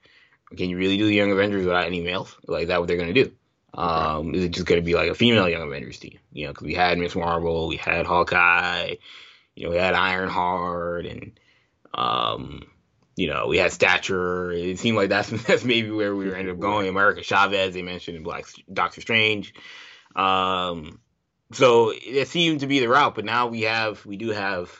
[0.57, 2.35] Can you really do the Young Avengers without any males?
[2.47, 3.31] Like, is that what they're going to do?
[3.75, 6.17] Um, is it just going to be like a female Young Avengers team?
[6.33, 8.95] You know, because we had Miss Marvel, we had Hawkeye,
[9.55, 11.39] you know, we had Ironheart, and
[11.93, 12.63] um,
[13.15, 14.51] you know, we had stature.
[14.51, 16.87] It seemed like that's that's maybe where we were ended up going.
[16.87, 19.53] America Chavez, they mentioned in Black Doctor Strange.
[20.15, 20.99] Um,
[21.51, 24.71] so it seemed to be the route, but now we have we do have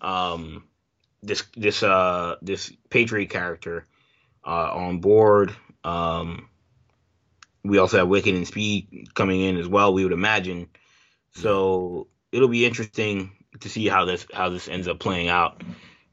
[0.00, 0.64] um,
[1.22, 3.86] this this uh this Patriot character
[4.44, 5.54] uh, on board.
[5.84, 6.48] Um,
[7.64, 9.92] we also have Wiccan and Speed coming in as well.
[9.92, 10.68] We would imagine.
[11.34, 15.62] So it'll be interesting to see how this how this ends up playing out.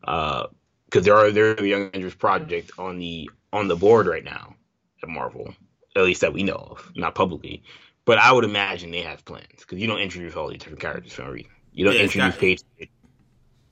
[0.03, 0.47] Uh,
[0.85, 4.55] because there are there's a Young Avengers project on the on the board right now
[5.03, 5.53] at Marvel,
[5.95, 7.63] at least that we know of, not publicly.
[8.05, 11.13] But I would imagine they have plans because you don't introduce all these different characters
[11.13, 11.51] for a reason.
[11.73, 12.89] You don't yeah, introduce Patriot.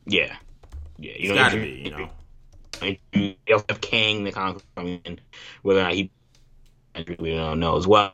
[0.06, 0.36] Yeah,
[0.98, 1.78] yeah, you it's don't introduce.
[1.78, 2.10] Be, you know.
[3.14, 5.20] You also have Kang the Conqueror coming in,
[5.62, 6.12] whether or not he
[7.20, 8.14] we don't know as well.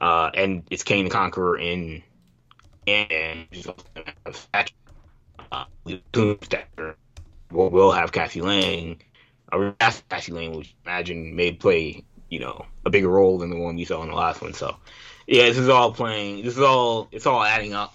[0.00, 2.02] Uh, and it's Kang the Conqueror in
[2.86, 4.74] and he's also gonna have Stature,
[5.52, 5.64] uh,
[6.42, 6.96] Stature
[7.50, 9.00] we'll, we'll have Cassie Lang.
[9.52, 9.72] Uh,
[10.08, 13.84] Cassie Lang, which imagine may play, you know, a bigger role than the one we
[13.84, 14.54] saw in the last one.
[14.54, 14.76] So,
[15.26, 16.44] yeah, this is all playing.
[16.44, 17.08] This is all.
[17.12, 17.94] It's all adding up.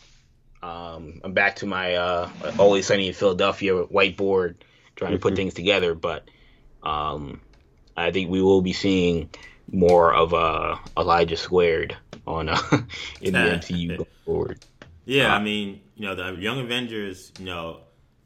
[0.62, 4.56] Um, I'm back to my uh, always sunny in Philadelphia whiteboard,
[4.96, 5.38] trying to put mm-hmm.
[5.38, 5.94] things together.
[5.94, 6.30] But
[6.84, 7.42] um,
[7.96, 9.30] I think we will be seeing
[9.72, 11.96] more of uh, Elijah squared
[12.26, 12.58] on uh,
[13.22, 14.66] in the MCU going forward.
[15.06, 17.82] Yeah, uh, I mean, you know, the Young Avengers, you know,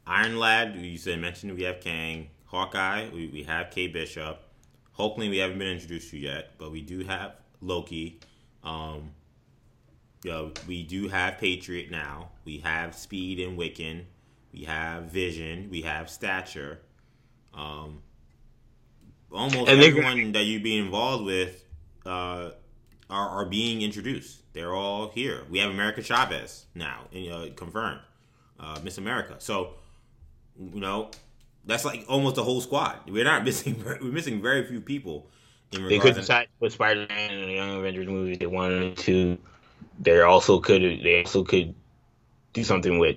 [0.06, 2.28] Iron Lad, you said mentioned we have Kang.
[2.46, 4.42] Hawkeye, we, we have Kate Bishop.
[4.92, 8.20] Hopefully, we haven't been introduced to yet, but we do have Loki.
[8.64, 9.10] Um,
[10.24, 12.30] you know, we do have Patriot now.
[12.44, 14.04] We have Speed and Wiccan.
[14.52, 15.68] We have Vision.
[15.70, 16.80] We have Stature.
[17.54, 18.02] Um,
[19.30, 21.64] almost and everyone that you be involved with
[22.06, 22.50] uh,
[23.10, 24.42] are, are being introduced.
[24.52, 25.42] They're all here.
[25.50, 28.00] We have America Chavez now, uh, confirmed.
[28.60, 29.36] Uh, Miss America.
[29.38, 29.74] So
[30.58, 31.10] you know,
[31.64, 33.10] that's like almost the whole squad.
[33.10, 33.82] We're not missing.
[33.84, 35.28] We're missing very few people.
[35.72, 39.38] They could decide with Spider-Man and the Young Avengers movie they wanted to.
[40.00, 40.82] They also could.
[40.82, 41.74] They also could
[42.52, 43.16] do something with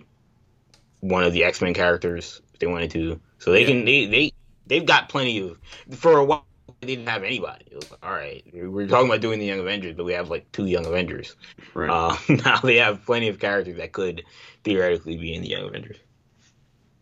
[1.02, 3.20] one of the X Men characters if they wanted to.
[3.40, 3.68] So they yeah.
[3.68, 3.86] can.
[3.86, 4.34] They they
[4.68, 5.58] they've got plenty of.
[5.92, 6.46] For a while,
[6.82, 7.66] they didn't have anybody.
[7.72, 10.30] It was like, all right, we're talking about doing the Young Avengers, but we have
[10.30, 11.36] like two Young Avengers.
[11.74, 11.90] Right.
[11.90, 14.24] Uh, now they have plenty of characters that could
[14.64, 15.98] theoretically be in the Young Avengers.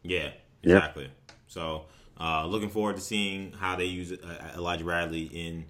[0.03, 0.31] Yeah,
[0.63, 1.03] exactly.
[1.03, 1.11] Yep.
[1.47, 1.85] So,
[2.19, 5.65] uh, looking forward to seeing how they use uh, Elijah Bradley in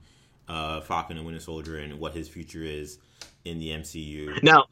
[0.47, 2.99] uh, Falcon and Winter Soldier and what his future is
[3.45, 4.41] in the MCU.
[4.43, 4.65] Now,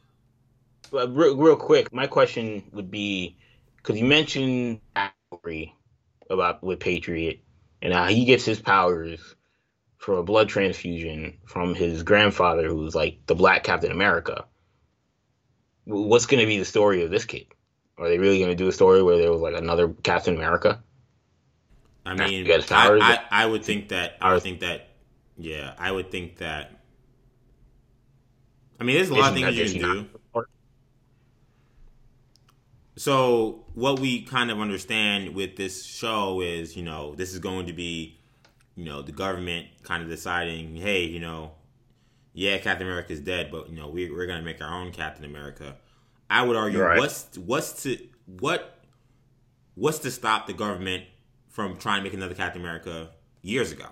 [0.92, 3.36] real, real quick, my question would be
[3.76, 4.80] because you mentioned
[6.30, 7.40] about with Patriot
[7.80, 9.34] and how he gets his powers
[9.96, 14.44] from a blood transfusion from his grandfather, who's like the Black Captain America.
[15.84, 17.46] What's going to be the story of this kid?
[17.98, 20.82] Are they really going to do a story where there was like another Captain America?
[22.04, 24.16] I mean, I, I, I, would think that.
[24.20, 24.88] I would think that.
[25.36, 26.80] Yeah, I would think that.
[28.80, 30.44] I mean, there's a lot of things you can do.
[32.96, 37.66] So, what we kind of understand with this show is, you know, this is going
[37.66, 38.20] to be,
[38.76, 41.52] you know, the government kind of deciding, hey, you know,
[42.34, 44.92] yeah, Captain America is dead, but you know, we, we're going to make our own
[44.92, 45.76] Captain America.
[46.28, 46.98] I would argue right.
[46.98, 48.78] what's what's to what
[49.74, 51.04] what's to stop the government
[51.52, 53.10] from trying to make another Captain America
[53.42, 53.86] years ago?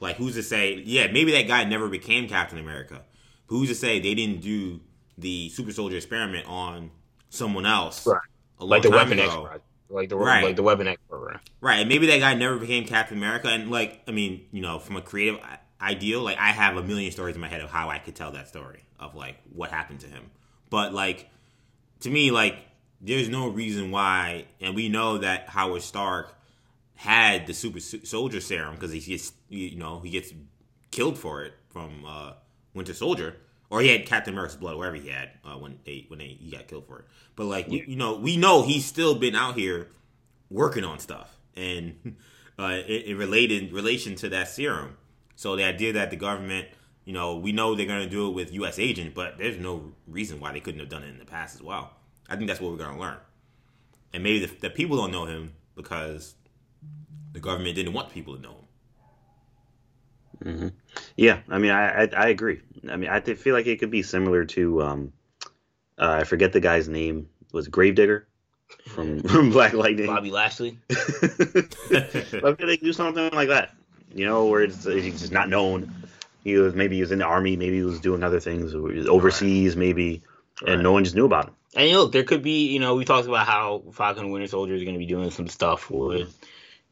[0.00, 0.74] Like who's to say?
[0.84, 3.02] Yeah, maybe that guy never became Captain America.
[3.46, 4.80] Who's to say they didn't do
[5.16, 6.90] the super soldier experiment on
[7.30, 8.06] someone else?
[8.06, 8.20] Right.
[8.58, 9.34] like the Weapon X,
[9.90, 10.44] like the right.
[10.44, 11.40] like the Weapon X program.
[11.60, 13.48] Right, and maybe that guy never became Captain America.
[13.48, 15.40] And like, I mean, you know, from a creative
[15.80, 18.32] ideal, like I have a million stories in my head of how I could tell
[18.32, 20.30] that story of like what happened to him.
[20.70, 21.28] But like
[22.00, 22.56] to me, like
[23.00, 26.34] there's no reason why, and we know that Howard Stark
[26.98, 30.32] had the super soldier serum because he gets you know he gets
[30.90, 32.32] killed for it from uh,
[32.74, 33.36] Winter Soldier.
[33.70, 36.50] or he had Captain America's blood, wherever he had uh, when they when they he
[36.50, 37.04] got killed for it.
[37.36, 39.86] But like you know, we know he's still been out here
[40.50, 42.16] working on stuff and
[42.58, 44.96] uh, in, in related relation to that serum.
[45.36, 46.66] So the idea that the government,
[47.04, 48.80] you know, we know they're going to do it with U.S.
[48.80, 51.62] agents, but there's no reason why they couldn't have done it in the past as
[51.62, 51.92] well.
[52.28, 53.18] I think that's what we're going to learn.
[54.12, 56.34] And maybe the, the people don't know him because
[57.32, 58.64] the government didn't want people to know him.
[60.44, 60.68] Mm-hmm.
[61.16, 62.60] Yeah, I mean, I, I, I agree.
[62.88, 65.12] I mean, I feel like it could be similar to um,
[65.98, 67.28] uh, I forget the guy's name.
[67.52, 68.26] Was Gravedigger
[68.86, 70.06] from, from Black Lightning?
[70.06, 70.78] Bobby Lashley.
[70.88, 73.74] but they do something like that,
[74.14, 75.92] you know, where it's, it's just not known.
[76.44, 79.74] He was maybe he was in the army, maybe he was doing other things overseas,
[79.74, 79.78] right.
[79.78, 80.22] maybe,
[80.66, 81.54] and no one just knew about him.
[81.74, 84.84] And look, there could be, you know, we talked about how Falcon Winter Soldier is
[84.84, 86.34] going to be doing some stuff with,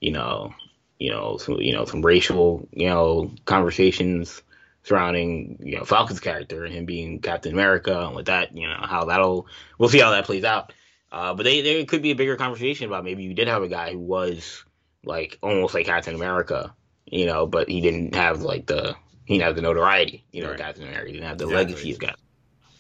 [0.01, 0.55] you know,
[0.99, 4.43] you know, some, you know, some racial, you know, conversations
[4.83, 8.79] surrounding, you know, Falcon's character and him being Captain America and with that, you know,
[8.81, 9.47] how that'll,
[9.79, 10.73] we'll see how that plays out.
[11.11, 13.69] Uh, but they, there could be a bigger conversation about maybe you did have a
[13.69, 14.65] guy who was
[15.05, 16.75] like almost like Captain America,
[17.07, 18.95] you know, but he didn't have like the,
[19.25, 20.59] he didn't have the notoriety, you know, right.
[20.59, 21.07] Captain America.
[21.07, 21.65] He didn't have the exactly.
[21.65, 22.19] legacy he's got,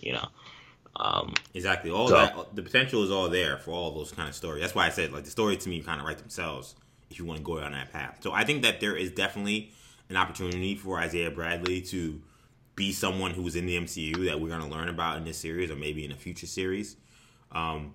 [0.00, 0.28] you know.
[0.94, 1.90] Um, exactly.
[1.90, 4.62] All so, that the potential is all there for all those kind of stories.
[4.62, 6.74] That's why I said like the story to me kind of write themselves
[7.10, 8.18] if you want to go down that path.
[8.20, 9.72] So I think that there is definitely
[10.08, 12.20] an opportunity for Isaiah Bradley to
[12.74, 15.70] be someone who's in the MCU that we're going to learn about in this series
[15.70, 16.96] or maybe in a future series.
[17.52, 17.94] Um,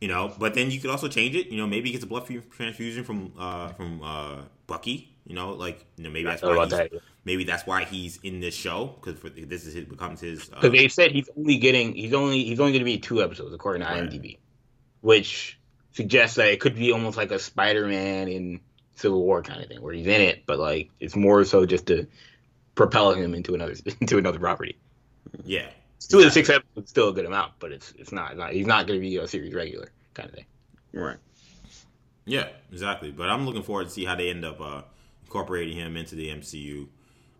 [0.00, 1.48] you know, but then you could also change it.
[1.48, 5.16] You know, maybe he gets a blood transfusion from uh, from uh, Bucky.
[5.26, 6.92] You know, like you know, maybe that's why he's, that.
[7.24, 10.44] maybe that's why he's in this show because this is his, becomes his.
[10.44, 13.22] Because uh, they said he's only getting he's only he's only going to be two
[13.22, 14.38] episodes according to IMDb,
[15.00, 15.58] which
[15.96, 18.60] suggests that it could be almost like a Spider-Man in
[18.96, 21.86] Civil War kind of thing where he's in it, but like it's more so just
[21.86, 22.06] to
[22.74, 24.76] propel him into another into another property.
[25.44, 25.68] Yeah,
[26.00, 28.52] two of the six episodes is still a good amount, but it's it's not, not
[28.52, 30.44] he's not going to be a series regular kind of thing.
[30.92, 31.16] Right.
[32.26, 33.10] Yeah, exactly.
[33.10, 34.82] But I'm looking forward to see how they end up uh,
[35.24, 36.88] incorporating him into the MCU.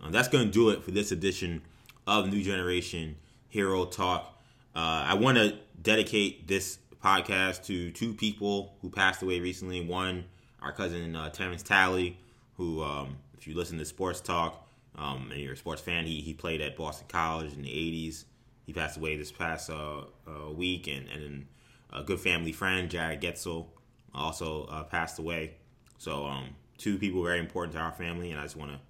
[0.00, 1.62] Um, that's going to do it for this edition
[2.06, 3.16] of New Generation
[3.48, 4.40] Hero Talk.
[4.74, 9.80] Uh, I want to dedicate this podcast to two people who passed away recently.
[9.80, 10.24] One,
[10.60, 12.18] our cousin uh, Terrence Talley,
[12.56, 14.66] who, um, if you listen to Sports Talk
[14.96, 18.24] um, and you're a sports fan, he, he played at Boston College in the 80s.
[18.64, 21.46] He passed away this past uh, uh, week, and, and
[21.92, 23.66] a good family friend, Jared Getzel,
[24.12, 25.54] also uh, passed away.
[25.98, 28.80] So, um, two people very important to our family, and I just want to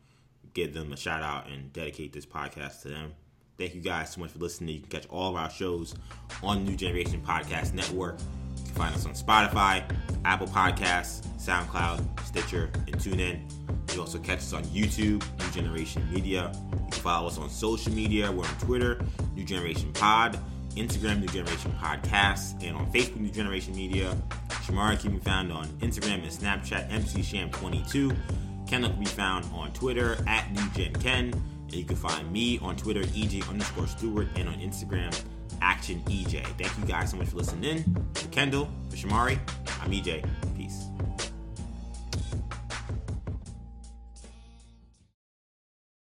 [0.54, 3.12] give them a shout out and dedicate this podcast to them.
[3.58, 4.74] Thank you guys so much for listening.
[4.74, 5.94] You can catch all of our shows
[6.42, 8.18] on New Generation Podcast Network.
[8.58, 9.82] You can find us on Spotify,
[10.24, 13.40] Apple Podcasts, SoundCloud, Stitcher, and TuneIn.
[13.94, 16.52] You also catch us on YouTube, New Generation Media.
[16.70, 18.30] You can follow us on social media.
[18.30, 19.00] We're on Twitter,
[19.34, 20.38] New Generation Pod,
[20.74, 24.14] Instagram, New Generation Podcast, and on Facebook, New Generation Media.
[24.66, 28.14] Shamari can be found on Instagram and Snapchat, MCSham22.
[28.66, 31.40] Kendall can be found on Twitter at NewGenKen.
[31.66, 35.18] And you can find me on Twitter, EJ underscore Stewart, and on Instagram,
[35.60, 36.44] Action EJ.
[36.58, 38.06] Thank you guys so much for listening in.
[38.14, 39.38] For Kendall, for Shamari,
[39.80, 40.28] I'm EJ.